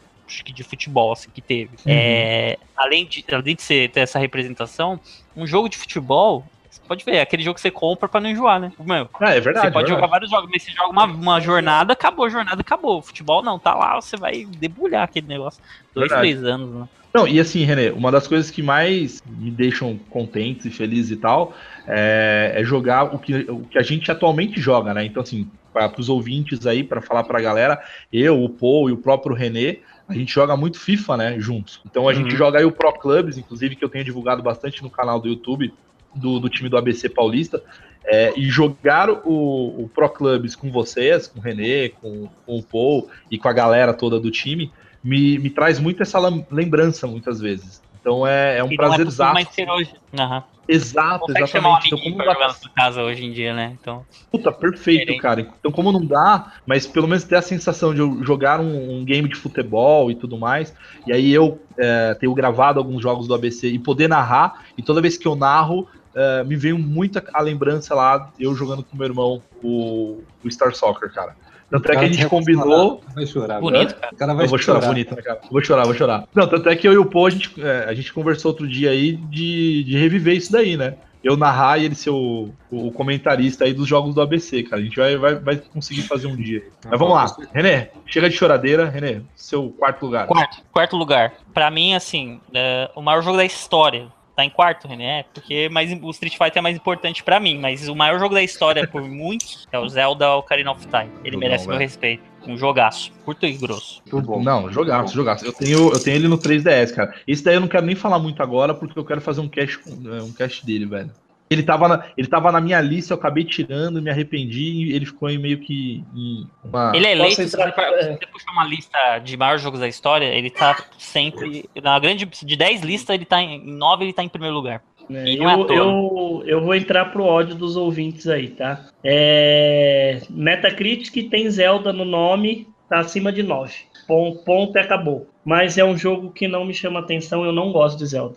[0.44, 1.70] que de futebol assim, que teve.
[1.84, 1.92] Uhum.
[1.92, 5.00] É, além, de, além de ser, ter essa representação,
[5.36, 6.44] um jogo de futebol
[6.86, 8.72] pode ver, é aquele jogo que você compra pra não enjoar, né?
[8.78, 9.66] Meu, é, é verdade.
[9.66, 12.60] Você pode é jogar vários jogos, mas você joga uma, uma jornada, acabou a jornada,
[12.60, 13.00] acabou.
[13.00, 15.62] Futebol não, tá lá, você vai debulhar aquele negócio.
[15.94, 16.32] Dois, verdade.
[16.32, 16.88] três anos, né?
[17.14, 21.16] Não, e assim, René, uma das coisas que mais me deixam contentes e felizes e
[21.16, 21.54] tal
[21.86, 25.04] é, é jogar o que, o que a gente atualmente joga, né?
[25.04, 27.82] Então, assim, para os ouvintes aí, para falar para a galera,
[28.12, 29.78] eu, o Paul e o próprio René,
[30.08, 31.80] a gente joga muito FIFA, né, juntos.
[31.86, 32.14] Então a uhum.
[32.14, 35.28] gente joga aí o Pro Clubs, inclusive, que eu tenho divulgado bastante no canal do
[35.28, 35.72] YouTube
[36.14, 37.62] do, do time do ABC Paulista.
[38.04, 42.62] É, e jogar o, o Pro Clubs com vocês, com o René, com, com o
[42.62, 44.72] Paul e com a galera toda do time,
[45.02, 46.18] me, me traz muito essa
[46.50, 47.82] lembrança muitas vezes.
[48.00, 49.34] Então é, é um prazer exato.
[49.34, 49.94] Mais ser hoje.
[50.12, 50.42] Uhum.
[50.68, 51.86] Exato, Consegue exatamente.
[51.86, 53.76] Então, como jogar na casa hoje em dia, né?
[53.80, 54.04] Então.
[54.30, 55.40] Puta, perfeito, cara.
[55.40, 59.04] Então, como não dá, mas pelo menos ter a sensação de eu jogar um, um
[59.04, 60.74] game de futebol e tudo mais.
[61.06, 64.64] E aí eu é, tenho gravado alguns jogos do ABC e poder narrar.
[64.78, 68.84] E toda vez que eu narro, é, me veio muito a lembrança lá, eu jogando
[68.84, 71.36] com meu irmão o, o Star Soccer, cara.
[71.72, 73.02] Tanto é que a gente combinou.
[73.14, 74.12] Vai chorar, bonito, cara.
[74.12, 75.40] O cara vai eu vou chorar, chorar bonito, né, cara?
[75.50, 76.28] Vou chorar, vou chorar.
[76.34, 78.68] Não, tanto é que eu e o Pô, a gente, é, a gente conversou outro
[78.68, 80.96] dia aí de, de reviver isso daí, né?
[81.24, 84.82] Eu narrar e ele ser o, o comentarista aí dos jogos do ABC, cara.
[84.82, 86.62] A gente vai, vai, vai conseguir fazer um dia.
[86.84, 87.26] Mas vamos lá.
[87.54, 88.90] René, chega de choradeira.
[88.90, 90.26] René, seu quarto lugar.
[90.26, 91.32] Quarto, quarto lugar.
[91.54, 95.68] Pra mim, assim, é, o maior jogo da história tá em quarto, René, é, porque
[95.68, 98.86] mais, o Street Fighter é mais importante para mim, mas o maior jogo da história
[98.86, 101.10] por muitos é o Zelda Ocarina of Time.
[101.24, 102.22] Ele merece meu respeito.
[102.46, 104.02] Um jogaço, curto e grosso.
[104.10, 104.42] Muito bom.
[104.42, 105.44] Não, jogaço, jogaço.
[105.44, 107.14] Eu tenho, eu tenho ele no 3DS, cara.
[107.26, 109.78] Esse daí eu não quero nem falar muito agora, porque eu quero fazer um cast,
[109.88, 111.10] um cast dele, velho.
[111.52, 115.06] Ele tava, na, ele tava na minha lista, eu acabei tirando, me arrependi e ele
[115.06, 116.92] ficou em meio que em uma...
[116.94, 120.50] Ele é eleito, se você, você puxar uma lista de maiores jogos da história, ele
[120.50, 124.54] tá sempre, na grande, de 10 listas, ele tá em 9, ele tá em primeiro
[124.54, 124.82] lugar.
[125.10, 128.86] É, eu, é eu, eu vou entrar pro ódio dos ouvintes aí, tá?
[129.02, 133.74] É, Metacritic tem Zelda no nome, tá acima de 9.
[134.06, 135.28] Ponto, ponto e acabou.
[135.44, 138.36] Mas é um jogo que não me chama atenção, eu não gosto de Zelda.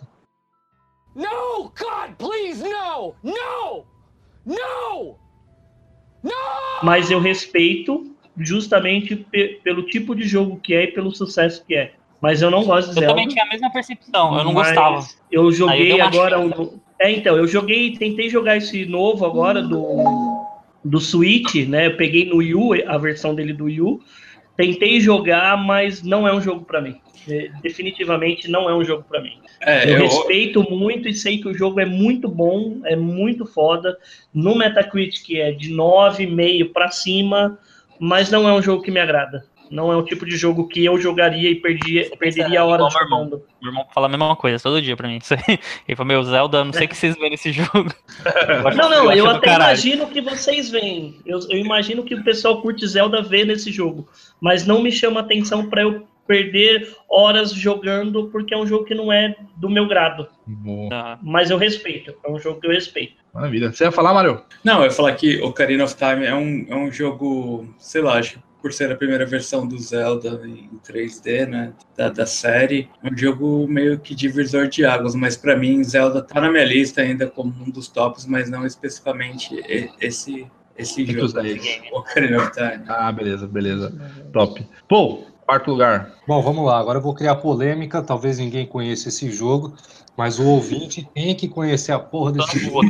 [1.16, 1.72] No!
[1.74, 3.14] God, please, no!
[3.22, 3.86] No!
[4.44, 5.16] No!
[6.22, 6.30] No!
[6.82, 9.26] Mas eu respeito justamente
[9.64, 11.94] pelo tipo de jogo que é e pelo sucesso que é.
[12.20, 13.06] Mas eu não gosto de Zelda.
[13.06, 15.06] Eu também tinha a mesma percepção, eu não gostava.
[15.32, 16.38] Eu joguei eu agora.
[16.38, 16.78] Um...
[16.98, 20.46] É, então, eu joguei, tentei jogar esse novo agora do,
[20.84, 21.86] do Switch, né?
[21.86, 24.00] Eu peguei no Wii U, a versão dele do Wii U.
[24.56, 27.00] Tentei jogar, mas não é um jogo para mim.
[27.60, 29.38] Definitivamente não é um jogo para mim.
[29.60, 33.44] É, eu, eu, respeito muito e sei que o jogo é muito bom, é muito
[33.44, 33.96] foda.
[34.32, 37.58] No Metacritic é de 9,5 para cima,
[37.98, 39.44] mas não é um jogo que me agrada.
[39.70, 42.94] Não é o tipo de jogo que eu jogaria e perdia, perderia a hora de
[42.94, 43.26] meu irmão.
[43.28, 45.18] Meu irmão fala a mesma coisa todo dia pra mim.
[45.86, 47.92] Ele falou, meu, Zelda, não sei o que vocês veem nesse jogo.
[48.76, 51.20] não, não, eu, eu até imagino que vocês veem.
[51.24, 54.08] Eu, eu imagino que o pessoal curte Zelda vê nesse jogo.
[54.40, 58.94] Mas não me chama atenção para eu perder horas jogando, porque é um jogo que
[58.94, 60.26] não é do meu grado.
[60.46, 61.18] Boa.
[61.22, 63.14] Mas eu respeito, é um jogo que eu respeito.
[63.32, 63.72] Maravilha.
[63.72, 64.42] Você ia falar, Mario?
[64.64, 68.18] Não, eu ia falar que Ocarina of Time é um, é um jogo, sei lá,
[68.18, 72.90] acho que por ser a primeira versão do Zelda em 3D, né, da, da série,
[73.00, 76.64] é um jogo meio que divisor de águas, mas para mim Zelda tá na minha
[76.64, 79.54] lista ainda como um dos tops, mas não especificamente
[80.00, 81.38] esse esse jogo,
[81.92, 82.84] Ocarina of Time.
[82.88, 83.94] Ah, beleza, beleza.
[84.32, 84.66] Top.
[84.88, 86.10] Pô, Quarto lugar.
[86.26, 86.80] Bom, vamos lá.
[86.80, 88.02] Agora eu vou criar polêmica.
[88.02, 89.76] Talvez ninguém conheça esse jogo,
[90.16, 92.82] mas o ouvinte tem que conhecer a porra desse jogo.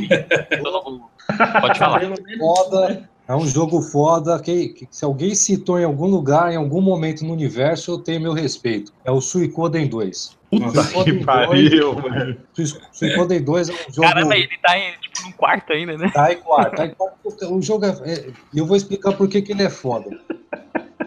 [1.61, 2.01] Pode falar.
[2.39, 3.09] Foda.
[3.29, 4.39] É um jogo foda.
[4.41, 8.21] Que, que, se alguém citou em algum lugar, em algum momento no universo, eu tenho
[8.21, 8.93] meu respeito.
[9.05, 10.37] É o Suicoden 2.
[10.53, 12.41] Nossa, que pariu, velho.
[12.93, 14.09] Suicoden 2 é um jogo.
[14.09, 16.11] Caramba, ele tá em, tipo, num quarto ainda, né?
[16.15, 16.77] Tá em quarto.
[16.77, 17.55] Tá em quarto.
[17.55, 17.91] O jogo é.
[18.05, 20.09] é eu vou explicar por que, que ele é foda.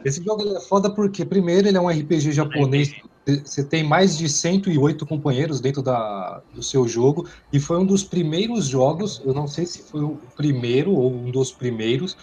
[0.04, 2.94] Esse jogo é foda porque, primeiro, ele é um RPG japonês.
[3.26, 7.28] Você tem mais de 108 companheiros dentro da, do seu jogo.
[7.54, 11.30] E foi um dos primeiros jogos, eu não sei se foi o primeiro ou um
[11.30, 12.18] dos primeiros,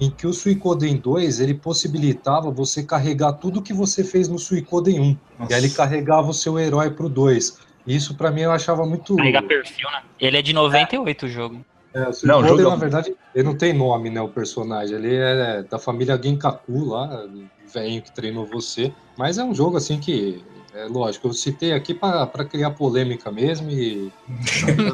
[0.00, 5.00] em que o Suicoden 2 ele possibilitava você carregar tudo que você fez no Suicoden
[5.00, 5.18] 1.
[5.38, 5.52] Nossa.
[5.52, 7.58] E aí ele carregava o seu herói pro 2.
[7.86, 9.16] Isso para mim eu achava muito.
[9.16, 10.02] Carregar perfil, né?
[10.18, 11.28] Ele é de 98 é.
[11.28, 11.64] o jogo.
[11.92, 12.62] É, o não, jogo...
[12.62, 14.96] na verdade, ele não tem nome, né, o personagem.
[14.96, 17.26] Ele é da família Genkaku lá,
[17.72, 18.92] velho que treinou você.
[19.16, 20.44] Mas é um jogo assim que,
[20.74, 24.12] é lógico, eu citei aqui para criar polêmica mesmo e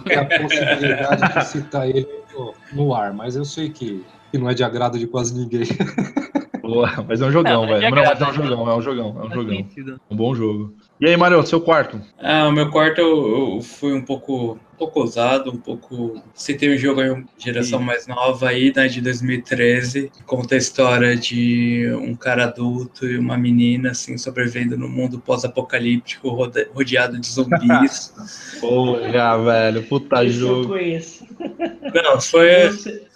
[0.04, 3.12] ter a possibilidade de citar ele no, no, ar.
[3.12, 5.66] Mas eu sei que, que não é de agrado de quase ninguém.
[6.66, 7.90] Boa, mas é um jogão, não, velho.
[7.94, 9.66] Não, mas é um jogão, é um jogão, é um jogão.
[10.10, 10.74] Um bom jogo.
[11.00, 12.00] E aí, Mário, seu quarto?
[12.18, 16.22] Ah, o meu quarto eu, eu fui um pouco um pouco ousado, um pouco.
[16.34, 20.12] Citei um jogo aí, geração mais nova aí, né, de 2013.
[20.26, 26.28] Conta a história de um cara adulto e uma menina, assim, sobrevivendo no mundo pós-apocalíptico,
[26.28, 28.12] rodeado de zumbis.
[28.60, 30.64] Porra, velho, puta Esse jogo.
[30.64, 31.26] Eu conheço.
[31.94, 32.50] Não, foi.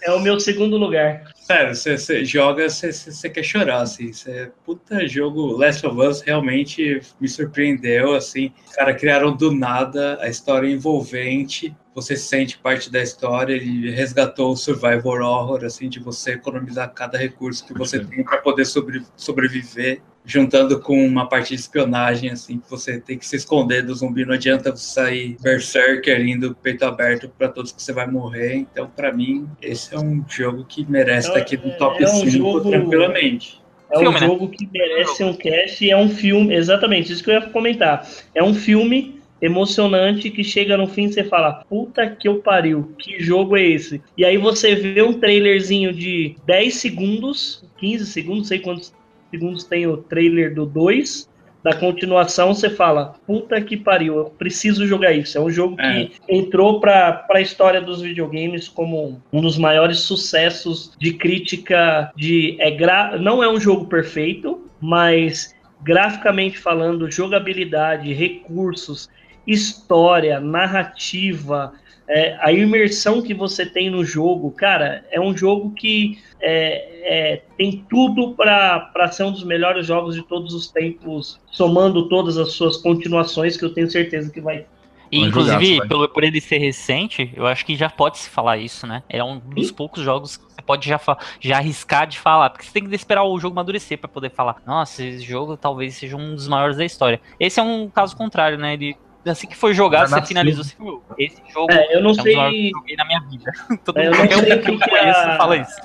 [0.01, 1.31] É o meu segundo lugar.
[1.51, 4.13] Sério, você joga, você quer chorar, assim.
[4.13, 5.57] Cê, puta jogo.
[5.57, 8.53] Last of Us realmente me surpreendeu, assim.
[8.73, 11.75] Cara, criaram do nada a história envolvente.
[11.93, 13.53] Você sente parte da história.
[13.53, 18.37] Ele resgatou o survival horror, assim, de você economizar cada recurso que você tem para
[18.37, 23.35] poder sobre, sobreviver juntando com uma parte de espionagem, assim, que você tem que se
[23.35, 27.91] esconder do zumbi, não adianta você sair berserker indo peito aberto para todos que você
[27.91, 28.55] vai morrer.
[28.55, 32.19] Então, para mim, esse é um jogo que merece estar aqui no top é um
[32.19, 32.69] 5 jogo...
[32.69, 33.61] tranquilamente.
[33.89, 34.27] É um filme, né?
[34.27, 34.51] jogo né?
[34.57, 38.07] que merece um cast e é um filme, exatamente, isso que eu ia comentar.
[38.33, 42.93] É um filme emocionante que chega no fim e você fala, puta que eu pariu,
[42.97, 44.01] que jogo é esse?
[44.15, 48.93] E aí você vê um trailerzinho de 10 segundos, 15 segundos, não sei quantos
[49.31, 51.31] segundos tem o trailer do 2.
[51.63, 55.37] Da continuação, você fala: puta que pariu, eu preciso jogar isso.
[55.37, 56.05] É um jogo é.
[56.05, 62.11] que entrou para a história dos videogames como um dos maiores sucessos de crítica.
[62.15, 63.17] de é gra...
[63.17, 69.09] Não é um jogo perfeito, mas graficamente falando, jogabilidade, recursos,
[69.45, 71.73] história, narrativa,
[72.07, 77.41] é, a imersão que você tem no jogo, cara, é um jogo que é, é,
[77.57, 82.53] tem tudo para ser um dos melhores jogos de todos os tempos, somando todas as
[82.53, 84.65] suas continuações, que eu tenho certeza que vai.
[85.11, 88.57] E, inclusive, jogar, pelo, por ele ser recente, eu acho que já pode se falar
[88.57, 89.03] isso, né?
[89.09, 89.73] É um dos Sim.
[89.73, 90.99] poucos jogos que você pode já,
[91.39, 94.61] já arriscar de falar, porque você tem que esperar o jogo amadurecer para poder falar.
[94.65, 97.19] Nossa, esse jogo talvez seja um dos maiores da história.
[97.37, 98.73] Esse é um caso contrário, né?
[98.73, 98.95] Ele
[99.29, 101.03] assim que foi jogado, você finalizou esse jogo.
[101.17, 102.37] Esse jogo é, eu não é sei...
[102.37, 103.51] um que eu joguei na minha vida.
[103.85, 105.37] Todo é, eu não sei que, que a...
[105.37, 105.75] fala isso.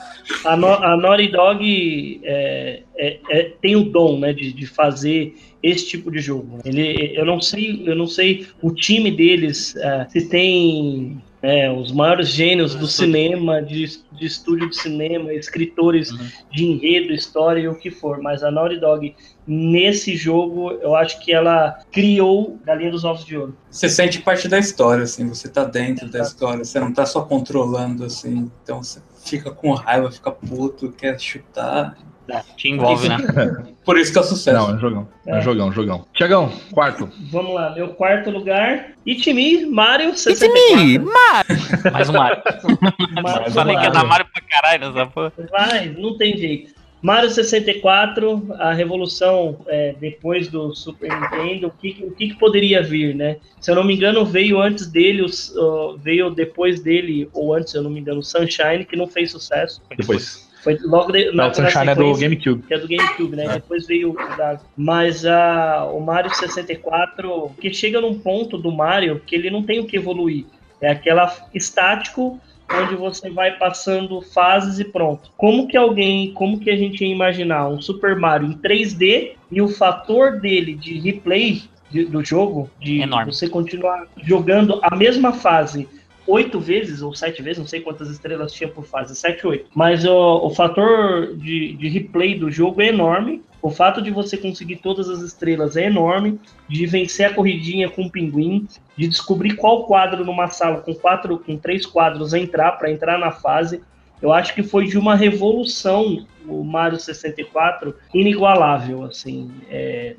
[0.44, 5.34] A, no, a Naughty Dog é, é, é, tem o dom né, de, de fazer
[5.62, 6.58] esse tipo de jogo.
[6.64, 11.92] Ele, eu não sei, eu não sei o time deles é, se tem é, os
[11.92, 16.26] maiores gênios do cinema, de, de estúdio de cinema, escritores uhum.
[16.52, 18.20] de enredo, história e o que for.
[18.20, 19.14] Mas a Naughty Dog,
[19.46, 23.56] nesse jogo, eu acho que ela criou Galinha dos Ovos de Ouro.
[23.70, 27.22] Você sente parte da história, assim, você tá dentro da história, você não tá só
[27.22, 31.96] controlando, assim, então você fica com raiva, fica puto, quer chutar.
[32.28, 33.18] É, te envolve, né?
[33.84, 34.56] Por isso que é sucesso.
[34.56, 35.08] Não, é jogão.
[35.26, 36.06] É, é jogão, jogão.
[36.12, 37.08] Tiagão, quarto.
[37.30, 38.94] Vamos lá, meu quarto lugar.
[39.06, 40.58] Itimi, Mario 64.
[40.58, 41.92] Itimi, Mario.
[41.92, 42.42] Mais um Mario.
[43.22, 45.32] Mais Falei que ia dar Mario pra caralho nessa porra.
[45.50, 46.74] Vai, não tem jeito.
[47.02, 53.14] Mario 64, a revolução é, depois do Super Nintendo, o que, o que, poderia vir,
[53.14, 53.36] né?
[53.60, 57.78] Se eu não me engano, veio antes dele, uh, veio depois dele, ou antes, se
[57.78, 59.82] eu não me engano, o Sunshine, que não fez sucesso.
[59.96, 60.46] Depois.
[60.62, 62.62] Foi logo de, não, o Sunshine é do GameCube.
[62.62, 63.44] Que é do GameCube, né?
[63.44, 63.48] É.
[63.54, 64.58] Depois veio o da...
[64.76, 69.78] Mas uh, o Mario 64, que chega num ponto do Mario que ele não tem
[69.78, 70.44] o que evoluir.
[70.80, 72.40] É aquela estático
[72.72, 75.30] onde você vai passando fases e pronto.
[75.36, 79.62] Como que alguém, como que a gente ia imaginar um Super Mario em 3D e
[79.62, 83.32] o fator dele de replay de, do jogo, de Enorme.
[83.32, 85.88] você continuar jogando a mesma fase
[86.26, 89.66] oito vezes ou sete vezes, não sei quantas estrelas tinha por fase, sete, oito.
[89.74, 93.42] Mas o, o fator de, de replay do jogo é enorme.
[93.62, 96.38] O fato de você conseguir todas as estrelas é enorme,
[96.68, 101.38] de vencer a corridinha com o pinguim, de descobrir qual quadro numa sala com quatro,
[101.38, 103.82] com três quadros entrar para entrar na fase.
[104.20, 109.50] Eu acho que foi de uma revolução o Mario 64 inigualável, assim.
[109.68, 110.14] É,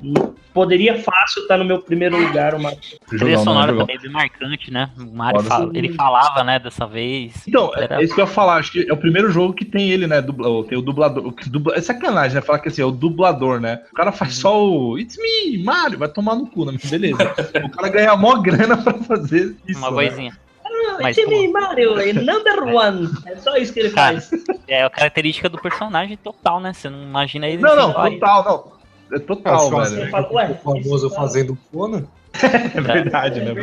[0.52, 2.78] poderia fácil estar no meu primeiro lugar o Mario.
[3.06, 4.90] Trilha sonora também é bem marcante, né?
[4.98, 7.46] O Mario fala, ele falava, né, dessa vez.
[7.46, 8.00] Então, era...
[8.00, 10.06] é isso que eu ia falar, acho que é o primeiro jogo que tem ele,
[10.06, 13.60] né, dubla, tem o dublador, dubla, é sacanagem, né, falar que assim, é o dublador,
[13.60, 17.18] né, o cara faz só o It's me, Mario, vai tomar no cu, né, beleza.
[17.64, 20.32] o cara ganha mó grana pra fazer isso, Uma né?
[21.02, 23.10] Mas, Time Mario, number one.
[23.26, 24.30] É só isso que ele faz.
[24.66, 26.72] É a característica do personagem total, né?
[26.72, 27.62] Você não imagina ele.
[27.62, 29.16] Não, não, total, não.
[29.16, 30.10] É total, é, velho.
[30.10, 32.06] Fala, Ué, o famoso fazendo Conan.
[32.42, 33.54] é verdade, né?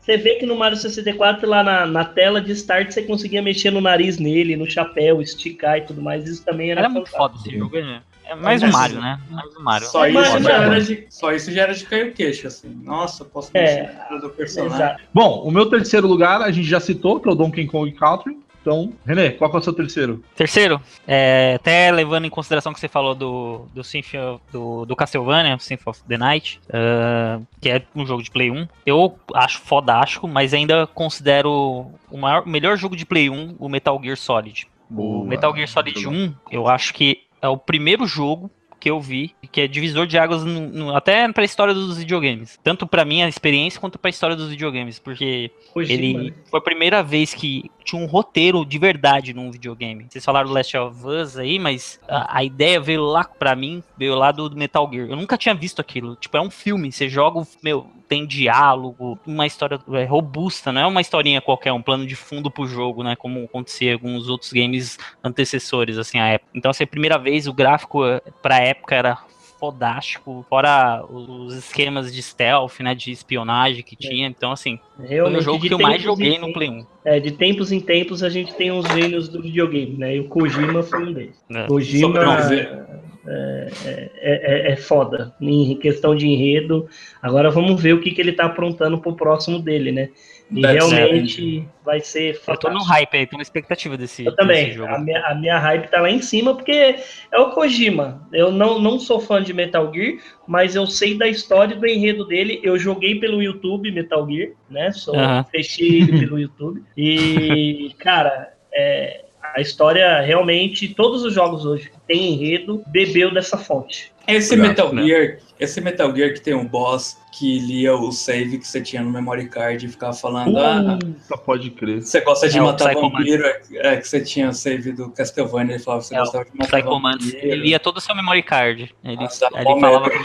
[0.00, 3.72] Você vê que no Mario 64, lá na, na tela de start, você conseguia mexer
[3.72, 6.28] no nariz nele, no chapéu, esticar e tudo mais.
[6.28, 8.00] Isso também era, era muito foda esse jogo, né?
[8.28, 9.20] É mais um Mario, né?
[9.30, 9.86] Mais um Mario.
[9.86, 12.68] Só, isso, já era de, só isso já era de cair o queixo, assim.
[12.82, 14.76] Nossa, posso mexer é, do personagem.
[14.76, 15.02] Exato.
[15.14, 18.36] Bom, o meu terceiro lugar a gente já citou, que é o Donkey Kong Country.
[18.66, 20.24] Então, René, qual é o seu terceiro?
[20.34, 25.56] Terceiro, é, até levando em consideração que você falou do, do Symphony, do, do Castlevania,
[25.60, 28.66] Symphony of the Night, uh, que é um jogo de Play 1.
[28.84, 34.00] Eu acho fodástico, mas ainda considero o maior, melhor jogo de Play 1 o Metal
[34.02, 34.66] Gear Solid.
[34.90, 39.00] Boa, o Metal Gear Solid 1, eu acho que é o primeiro jogo que eu
[39.00, 42.58] vi, que é divisor de águas no, no, até para a história dos videogames.
[42.62, 46.34] Tanto para minha experiência quanto para a história dos videogames, porque ele mano.
[46.50, 50.06] foi a primeira vez que tinha um roteiro de verdade num videogame.
[50.08, 53.82] Vocês falaram do Last of Us aí, mas a, a ideia veio lá para mim,
[53.96, 55.08] veio lá do, do, Metal Gear.
[55.08, 56.14] Eu nunca tinha visto aquilo.
[56.16, 60.86] Tipo, é um filme, você joga, meu, tem diálogo, uma história é, robusta, não é
[60.86, 64.52] uma historinha qualquer, um plano de fundo pro jogo, né, como acontecia em alguns outros
[64.52, 66.50] games antecessores, assim, à época.
[66.54, 68.00] Então, assim, a primeira vez o gráfico
[68.42, 69.18] pra época era
[69.58, 74.28] fodástico, fora os esquemas de stealth, né, de espionagem que tinha.
[74.28, 76.86] Então, assim, Realmente, foi o jogo que eu mais joguei no Play 1.
[77.04, 80.16] É, de tempos em tempos a gente tem uns gênios do videogame, né?
[80.16, 81.36] E o Kojima foi um deles.
[81.50, 81.66] É.
[81.66, 82.18] Kojima
[82.52, 82.86] é,
[83.28, 86.88] é, é, é, foda em questão de enredo.
[87.20, 90.10] Agora vamos ver o que, que ele tá aprontando pro próximo dele, né?
[90.48, 92.68] E Deve realmente vai ser fantástico.
[92.68, 94.66] Eu tô no hype aí, tô na expectativa desse, eu também.
[94.66, 94.94] Desse jogo.
[94.94, 96.96] A minha, a minha hype tá lá em cima, porque
[97.32, 98.24] é o Kojima.
[98.32, 101.86] Eu não, não sou fã de Metal Gear, mas eu sei da história e do
[101.86, 102.60] enredo dele.
[102.62, 104.92] Eu joguei pelo YouTube Metal Gear, né?
[104.92, 105.42] Sou, uhum.
[105.50, 106.80] Fechei ele pelo YouTube.
[106.96, 114.12] E, cara, é, a história realmente, todos os jogos hoje tem enredo, bebeu dessa fonte.
[114.26, 115.04] Esse Metal né?
[115.04, 119.02] Gear, esse Metal Gear que tem um boss que lia o save que você tinha
[119.02, 120.58] no memory card e ficava falando.
[120.58, 120.98] ah,
[121.44, 122.02] pode crer.
[122.02, 123.44] Você gosta de é, matar vampiro?
[123.44, 126.44] É, é, que você tinha o save do Castlevania ele falava que você é, gostava
[126.44, 127.36] de matar vampiro.
[127.36, 128.94] Ele lia todo o seu memory card.
[129.04, 130.18] Ele, ah, ele falava que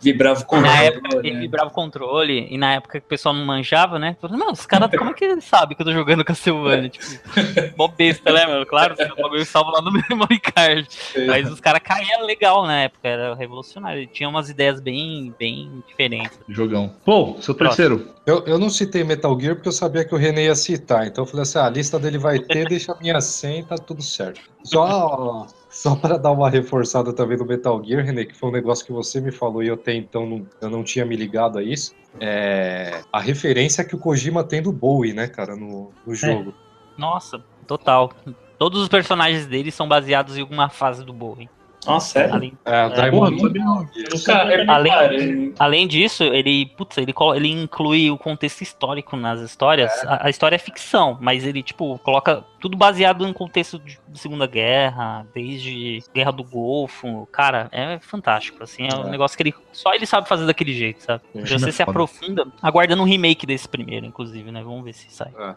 [0.00, 0.74] Vibrava o controle.
[0.74, 1.22] Na época né?
[1.24, 4.16] ele vibrava o controle, e na época que o pessoal não manjava, né?
[4.20, 6.88] Falando, não, os caras, como é que ele sabe que eu tô jogando Castlevania?
[6.90, 7.04] tipo,
[7.76, 8.64] mó besta, né, mano?
[8.64, 10.88] Claro, o bagulho salvo lá no memory card.
[11.26, 14.00] Mas os caras caíam legal na época, era revolucionário.
[14.00, 16.38] Ele tinha umas ideias bem, bem diferentes.
[16.48, 16.94] Jogão.
[17.04, 18.08] Pô, seu terceiro.
[18.26, 21.06] Eu, eu não citei Metal Gear porque eu sabia que o René ia citar.
[21.06, 23.64] Então eu falei assim: ah, a lista dele vai ter, deixa a minha senha e
[23.64, 24.40] tá tudo certo.
[24.62, 28.84] Só, só para dar uma reforçada também do Metal Gear, René, que foi um negócio
[28.84, 31.62] que você me falou e eu até então não, eu não tinha me ligado a
[31.62, 31.94] isso.
[32.20, 36.16] É a referência que o Kojima tem do Bowie, né, cara, no, no é.
[36.16, 36.50] jogo.
[36.50, 37.00] É.
[37.00, 38.12] Nossa, total.
[38.58, 41.48] Todos os personagens dele são baseados em alguma fase do Bowie.
[41.86, 42.34] Nossa, sério?
[42.34, 43.30] Além, é, é, porra,
[44.68, 49.90] além, além disso, ele, putz, ele, ele inclui o contexto histórico nas histórias.
[50.02, 50.06] É.
[50.06, 54.18] A, a, história é ficção, mas ele, tipo, coloca tudo baseado em contexto de, de
[54.18, 57.26] Segunda Guerra, desde Guerra do Golfo.
[57.30, 58.96] Cara, é fantástico, assim, é, é.
[58.96, 61.22] um negócio que ele só ele sabe fazer daquele jeito, sabe?
[61.34, 64.62] Você se aprofunda, aguardando um remake desse primeiro, inclusive, né?
[64.62, 65.32] Vamos ver se sai.
[65.38, 65.54] É.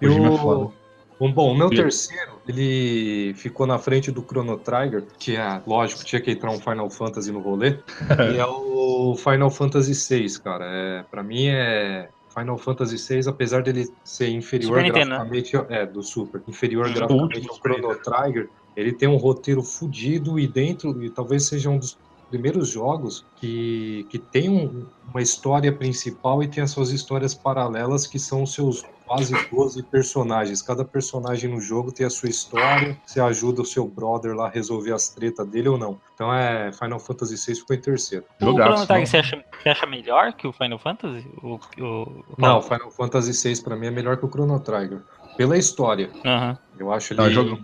[0.00, 0.72] Eu...
[1.18, 6.20] Bom, o meu terceiro, ele ficou na frente do Chrono Trigger, que é, lógico, tinha
[6.20, 7.78] que entrar um Final Fantasy no rolê,
[8.34, 10.64] e é o Final Fantasy VI, cara.
[10.66, 15.72] É, pra mim é Final Fantasy VI, apesar dele ser inferior Super graficamente, Nintendo.
[15.72, 21.02] é, do Super, inferior graficamente ao Chrono Trigger, ele tem um roteiro fudido e dentro,
[21.02, 21.96] e talvez seja um dos
[22.28, 28.06] primeiros jogos que, que tem um, uma história principal e tem as suas histórias paralelas
[28.06, 30.60] que são os seus quase 12 personagens.
[30.60, 32.98] Cada personagem no jogo tem a sua história.
[33.06, 36.00] Você ajuda o seu brother lá a resolver as tretas dele ou não.
[36.14, 38.24] Então é Final Fantasy VI ficou em terceiro.
[38.40, 41.26] O Chrono Trigger você acha, você acha melhor que o Final Fantasy?
[41.42, 42.24] O, o, o...
[42.36, 45.00] Não, o Final Fantasy VI para mim é melhor que o Chrono Trigger.
[45.36, 46.10] Pela história.
[46.24, 46.56] Uhum.
[46.78, 47.20] Eu acho ele.
[47.20, 47.58] Não, jogo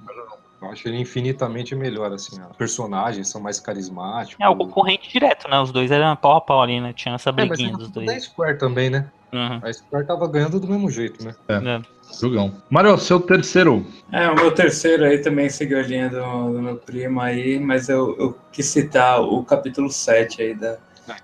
[0.63, 2.41] Eu acho ele infinitamente melhor, assim.
[2.51, 4.37] Os personagens são mais carismáticos.
[4.41, 5.59] É, o concorrente direto, né?
[5.61, 6.93] Os dois eram pau a pau ali, né?
[6.93, 8.07] Tinha essa É, mas briguinha dos dois.
[8.07, 9.07] da Square também, né?
[9.33, 9.61] Uhum.
[9.63, 11.35] A Square tava ganhando do mesmo jeito, né?
[11.49, 11.81] É.
[12.21, 12.55] Jogão.
[12.71, 13.85] Mário, seu terceiro.
[14.13, 17.89] É, o meu terceiro aí também seguiu a linha do, do meu primo aí, mas
[17.89, 20.77] eu, eu quis citar o capítulo 7 aí da,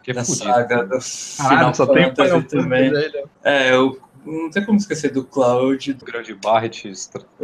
[0.02, 0.44] Que é da fudido.
[0.46, 2.90] saga do Final tem Fantasy também.
[3.44, 6.90] É, eu não tem como esquecer do Cloud, do grande Barret.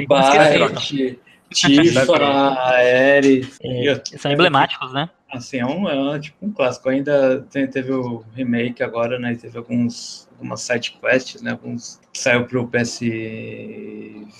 [0.09, 1.19] Barret,
[1.55, 3.59] Tifa, Ares.
[3.63, 5.09] É, são emblemáticos, né?
[5.31, 6.89] Assim, é um, é um- tipo um clássico.
[6.89, 9.35] Ainda tem- teve o remake agora, né?
[9.35, 11.53] Teve alguns, algumas side quests, né?
[11.53, 13.01] Alguns que saiu pro PS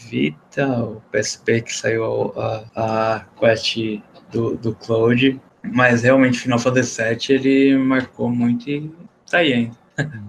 [0.09, 3.77] Vita, o PSP que saiu a, a quest
[4.31, 5.41] do, do Cloud.
[5.63, 8.93] Mas realmente Final Fantasy VII ele marcou muito e
[9.31, 9.77] tá aí ainda.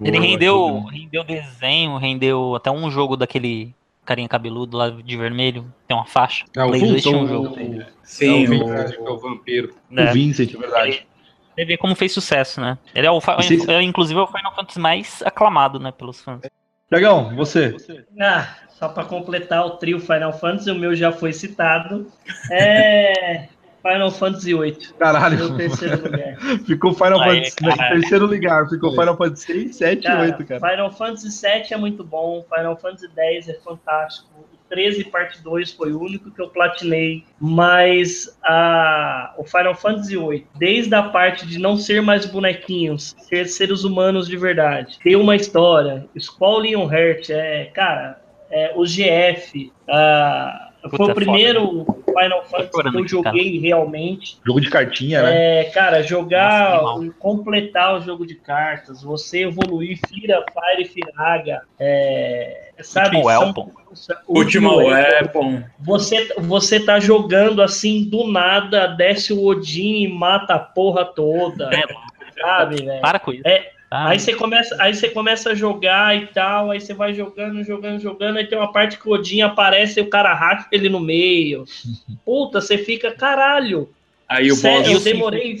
[0.02, 0.84] Ele Boa, rendeu, jogão.
[0.86, 3.75] rendeu desenho, rendeu até um jogo daquele
[4.06, 6.44] carinha cabeludo lá de vermelho, tem uma faixa.
[6.56, 7.48] É, o tinha um Vincent, jogo.
[7.60, 9.74] o- Sim, é o, é o vampiro.
[9.90, 10.08] né?
[10.10, 11.06] O Vincent, é verdade.
[11.54, 12.78] Você vê como fez sucesso, né?
[12.94, 16.40] Ele é o, Vocês- é, inclusive é o Final Fantasy mais aclamado, né, pelos fãs.
[16.88, 17.74] Tiagão, você.
[18.20, 22.06] Ah, só para completar o trio Final Fantasy, o meu já foi citado.
[22.50, 23.48] É
[23.86, 24.78] Final Fantasy VIII.
[24.98, 26.36] Caralho, Meu terceiro lugar.
[26.66, 27.56] ficou Final Fantasy.
[27.62, 27.88] né.
[27.90, 30.70] Terceiro lugar, ficou Final Fantasy 6, 7 e Cara, 8, cara.
[30.70, 34.28] Final Fantasy VII é muito bom, Final Fantasy X é fantástico.
[34.40, 40.16] O 13 parte 2 foi o único que eu platinei, mas a, o Final Fantasy
[40.16, 45.14] VIII, desde a parte de não ser mais bonequinhos, ser seres humanos de verdade, ter
[45.14, 51.14] uma história, Squall Leon Heart, é, cara, é, o GF, ah, Puta, foi o foda,
[51.14, 53.06] primeiro Final Fantasy que eu aqui, cara.
[53.08, 54.38] joguei realmente.
[54.46, 55.60] Jogo de cartinha, né?
[55.60, 62.72] É, cara, jogar, Nossa, completar o jogo de cartas, você evoluir Fira, Fire, Firaga, é,
[62.82, 63.16] sabe?
[63.18, 63.72] Último.
[64.26, 65.62] Última Último Weapon.
[65.80, 71.70] Você, você tá jogando assim, do nada, desce o Odin e mata a porra toda,
[71.72, 71.82] É,
[72.40, 73.00] sabe, velho?
[73.00, 73.46] para com isso.
[73.46, 77.14] É, Ah, Aí você começa, aí você começa a jogar e tal, aí você vai
[77.14, 80.66] jogando, jogando, jogando, aí tem uma parte que o Odin aparece e o cara racha
[80.72, 81.64] ele no meio.
[82.24, 83.88] Puta, você fica, caralho.
[84.28, 84.92] Aí o sério, boss.
[84.92, 85.56] eu o demorei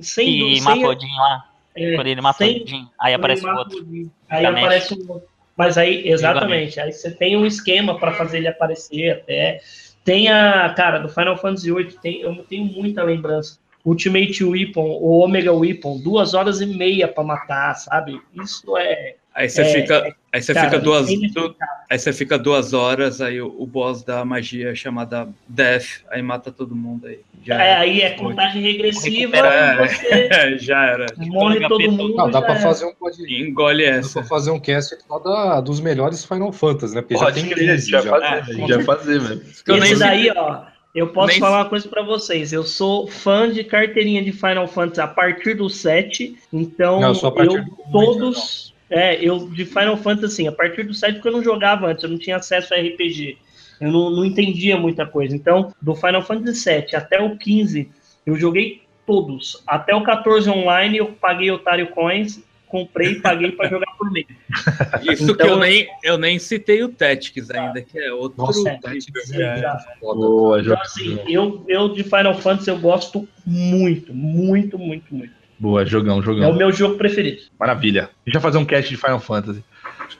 [0.00, 1.44] sem e sem- mata o Odin lá.
[1.74, 3.86] é, Quando ele mata sem- o Odin, aí aparece o outro.
[4.30, 5.28] Aí aparece um outro.
[5.56, 9.60] Mas aí, exatamente, aí você tem um esquema para fazer ele aparecer até.
[10.04, 13.58] Tem a, cara, do Final Fantasy VIII, tem, eu tenho muita lembrança.
[13.86, 18.20] Ultimate Weapon, o Omega Weapon, duas horas e meia para matar, sabe?
[18.42, 19.14] Isso é.
[19.32, 21.54] Aí você É, fica, aí você cara, fica duas, du-
[21.90, 26.50] aí você fica duas horas, aí o, o boss da magia chamada Death, aí mata
[26.50, 27.20] todo mundo aí.
[27.44, 29.36] Já É, aí é contagem regressiva,
[30.10, 31.06] É, já era.
[31.28, 32.16] morre HP todo mundo.
[32.16, 32.60] Não, dá já pra é.
[32.60, 33.34] fazer um podcast.
[33.42, 34.20] Engole Dá essa.
[34.20, 37.02] pra fazer um cast só da, dos melhores Final Fantasy, né?
[37.02, 38.10] Porque já Pode tem crer, a 15 gente vai já.
[38.10, 39.40] fazer, É, a gente vai fazer, velho.
[39.64, 40.62] Que eu nem Esse daí, ó,
[40.96, 42.54] eu posso nem falar uma coisa pra vocês.
[42.54, 47.14] Eu sou fã de carteirinha de Final Fantasy a partir do 7, então Não, eu
[47.14, 48.74] sou a partir eu do todos.
[48.88, 52.02] É, eu de Final Fantasy, assim, a partir do 7 porque eu não jogava antes,
[52.02, 53.36] eu não tinha acesso a RPG.
[53.78, 55.36] Eu não, não entendia muita coisa.
[55.36, 57.90] Então, do Final Fantasy 7 até o 15,
[58.24, 59.62] eu joguei todos.
[59.66, 64.26] Até o 14 online eu paguei Otário Coins, comprei e paguei pra jogar por mês.
[65.10, 68.38] Isso Então- que eu nem, eu nem citei o Tactics ainda, que é outro.
[68.38, 69.42] Nossa, É, Tactics é.
[69.42, 69.76] é.
[70.00, 75.32] Boa, Então, assim, eu, eu de Final Fantasy eu gosto muito, muito, muito, muito.
[75.58, 76.52] Boa, jogão, É o jogão.
[76.54, 77.42] meu jogo preferido.
[77.58, 78.04] Maravilha.
[78.04, 79.64] A gente vai fazer um cast de Final Fantasy.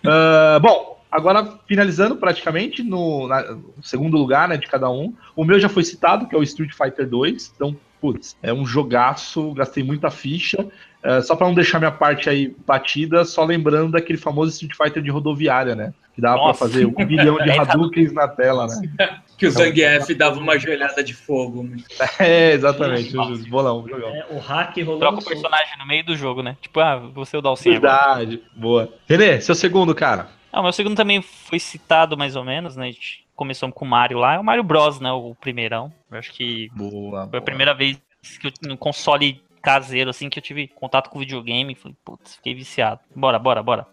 [0.04, 5.14] Ah, bom, agora finalizando praticamente no, na- no segundo lugar, né, de cada um.
[5.34, 7.52] O meu já foi citado, que é o Street Fighter 2.
[7.54, 10.66] Então, putz, é um jogaço, gastei muita ficha.
[11.06, 15.00] Ah, só pra não deixar minha parte aí batida, só lembrando daquele famoso Street Fighter
[15.00, 15.94] de rodoviária, né?
[16.12, 16.58] Que dava pra Nossa.
[16.58, 19.20] fazer um bilhão de É, Hadoukens na tela, né?
[19.38, 21.68] Que o Zangief dava uma joelhada de fogo.
[22.18, 23.14] É, exatamente.
[23.48, 24.08] Bolão, jogão.
[24.08, 24.98] É, o hack rolando.
[24.98, 26.56] Troca o personagem no meio do jogo, né?
[26.60, 28.16] Tipo, ah, você é o Dalcinha agora.
[28.16, 28.42] Verdade.
[28.56, 28.92] Boa.
[29.06, 30.28] Renê, seu segundo, cara.
[30.50, 32.86] Ah, o meu segundo também foi citado mais ou menos, né?
[32.86, 35.12] A gente começou com o Mario lá, é o Mario Bros, né?
[35.12, 35.92] O primeirão.
[36.10, 37.28] Eu acho que Boa.
[37.28, 38.00] foi a primeira vez
[38.40, 41.74] que eu, no console caseiro, assim, que eu tive contato com videogame.
[41.74, 43.00] Falei, putz, fiquei viciado.
[43.14, 43.86] Bora, bora, bora.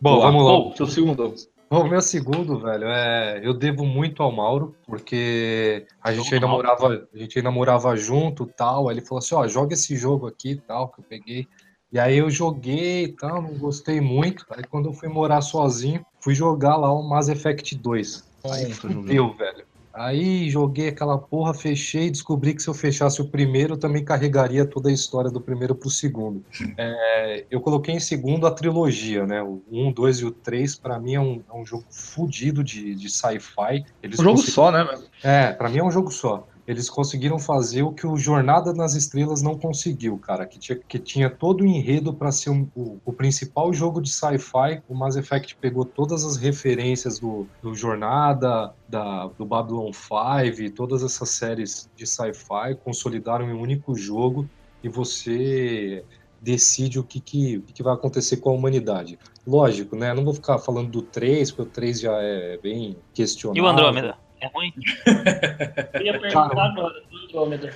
[0.00, 0.76] Bom, vamos lá.
[0.76, 1.34] Seu segundo.
[1.70, 3.40] Bom, meu segundo, velho, é.
[3.42, 8.46] Eu devo muito ao Mauro, porque a gente ainda morava, a gente ainda morava junto
[8.46, 8.88] tal.
[8.88, 11.46] Aí ele falou assim, ó, joga esse jogo aqui tal, que eu peguei.
[11.92, 14.46] E aí eu joguei e tal, não gostei muito.
[14.50, 18.27] Aí quando eu fui morar sozinho, fui jogar lá o Mass Effect 2.
[18.50, 19.64] Aí fudeu, velho.
[19.92, 24.64] Aí joguei aquela porra, fechei e descobri que se eu fechasse o primeiro, também carregaria
[24.64, 26.44] toda a história do primeiro pro segundo.
[26.76, 29.42] É, eu coloquei em segundo a trilogia, né?
[29.42, 32.94] O 1, 2 e o 3, pra mim é um, é um jogo fudido de,
[32.94, 33.84] de sci-fi.
[34.04, 34.86] Um jogo só, né?
[35.24, 36.46] É, pra mim é um jogo só.
[36.68, 40.44] Eles conseguiram fazer o que o Jornada nas Estrelas não conseguiu, cara.
[40.44, 44.10] Que tinha, que tinha todo o enredo para ser um- o, o principal jogo de
[44.10, 44.82] sci-fi.
[44.86, 51.02] O Mass Effect pegou todas as referências do, do Jornada, da, do Babylon 5, todas
[51.02, 54.46] essas séries de sci-fi, consolidaram em um único jogo
[54.84, 56.04] e você
[56.38, 59.18] decide o que, que, o que, vai acontecer com a humanidade.
[59.46, 60.12] Lógico, né?
[60.12, 63.64] Não vou ficar falando do 3, porque o 3 já é bem questionável.
[63.64, 64.27] E o Andrômeda?
[64.40, 64.72] É ruim?
[65.94, 66.72] Eu ia perguntar agora,
[67.10, 67.72] do Andrômeda.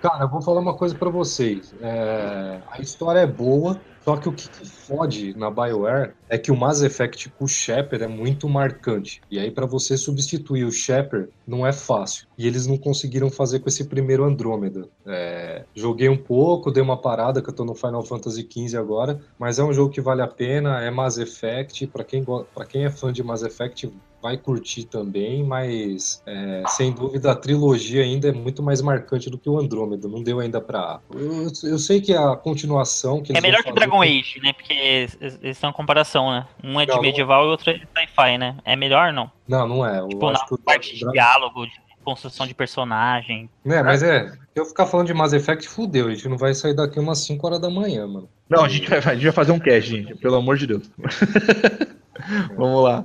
[0.00, 1.74] Cara, eu vou falar uma coisa pra vocês.
[1.80, 6.50] É, A história é boa, só que o que, que fode na BioWare é que
[6.50, 9.20] o Mass Effect com o Shepard é muito marcante.
[9.30, 12.26] E aí, pra você substituir o Shepard, não é fácil.
[12.38, 14.88] E eles não conseguiram fazer com esse primeiro Andrômeda.
[15.04, 19.20] É, Joguei um pouco, dei uma parada, que eu tô no Final Fantasy XV agora,
[19.38, 21.86] mas é um jogo que vale a pena, é Mass Effect.
[21.88, 26.92] Pra quem, pra quem é fã de Mass Effect, vai curtir também, mas é, sem
[26.92, 30.08] dúvida a trilogia ainda é muito mais marcante do que o Andrômeda.
[30.08, 31.00] Não deu ainda pra.
[31.14, 34.52] Eu, eu sei que a continuação que É melhor que Dragon Age, né?
[34.52, 36.46] Porque eles uma comparação, né?
[36.64, 38.56] Um é de Não, não- medieval e o outro é de sci-fi, né?
[38.64, 39.30] É melhor não?
[39.46, 40.00] Não, não é.
[40.00, 41.72] Eu Tipo, acho na parte de diálogo, de
[42.04, 43.48] construção de personagem.
[43.64, 44.28] É, mas é.
[44.28, 46.06] Se eu ficar falando de Mass Effect, fudeu.
[46.06, 48.28] A gente não vai sair daqui umas 5 horas da manhã, mano.
[48.48, 50.14] Não, a gente vai, a gente vai fazer um cast, gente.
[50.14, 50.90] Pelo amor de Deus.
[52.56, 53.04] Vamos lá.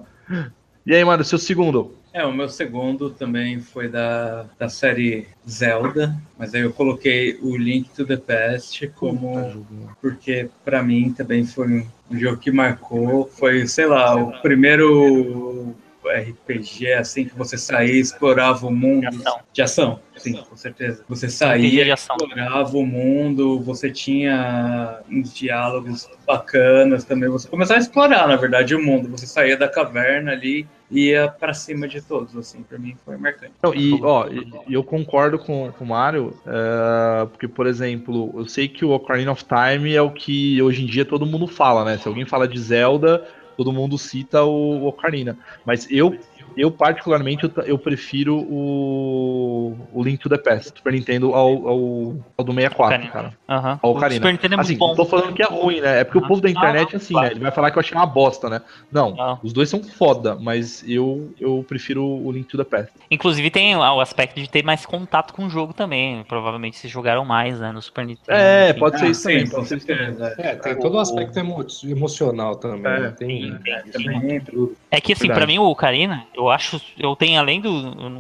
[0.85, 1.95] E aí, mano, seu segundo?
[2.13, 7.55] É, o meu segundo também foi da, da série Zelda, mas aí eu coloquei o
[7.55, 9.65] Link to the Past como
[10.01, 15.73] porque pra mim também foi um jogo que marcou, foi, sei lá, o primeiro
[16.09, 19.39] RPG assim que você saía e explorava o mundo De ação.
[19.53, 21.03] de ação, sim, com certeza.
[21.07, 27.29] Você saía, explorava o mundo, você tinha uns diálogos bacanas também.
[27.29, 29.09] Você começava a explorar, na verdade, o mundo.
[29.09, 33.15] Você saía da caverna ali e ia pra cima de todos, assim, pra mim foi
[33.17, 33.53] marcante.
[33.63, 34.27] Não, e, ó,
[34.69, 39.31] eu concordo com, com o Mário, é, porque, por exemplo, eu sei que o Ocarina
[39.31, 41.97] of Time é o que hoje em dia todo mundo fala, né?
[41.97, 43.25] Se alguém fala de Zelda,
[43.61, 45.37] todo mundo cita o Ocarina.
[45.63, 46.17] Mas eu,
[46.57, 52.15] eu particularmente, eu, eu prefiro o, o Link to the Past, Super Nintendo ao, ao,
[52.37, 53.11] ao do 64, Ocarina.
[53.11, 53.33] cara.
[53.49, 53.79] Aham.
[53.81, 54.19] Ao O Ocarina.
[54.21, 54.87] Super Nintendo é muito Assim, bom.
[54.89, 55.99] não tô falando que é ruim, né?
[56.01, 57.27] É porque o Ah, povo da internet não, é assim, claro.
[57.27, 57.33] né?
[57.33, 58.61] Ele vai falar que eu achei uma bosta, né?
[58.91, 59.39] Não, Não.
[59.43, 62.91] os dois são foda, mas eu, eu prefiro o Link to the Past.
[63.09, 66.23] Inclusive tem o aspecto de ter mais contato com o jogo também.
[66.27, 67.71] Provavelmente vocês jogaram mais, né?
[67.71, 68.37] No Super Nintendo.
[68.37, 68.79] É, enfim.
[68.79, 69.45] pode ser Ah, isso também.
[69.45, 70.15] sim, Pode ser isso também.
[70.37, 72.91] É, tem todo o aspecto emo- emocional também.
[72.91, 73.11] É, né?
[73.17, 73.91] Tem, tem.
[73.91, 74.75] Também tudo.
[74.89, 75.39] É que assim, Verdade.
[75.39, 77.69] pra mim o Ocarina, eu acho, eu tenho além do,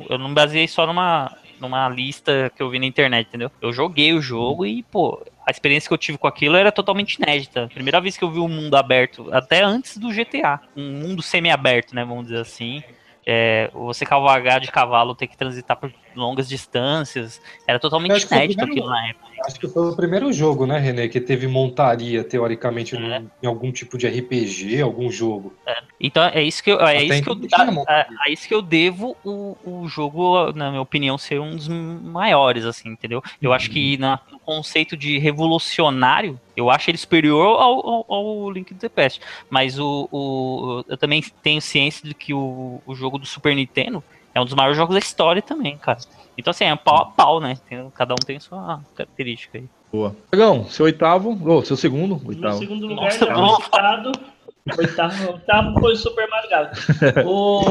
[0.09, 3.51] eu não- baseei só numa numa lista que eu vi na internet, entendeu?
[3.61, 7.15] Eu joguei o jogo e, pô, a experiência que eu tive com aquilo era totalmente
[7.15, 7.69] inédita.
[7.71, 11.93] Primeira vez que eu vi um mundo aberto, até antes do GTA, um mundo semi-aberto,
[11.93, 12.83] né, vamos dizer assim.
[13.25, 18.71] É, você cavalgar de cavalo, ter que transitar por longas distâncias, era totalmente inédito primeiro-
[18.71, 19.31] aquilo na época.
[19.45, 22.99] Acho que foi o primeiro jogo, né, René, que teve montaria, teoricamente, É.
[22.99, 25.53] num- em algum tipo de RPG, algum jogo.
[25.99, 28.53] Então é isso que eu, é Até isso que eu, a, a- a isso que
[28.53, 33.21] eu devo o, o jogo, na minha opinião, ser um dos maiores, assim, entendeu?
[33.41, 38.51] Eu acho que na- no conceito de revolucionário, eu acho ele superior ao, ao, ao
[38.51, 39.19] Link to the Past.
[39.49, 44.03] Mas o, o- eu também tenho ciência de que o, o jogo do Super Nintendo
[44.33, 45.99] é um dos maiores jogos da história também, cara.
[46.37, 47.57] Então, assim, é pau a pau, né?
[47.67, 49.65] Tem- cada um tem sua característica aí.
[49.91, 50.15] Boa.
[50.31, 52.57] Dragão, seu oitavo, ou seu segundo, oitavo.
[52.57, 54.11] segundo lugar, Nossa, foi citado.
[54.77, 56.81] Oitavo, oitavo foi o Super Mario Galaxy.
[57.25, 57.65] O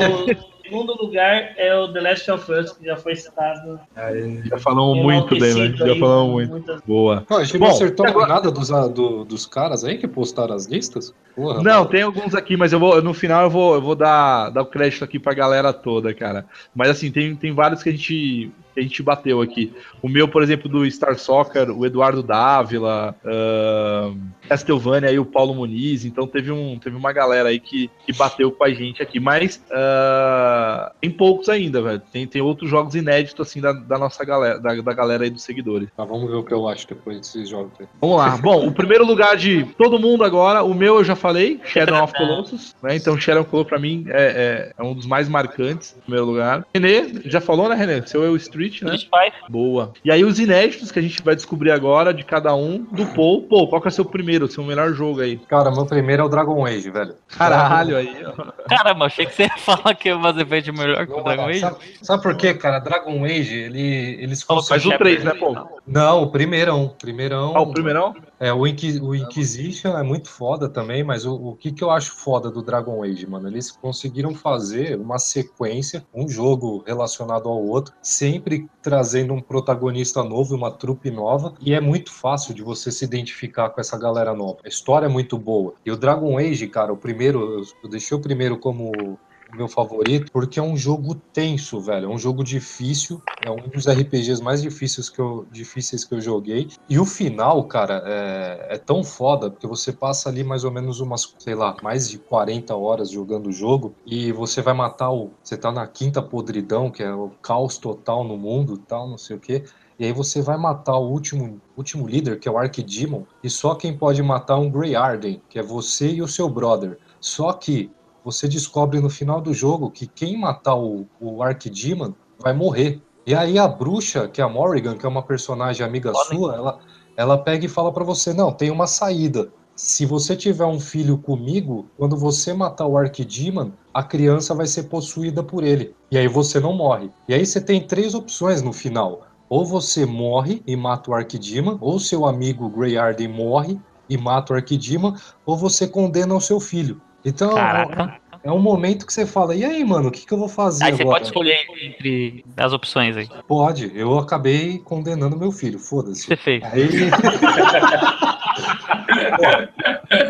[0.71, 3.81] segundo lugar é o The Last of Us, que já foi citado.
[3.97, 5.77] Aí, Já falamos muito dele, né?
[5.77, 6.51] Já falamos muito.
[6.53, 7.25] muitas- Boa.
[7.27, 10.07] Pô, a gente Bom, não acertou agora- nada dos, a- do- dos caras aí que
[10.07, 11.13] postaram as listas?
[11.35, 11.87] Porra, Não, mano.
[11.87, 14.67] tem alguns aqui, mas eu vou no final eu vou, eu vou dar, dar o
[14.67, 16.45] crédito aqui pra galera toda, cara.
[16.75, 19.73] Mas assim, tem, tem vários que a gente a gente bateu aqui.
[20.03, 24.17] O meu, por exemplo, do Star Soccer, o Eduardo Dávila, ahn,
[24.49, 28.51] Castlevania aí o Paulo Muniz, então teve um teve uma galera aí que, que bateu
[28.51, 32.03] com a gente aqui, mas ah, tem poucos ainda, velho.
[32.13, 35.43] Tem, tem outros jogos inéditos assim da, da nossa galera, da, da galera aí dos
[35.43, 35.89] seguidores.
[35.97, 37.73] Tá, vamos ver o que eu acho depois desses jogos.
[37.81, 37.87] aí.
[38.01, 38.37] Vamos lá.
[38.37, 42.13] Bom, o primeiro lugar de todo mundo agora, o meu eu já falei, Shadow of
[42.15, 42.97] Colossus, né?
[42.97, 46.27] Então Shadow of Colossus pra mim é, é, é um dos mais marcantes, em primeiro
[46.27, 46.67] lugar.
[46.75, 48.05] Renê, já falou, né, Renê?
[48.07, 48.95] Seu eu Street Street, né?
[48.97, 49.93] Street Boa.
[50.05, 53.43] E aí os inéditos que a gente vai descobrir agora de cada um do Paul.
[53.43, 55.39] Pô, qual que é o seu primeiro, o seu melhor jogo aí?
[55.49, 57.15] Cara, meu primeiro é o Dragon Age, velho.
[57.29, 58.53] Caralho, aí, ó.
[58.69, 61.47] Caramba, achei que você ia falar que o Mass Effect é melhor que o Dragon
[61.47, 61.61] Age.
[61.61, 62.79] Sabe, sabe por quê, cara?
[62.79, 65.57] Dragon Age, ele, eles Faz o 3, né, pô?
[65.87, 66.95] Não, o primeirão.
[66.99, 67.53] Primeirão.
[67.57, 68.15] Ah, o primeirão?
[68.41, 71.91] É, o, Inqui o Inquisition é muito foda também, mas o, o que, que eu
[71.91, 73.47] acho foda do Dragon Age, mano?
[73.47, 80.57] Eles conseguiram fazer uma sequência, um jogo relacionado ao outro, sempre trazendo um protagonista novo,
[80.57, 84.61] uma trupe nova, e é muito fácil de você se identificar com essa galera nova.
[84.65, 85.75] A história é muito boa.
[85.85, 89.19] E o Dragon Age, cara, o primeiro, eu deixei o primeiro como
[89.55, 92.07] meu favorito, porque é um jogo tenso, velho.
[92.07, 93.21] É um jogo difícil.
[93.45, 96.69] É um dos RPGs mais difíceis que eu, difíceis que eu joguei.
[96.89, 101.01] E o final, cara, é, é tão foda, porque você passa ali mais ou menos
[101.01, 105.31] umas, sei lá, mais de 40 horas jogando o jogo e você vai matar o.
[105.43, 109.37] Você tá na quinta podridão, que é o caos total no mundo tal, não sei
[109.37, 109.65] o quê.
[110.01, 113.75] E aí você vai matar o último, último líder, que é o Archdemon, e só
[113.75, 116.99] quem pode matar é um Grey Arden, que é você e o seu brother.
[117.21, 117.91] Só que
[118.31, 123.01] você descobre no final do jogo que quem matar o, o Archdemon vai morrer.
[123.27, 126.79] E aí a bruxa, que é a Morrigan, que é uma personagem amiga sua, ela,
[127.17, 129.53] ela pega e fala para você, não, tem uma saída.
[129.77, 134.85] Se você tiver um filho comigo, quando você matar o Archdemon, a criança vai ser
[134.85, 135.95] possuída por ele.
[136.11, 137.11] E aí você não morre.
[137.27, 139.23] E aí você tem três opções no final.
[139.49, 144.53] Ou você morre e mata o Archdemon, ou seu amigo Grey Arden morre e mata
[144.53, 145.15] o Archdemon,
[145.47, 147.01] ou você condena o seu filho.
[147.25, 148.19] Então, Caraca.
[148.43, 150.85] é um momento que você fala, e aí, mano, o que, que eu vou fazer
[150.85, 151.05] aí agora?
[151.05, 153.29] você pode escolher entre as opções aí.
[153.47, 156.27] Pode, eu acabei condenando meu filho, foda-se.
[156.27, 156.65] Você fez.
[156.65, 156.89] Aí...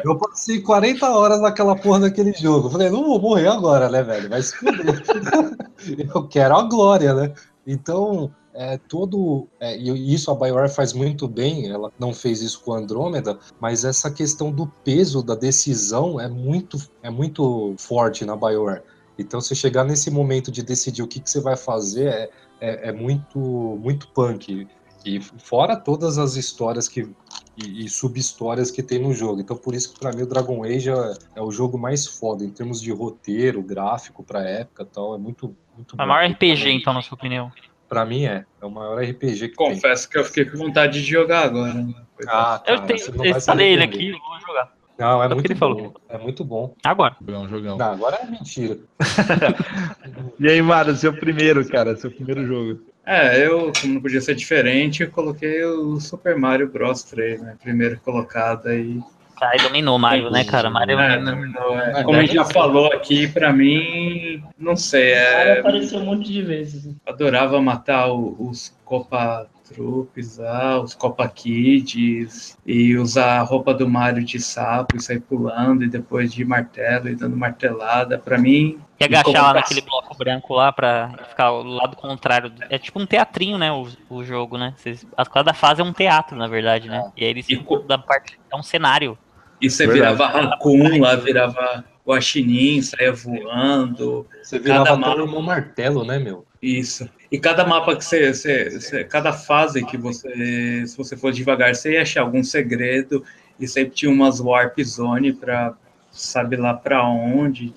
[0.04, 2.70] eu passei 40 horas naquela porra daquele jogo.
[2.70, 4.28] Falei, não vou morrer agora, né, velho?
[4.28, 5.02] Vai se fuder.
[6.14, 7.32] eu quero a glória, né?
[7.66, 9.48] Então, é todo.
[9.58, 13.84] É, e isso a BioWare faz muito bem, ela não fez isso com Andrômeda, mas
[13.84, 18.82] essa questão do peso da decisão é muito, é muito forte na BioWare.
[19.18, 22.88] Então, você chegar nesse momento de decidir o que, que você vai fazer é, é,
[22.88, 24.66] é muito, muito punk.
[25.04, 27.08] E fora todas as histórias que,
[27.56, 29.40] e, e sub-histórias que tem no jogo.
[29.40, 32.44] Então, por isso que para mim o Dragon Age é, é, o jogo mais foda
[32.44, 35.14] em termos de roteiro, gráfico para época tal.
[35.14, 37.50] É muito, muito É maior RPG, então, na sua opinião?
[37.90, 38.44] Pra mim é.
[38.62, 40.12] É o maior RPG que Confesso tem.
[40.12, 41.74] que eu fiquei com vontade de jogar agora.
[41.74, 41.92] Né?
[42.28, 44.72] Ah, cara, eu tenho, instalei ele aqui, vou jogar.
[44.96, 45.58] Não, é, é muito bom.
[45.58, 45.94] Falou.
[46.08, 46.74] É muito bom.
[46.84, 47.16] Agora.
[47.20, 47.78] Jogão, jogão.
[47.78, 48.78] Não, agora é mentira.
[50.38, 52.80] e aí, Mário, seu primeiro, cara, seu primeiro jogo.
[53.04, 57.56] É, eu, como não podia ser diferente, eu coloquei o Super Mario Bros 3, né?
[57.60, 59.00] Primeiro colocado aí.
[59.40, 60.68] Aí dominou Mario, né, cara?
[60.68, 62.02] Mario é, dominou, é.
[62.04, 65.12] Como a gente já falou aqui, pra mim, não sei.
[65.12, 65.46] É...
[65.46, 66.94] Mario apareceu um monte de vezes.
[67.06, 74.24] Adorava matar os Copa Troops, ah, os Copa Kids, e usar a roupa do Mario
[74.24, 78.18] de sapo e sair pulando, e depois de martelo e dando martelada.
[78.18, 78.78] Pra mim.
[78.98, 82.52] E agachar lá naquele bloco branco lá pra ficar do lado contrário.
[82.68, 83.72] É tipo um teatrinho, né?
[83.72, 84.74] O, o jogo, né?
[84.76, 87.10] Vocês, cada fase é um teatro, na verdade, né?
[87.16, 87.56] E aí eles e,
[87.86, 88.38] da parte.
[88.52, 89.16] É um cenário.
[89.60, 94.26] E você virava Raccoon lá, virava Guaxinim, saia voando.
[94.42, 95.22] Você virava cada mapa...
[95.22, 96.44] um martelo, né, meu?
[96.62, 97.08] Isso.
[97.30, 100.84] E cada mapa que você, você, você, Cada fase que você.
[100.86, 103.24] Se você for devagar, você ia achar algum segredo.
[103.58, 105.74] E sempre tinha umas warp zone pra
[106.10, 107.72] sabe lá pra onde.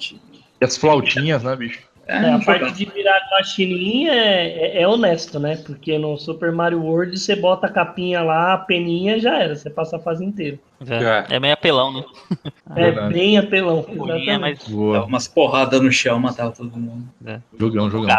[0.59, 1.81] E as flautinhas, né, bicho?
[2.05, 5.55] É, é, a parte de virar guaxinim é, é, é, honesto, né?
[5.57, 9.69] Porque no Super Mario World você bota a capinha lá, a peninha já era, você
[9.69, 10.59] passa a fase inteira.
[10.85, 12.03] É, é meio apelão, né?
[12.75, 13.83] É bem apelão.
[13.83, 14.67] Bolinha, mas...
[14.67, 17.07] Umas porradas no chão, matava todo mundo.
[17.25, 17.39] É.
[17.57, 18.17] Jogão, jogão.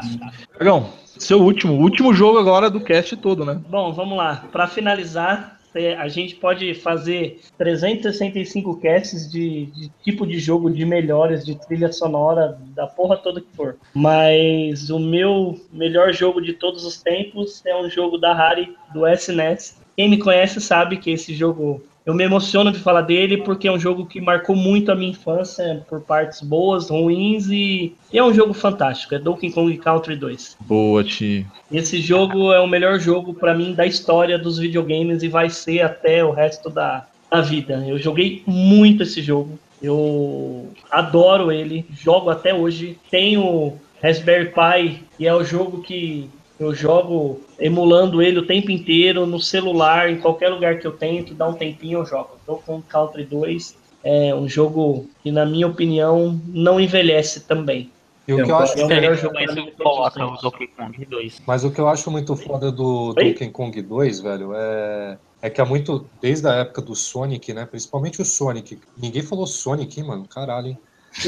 [0.59, 3.61] Jogão, seu último, último jogo agora do cast todo, né?
[3.69, 4.45] Bom, vamos lá.
[4.53, 5.54] Para finalizar,
[5.99, 11.93] a gente pode fazer 365 casts de, de, tipo de jogo de melhores, de trilha
[11.93, 13.77] sonora, da porra toda que for.
[13.93, 19.07] Mas o meu melhor jogo de todos os tempos é um jogo da Harry, do
[19.09, 19.81] SNES.
[19.97, 23.73] Quem me conhece sabe que esse jogo eu me emociono de falar dele porque é
[23.73, 28.23] um jogo que marcou muito a minha infância por partes boas, ruins e, e é
[28.23, 29.15] um jogo fantástico.
[29.15, 30.59] É Donkey Kong Country 2.
[30.61, 31.47] Boa, Ti.
[31.73, 35.81] Esse jogo é o melhor jogo para mim da história dos videogames e vai ser
[35.81, 37.83] até o resto da, da vida.
[37.87, 39.59] Eu joguei muito esse jogo.
[39.83, 42.99] Eu adoro ele, jogo até hoje.
[43.11, 46.29] Tenho Raspberry Pi e é o jogo que
[46.59, 51.35] eu jogo emulando ele o tempo inteiro no celular, em qualquer lugar que eu tento,
[51.35, 52.31] dá um tempinho eu jogo.
[52.39, 57.91] Estou com Country 2, é um jogo que, na minha opinião, não envelhece também.
[58.27, 59.35] E o que eu acho é o melhor jogo
[59.77, 60.51] todos os coloco o.
[60.51, 61.43] Donkey Kong 2.
[61.47, 63.13] Mas o que eu acho muito foda do?
[63.13, 67.67] Donkey Kong 2, velho, é, é que há muito, desde a época do Sonic, né?
[67.67, 68.79] Principalmente o Sonic.
[68.97, 70.27] Ninguém falou Sonic, hein, mano?
[70.27, 70.79] Caralho, hein?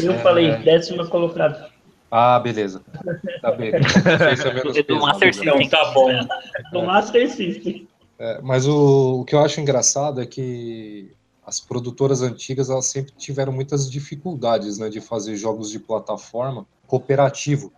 [0.02, 1.68] Eu falei, décima colocada.
[2.10, 2.82] Ah, beleza.
[3.42, 3.72] Tá bem.
[3.74, 5.42] É menos Do Master né?
[5.42, 6.10] Então tá bom.
[6.72, 7.88] Do Master System.
[8.18, 11.12] É, mas o, o que eu acho engraçado é que
[11.44, 17.72] as produtoras antigas elas sempre tiveram muitas dificuldades né, de fazer jogos de plataforma cooperativo.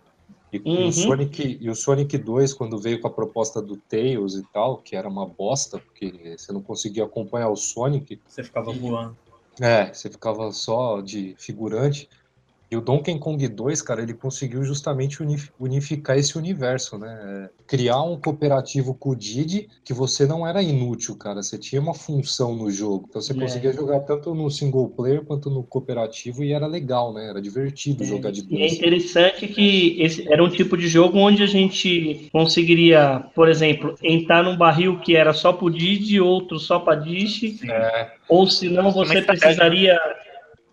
[0.51, 0.87] E, e Uhum.
[0.87, 4.77] o Sonic, e o Sonic 2, quando veio com a proposta do Tails e tal,
[4.77, 9.15] que era uma bosta, porque você não conseguia acompanhar o Sonic, Você ficava voando.
[9.61, 12.09] é, você ficava só de figurante.
[12.71, 17.17] E o Donkey Kong 2, cara, ele conseguiu justamente unif- unificar esse universo, né?
[17.45, 21.41] É, Criar um cooperativo com o Didi que você não era inútil, cara.
[21.41, 23.05] Você tinha uma função no jogo.
[23.09, 23.35] Então você É.
[23.35, 27.27] conseguia jogar tanto no single player quanto no cooperativo e era legal, né?
[27.29, 28.73] Era divertido jogar de E é dois.
[28.73, 34.43] interessante que esse era um tipo de jogo onde a gente conseguiria, por exemplo, entrar
[34.43, 39.17] num barril que era só pro Didi, outro só pra Dish, É, ou senão você
[39.19, 39.25] estratégia.
[39.55, 39.99] precisaria.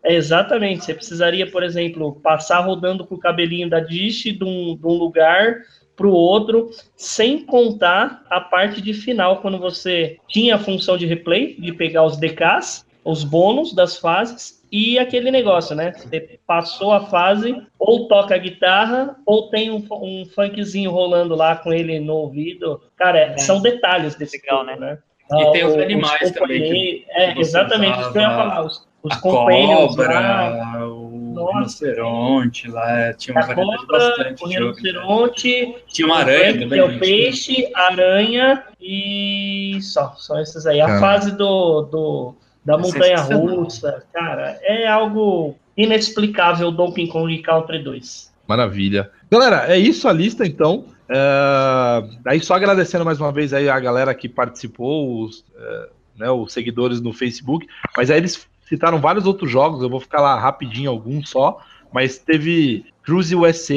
[0.06, 4.76] É, exatamente, você precisaria, por exemplo, passar rodando com o cabelinho da Dish de um,
[4.76, 5.62] de um lugar
[5.96, 11.06] para o outro, sem contar a parte de final, quando você tinha a função de
[11.06, 15.92] replay, de pegar os DKs, os bônus das fases, e aquele negócio, né?
[15.92, 21.56] Você passou a fase, ou toca a guitarra, ou tem um, um funkzinho rolando lá
[21.56, 22.80] com ele no ouvido.
[22.96, 24.98] Cara, é- são detalhes desse Legal, jogo, né?
[25.30, 25.40] né?
[25.40, 28.50] E tem os animais também que- É, exatamente, isso que eu ia usava.
[28.50, 28.64] falar.
[28.66, 31.86] Os, os A companheiros lá, cobra, o Nossa.
[31.86, 34.74] rinoceronte lá, tinha uma a variedade cobra, bastante o de jogo.
[34.76, 36.78] rinoceronte, Tinha uma aranha também.
[36.78, 36.98] é o né?
[36.98, 40.80] peixe, aranha e só, são esses aí.
[40.80, 41.00] A Cara.
[41.00, 42.34] fase do, do
[42.64, 43.56] da É montanha sensacional.
[43.56, 48.34] russa, cara, é algo inexplicável Donkey Kong Country 2.
[48.48, 49.10] Maravilha.
[49.30, 50.84] Galera, é isso a lista, então.
[51.08, 55.88] É, Aí só agradecendo mais uma vez aí a galera que participou, os, é,
[56.18, 57.66] né, os seguidores no Facebook.
[57.96, 61.60] Mas aí eles citaram vários outros jogos, eu vou ficar lá rapidinho alguns só.
[61.92, 63.74] Mas teve Cruise USA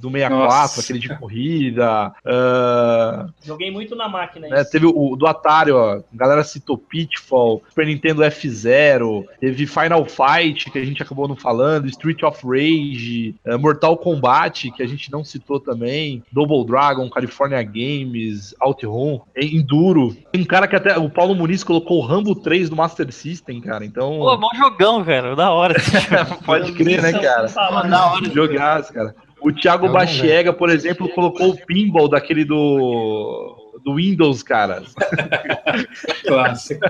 [0.00, 0.80] do 64, Nossa.
[0.80, 2.12] aquele de corrida.
[2.26, 4.72] é, Joguei muito na máquina né, isso.
[4.72, 10.68] teve o do Atari, ó, a galera citou Pitfall, Super Nintendo F0, teve Final Fight,
[10.68, 15.12] que a gente acabou não falando, Street of Rage, eh, Mortal Kombat, que a gente
[15.12, 20.16] não citou também, Double Dragon, California Games, OutRun, eh, Enduro.
[20.32, 23.60] Tem um cara que até, o Paulo Muniz colocou o Rambo 3 do Master System,
[23.60, 24.18] cara, então...
[24.18, 25.36] Pô, mó jogão, cara.
[25.36, 25.76] Da hora.
[26.44, 27.48] Pode crer, né, cara?
[27.48, 28.28] Fala, Da hora.
[28.72, 29.14] Jogaço, cara.
[29.40, 34.82] O Thiago Eu não Bachiega, por exemplo, colocou o pinball daquele do, do Windows, cara.
[36.24, 36.80] Clássico.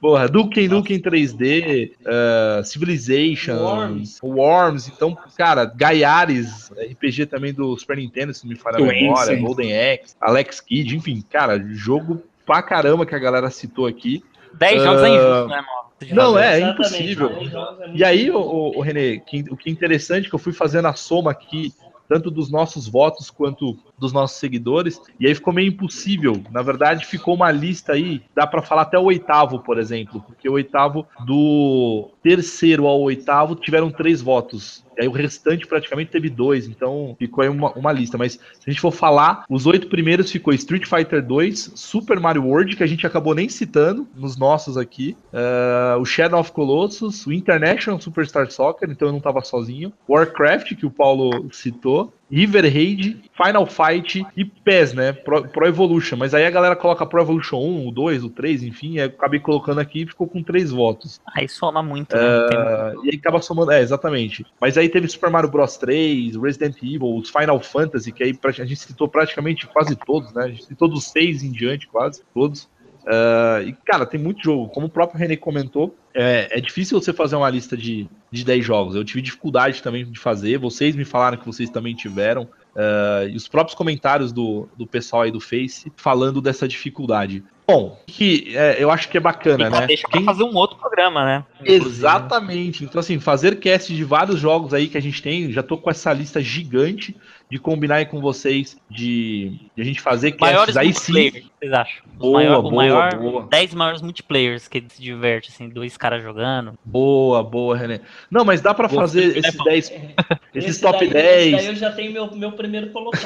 [0.00, 4.18] Porra, Duke Nukem 3D, uh, Civilization, Worms.
[4.22, 4.88] Worms.
[4.88, 9.36] Então, cara, Gaiares, RPG também do Super Nintendo, se não me falha a Twin, memória,
[9.36, 9.42] sim.
[9.42, 14.24] Golden Axe, Alex Kidd, enfim, cara, jogo pra caramba que a galera citou aqui.
[14.54, 15.83] 10 jogos é injusto, né, mano?
[16.10, 17.28] Não, é, é impossível.
[17.48, 20.38] jogos é E aí, o, o, o Renê, que- o que é interessante que eu
[20.38, 21.72] fui fazendo a soma aqui,
[22.08, 26.42] tanto dos nossos votos quanto dos nossos seguidores, e aí ficou meio impossível.
[26.50, 30.48] Na verdade, ficou uma lista aí, dá pra falar até o oitavo, por exemplo, porque
[30.48, 34.82] o oitavo do terceiro ao oitavo tiveram três votos.
[34.96, 38.16] E aí o restante praticamente teve dois, então ficou aí uma, uma lista.
[38.16, 42.44] Mas se a gente for falar, os oito primeiros ficou Street Fighter 2, Super Mario
[42.44, 47.26] World, que a gente acabou nem citando nos nossos aqui, eh, o Shadow of Colossus,
[47.26, 52.64] o International Superstar Soccer, então eu não tava sozinho, Warcraft, que o Paulo citou, River
[52.64, 55.12] Raid, Final Fight e PES, né?
[55.12, 56.16] Pro, Pro Evolution.
[56.16, 59.38] Mas aí a galera coloca Pro Evolution 1, o 2, o 3, enfim, eu acabei
[59.38, 61.20] colocando aqui e ficou com três votos.
[61.32, 62.22] Aí soma muito, né?
[62.22, 63.70] Ah, e aí acaba somando.
[63.70, 64.44] É, exatamente.
[64.60, 68.50] Mas aí teve Super Mario Bros 3, Resident Evil, os Final Fantasy, que aí a
[68.50, 70.44] gente citou praticamente quase todos, né?
[70.44, 72.68] A gente citou dos seis em diante, quase todos.
[73.06, 74.68] Ah, e, cara, tem muito jogo.
[74.68, 78.64] Como o próprio René comentou, é, é difícil você fazer uma lista de, de 10
[78.64, 78.94] jogos.
[78.94, 80.58] Eu tive dificuldade também de fazer.
[80.58, 82.48] Vocês me falaram que vocês também tiveram.
[82.76, 87.42] Ah, e os próprios comentários do, do pessoal aí do Face falando dessa dificuldade.
[87.66, 89.86] Bom, que é, eu acho que é bacana, Então né?
[89.86, 91.44] deixa Quem- fazer um outro programa, né?
[91.64, 92.84] Exatamente.
[92.84, 95.90] Então, assim, fazer cast de vários jogos aí que a gente tem, já tô com
[95.90, 97.16] essa lista gigante
[97.50, 101.12] de combinar aí com vocês de, de a gente fazer casts Maiores aí sim.
[101.12, 102.02] multiplayers, vocês acham?
[102.14, 103.46] Boa, maior, boa, o maior, boa.
[103.50, 106.74] 10 maiores multiplayers que ele se diverte, assim, dois caras jogando.
[106.84, 108.00] Boa, boa, René.
[108.30, 109.92] Não, mas dá pra Boa, fazer Felipe, esses né, 10,
[110.54, 111.46] esses Esse top daí- 10.
[111.46, 113.24] Esse daí eu já tenho meu, meu primeiro colocado.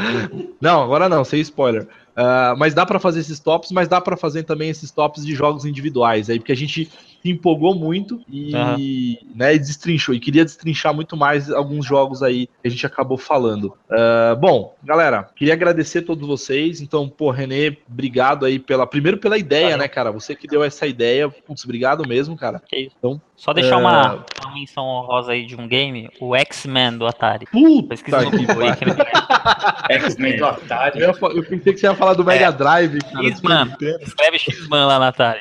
[0.60, 1.86] Não, agora não, sem spoiler.
[2.20, 5.34] Uh, mas dá para fazer esses tops, mas dá para fazer também esses tops de
[5.34, 6.90] jogos individuais aí, porque a gente
[7.22, 9.34] se empolgou muito e, uhum.
[9.34, 10.14] né, e destrinchou.
[10.14, 13.74] E queria destrinchar muito mais alguns jogos aí que a gente acabou falando.
[13.90, 16.82] Uh, bom, galera, queria agradecer a todos vocês.
[16.82, 18.86] Então, pô, Renê, obrigado aí pela.
[18.86, 19.78] Primeiro pela ideia, Valeu.
[19.78, 20.12] né, cara?
[20.12, 21.30] Você que deu essa ideia.
[21.30, 22.60] Putz, obrigado mesmo, cara.
[22.98, 27.46] Então, Só deixar uma, uma menção honrosa aí de um game, o X-Men do Atari.
[27.46, 28.10] Puta que
[29.88, 31.00] X-Men do Atari.
[31.00, 32.52] Eu, eu, pensei que você ia falar do Mega é.
[32.52, 33.26] Drive, cara.
[33.28, 33.74] X-Man.
[34.02, 35.40] Escreve X-Man lá na Atari.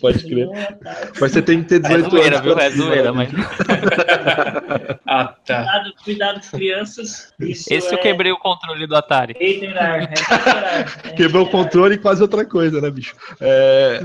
[0.00, 0.48] Pode crer.
[1.20, 2.46] Mas você tem que ter 18 é zoeira, anos.
[2.46, 2.58] Viu?
[2.58, 3.30] É zoeira, mas.
[5.06, 5.56] ah, tá.
[5.56, 7.32] Cuidado, cuidado com crianças.
[7.40, 7.94] Isso Esse é...
[7.94, 9.34] eu quebrei o controle do Atari.
[9.38, 9.50] É
[11.16, 13.14] Quebrou o controle e quase outra coisa, né, bicho?
[13.40, 14.02] É...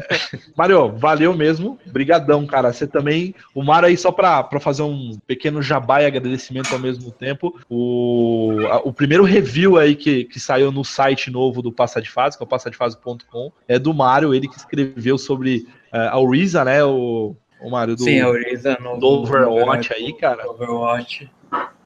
[0.55, 1.77] Mário, valeu mesmo.
[1.85, 2.71] Brigadão, cara.
[2.71, 3.04] Você também.
[3.53, 7.59] O Mário aí, só pra fazer um pequeno jabá e agradecimento ao mesmo tempo.
[7.69, 12.37] O, o primeiro review aí que, que saiu no site novo do Passa de Fase,
[12.37, 16.83] que é o passadefase.com, é do Mário, ele que escreveu sobre uh, a Oriza, né?
[16.83, 20.49] O, o Mário do, Sim, a Oriza no, do Overwatch aí, cara.
[20.49, 21.29] Overwatch.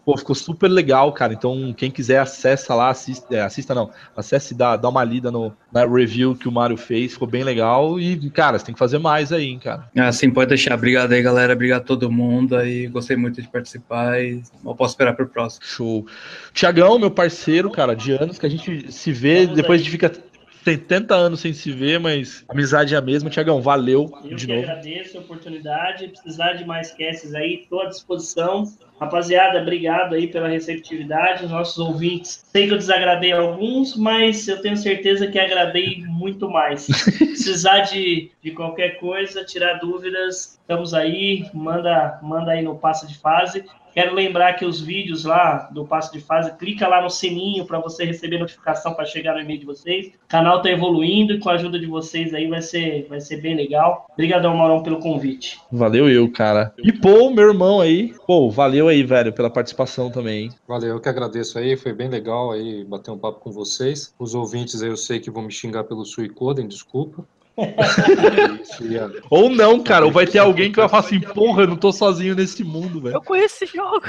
[0.06, 1.34] Pô, ficou super legal, cara.
[1.34, 5.54] Então, quem quiser, acessa lá, assista, é, assista não, acesse, dá, dá uma lida no,
[5.72, 8.00] na review que o Mário fez, ficou bem legal.
[8.00, 9.90] E, cara, você tem que fazer mais aí, hein, cara.
[9.96, 10.74] Ah, sim, pode deixar.
[10.74, 11.54] Obrigado aí, galera.
[11.54, 12.88] Obrigado a todo mundo aí.
[12.88, 15.64] Gostei muito de participar e eu posso esperar pro próximo.
[15.66, 16.06] Show.
[16.54, 19.82] Tiagão, meu parceiro, cara, de anos que a gente se vê, Vamos depois aí.
[19.82, 20.29] a gente fica
[20.70, 23.30] 70 anos sem se ver, mas amizade é a mesma.
[23.30, 24.60] Tiagão, valeu Eu de novo.
[24.60, 26.08] Eu agradeço a oportunidade.
[26.10, 28.72] Precisar de mais casts aí, estou à disposição.
[29.00, 31.48] Rapaziada, obrigado aí pela receptividade.
[31.48, 36.86] Nossos ouvintes, sei que eu desagradei alguns, mas eu tenho certeza que agradei muito mais.
[37.18, 41.46] Precisar de, de qualquer coisa, tirar dúvidas, estamos aí.
[41.52, 43.66] Manda, manda aí no Passa de Fase.
[44.00, 47.80] Quero lembrar que os vídeos lá do passo de fase, clica lá no sininho para
[47.80, 50.08] você receber notificação para chegar no e-mail de vocês.
[50.08, 53.42] O canal está evoluindo e com a ajuda de vocês aí vai ser, vai ser
[53.42, 54.08] bem legal.
[54.14, 55.60] Obrigadão, Maurão, pelo convite.
[55.70, 56.74] Valeu eu, cara.
[56.82, 60.50] E pô, meu irmão aí, pô, valeu aí, velho, pela participação também.
[60.66, 64.16] Valeu, eu que agradeço aí, foi bem legal aí bater um papo com vocês.
[64.18, 67.28] Os ouvintes aí eu sei que vão me xingar pelo Suicoden, desculpa.
[69.30, 71.92] Ou não, cara, ou vai ter alguém que vai falar assim, porra, eu não tô
[71.92, 73.16] sozinho nesse mundo, velho.
[73.16, 74.06] Eu conheço esse jogo.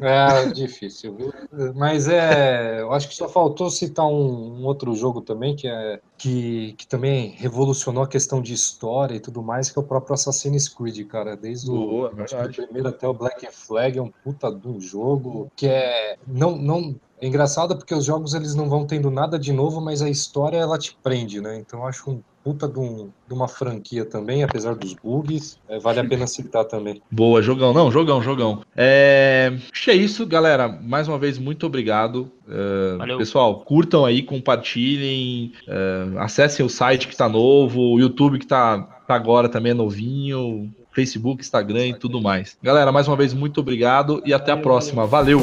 [0.00, 1.32] É difícil, viu?
[1.74, 6.00] Mas é, eu acho que só faltou citar um, um, outro jogo também que é
[6.16, 10.14] que, que também revolucionou a questão de história e tudo mais, que é o próprio
[10.14, 11.36] Assassin's Creed, cara.
[11.36, 15.50] Desde Boa, o, o primeiro até o Black Flag é um puta de um jogo
[15.56, 19.52] que é não não é engraçado porque os jogos eles não vão tendo nada de
[19.52, 21.58] novo, mas a história ela te prende, né?
[21.58, 25.58] Então eu acho um puta de, um, de, uma franquia também, apesar dos bugs.
[25.68, 27.00] É, vale a pena citar também.
[27.10, 27.72] Boa, jogão.
[27.72, 28.62] Não, jogão, jogão.
[28.76, 29.52] É,
[29.88, 30.68] é isso, galera.
[30.68, 32.30] Mais uma vez, muito obrigado.
[32.46, 38.44] Uh, pessoal, curtam aí, compartilhem, uh, acessem o site que está novo, o YouTube que
[38.44, 42.56] está tá agora também é novinho, Facebook, Instagram e tudo mais.
[42.62, 45.06] Galera, mais uma vez, muito obrigado e até a próxima.
[45.06, 45.40] Valeu!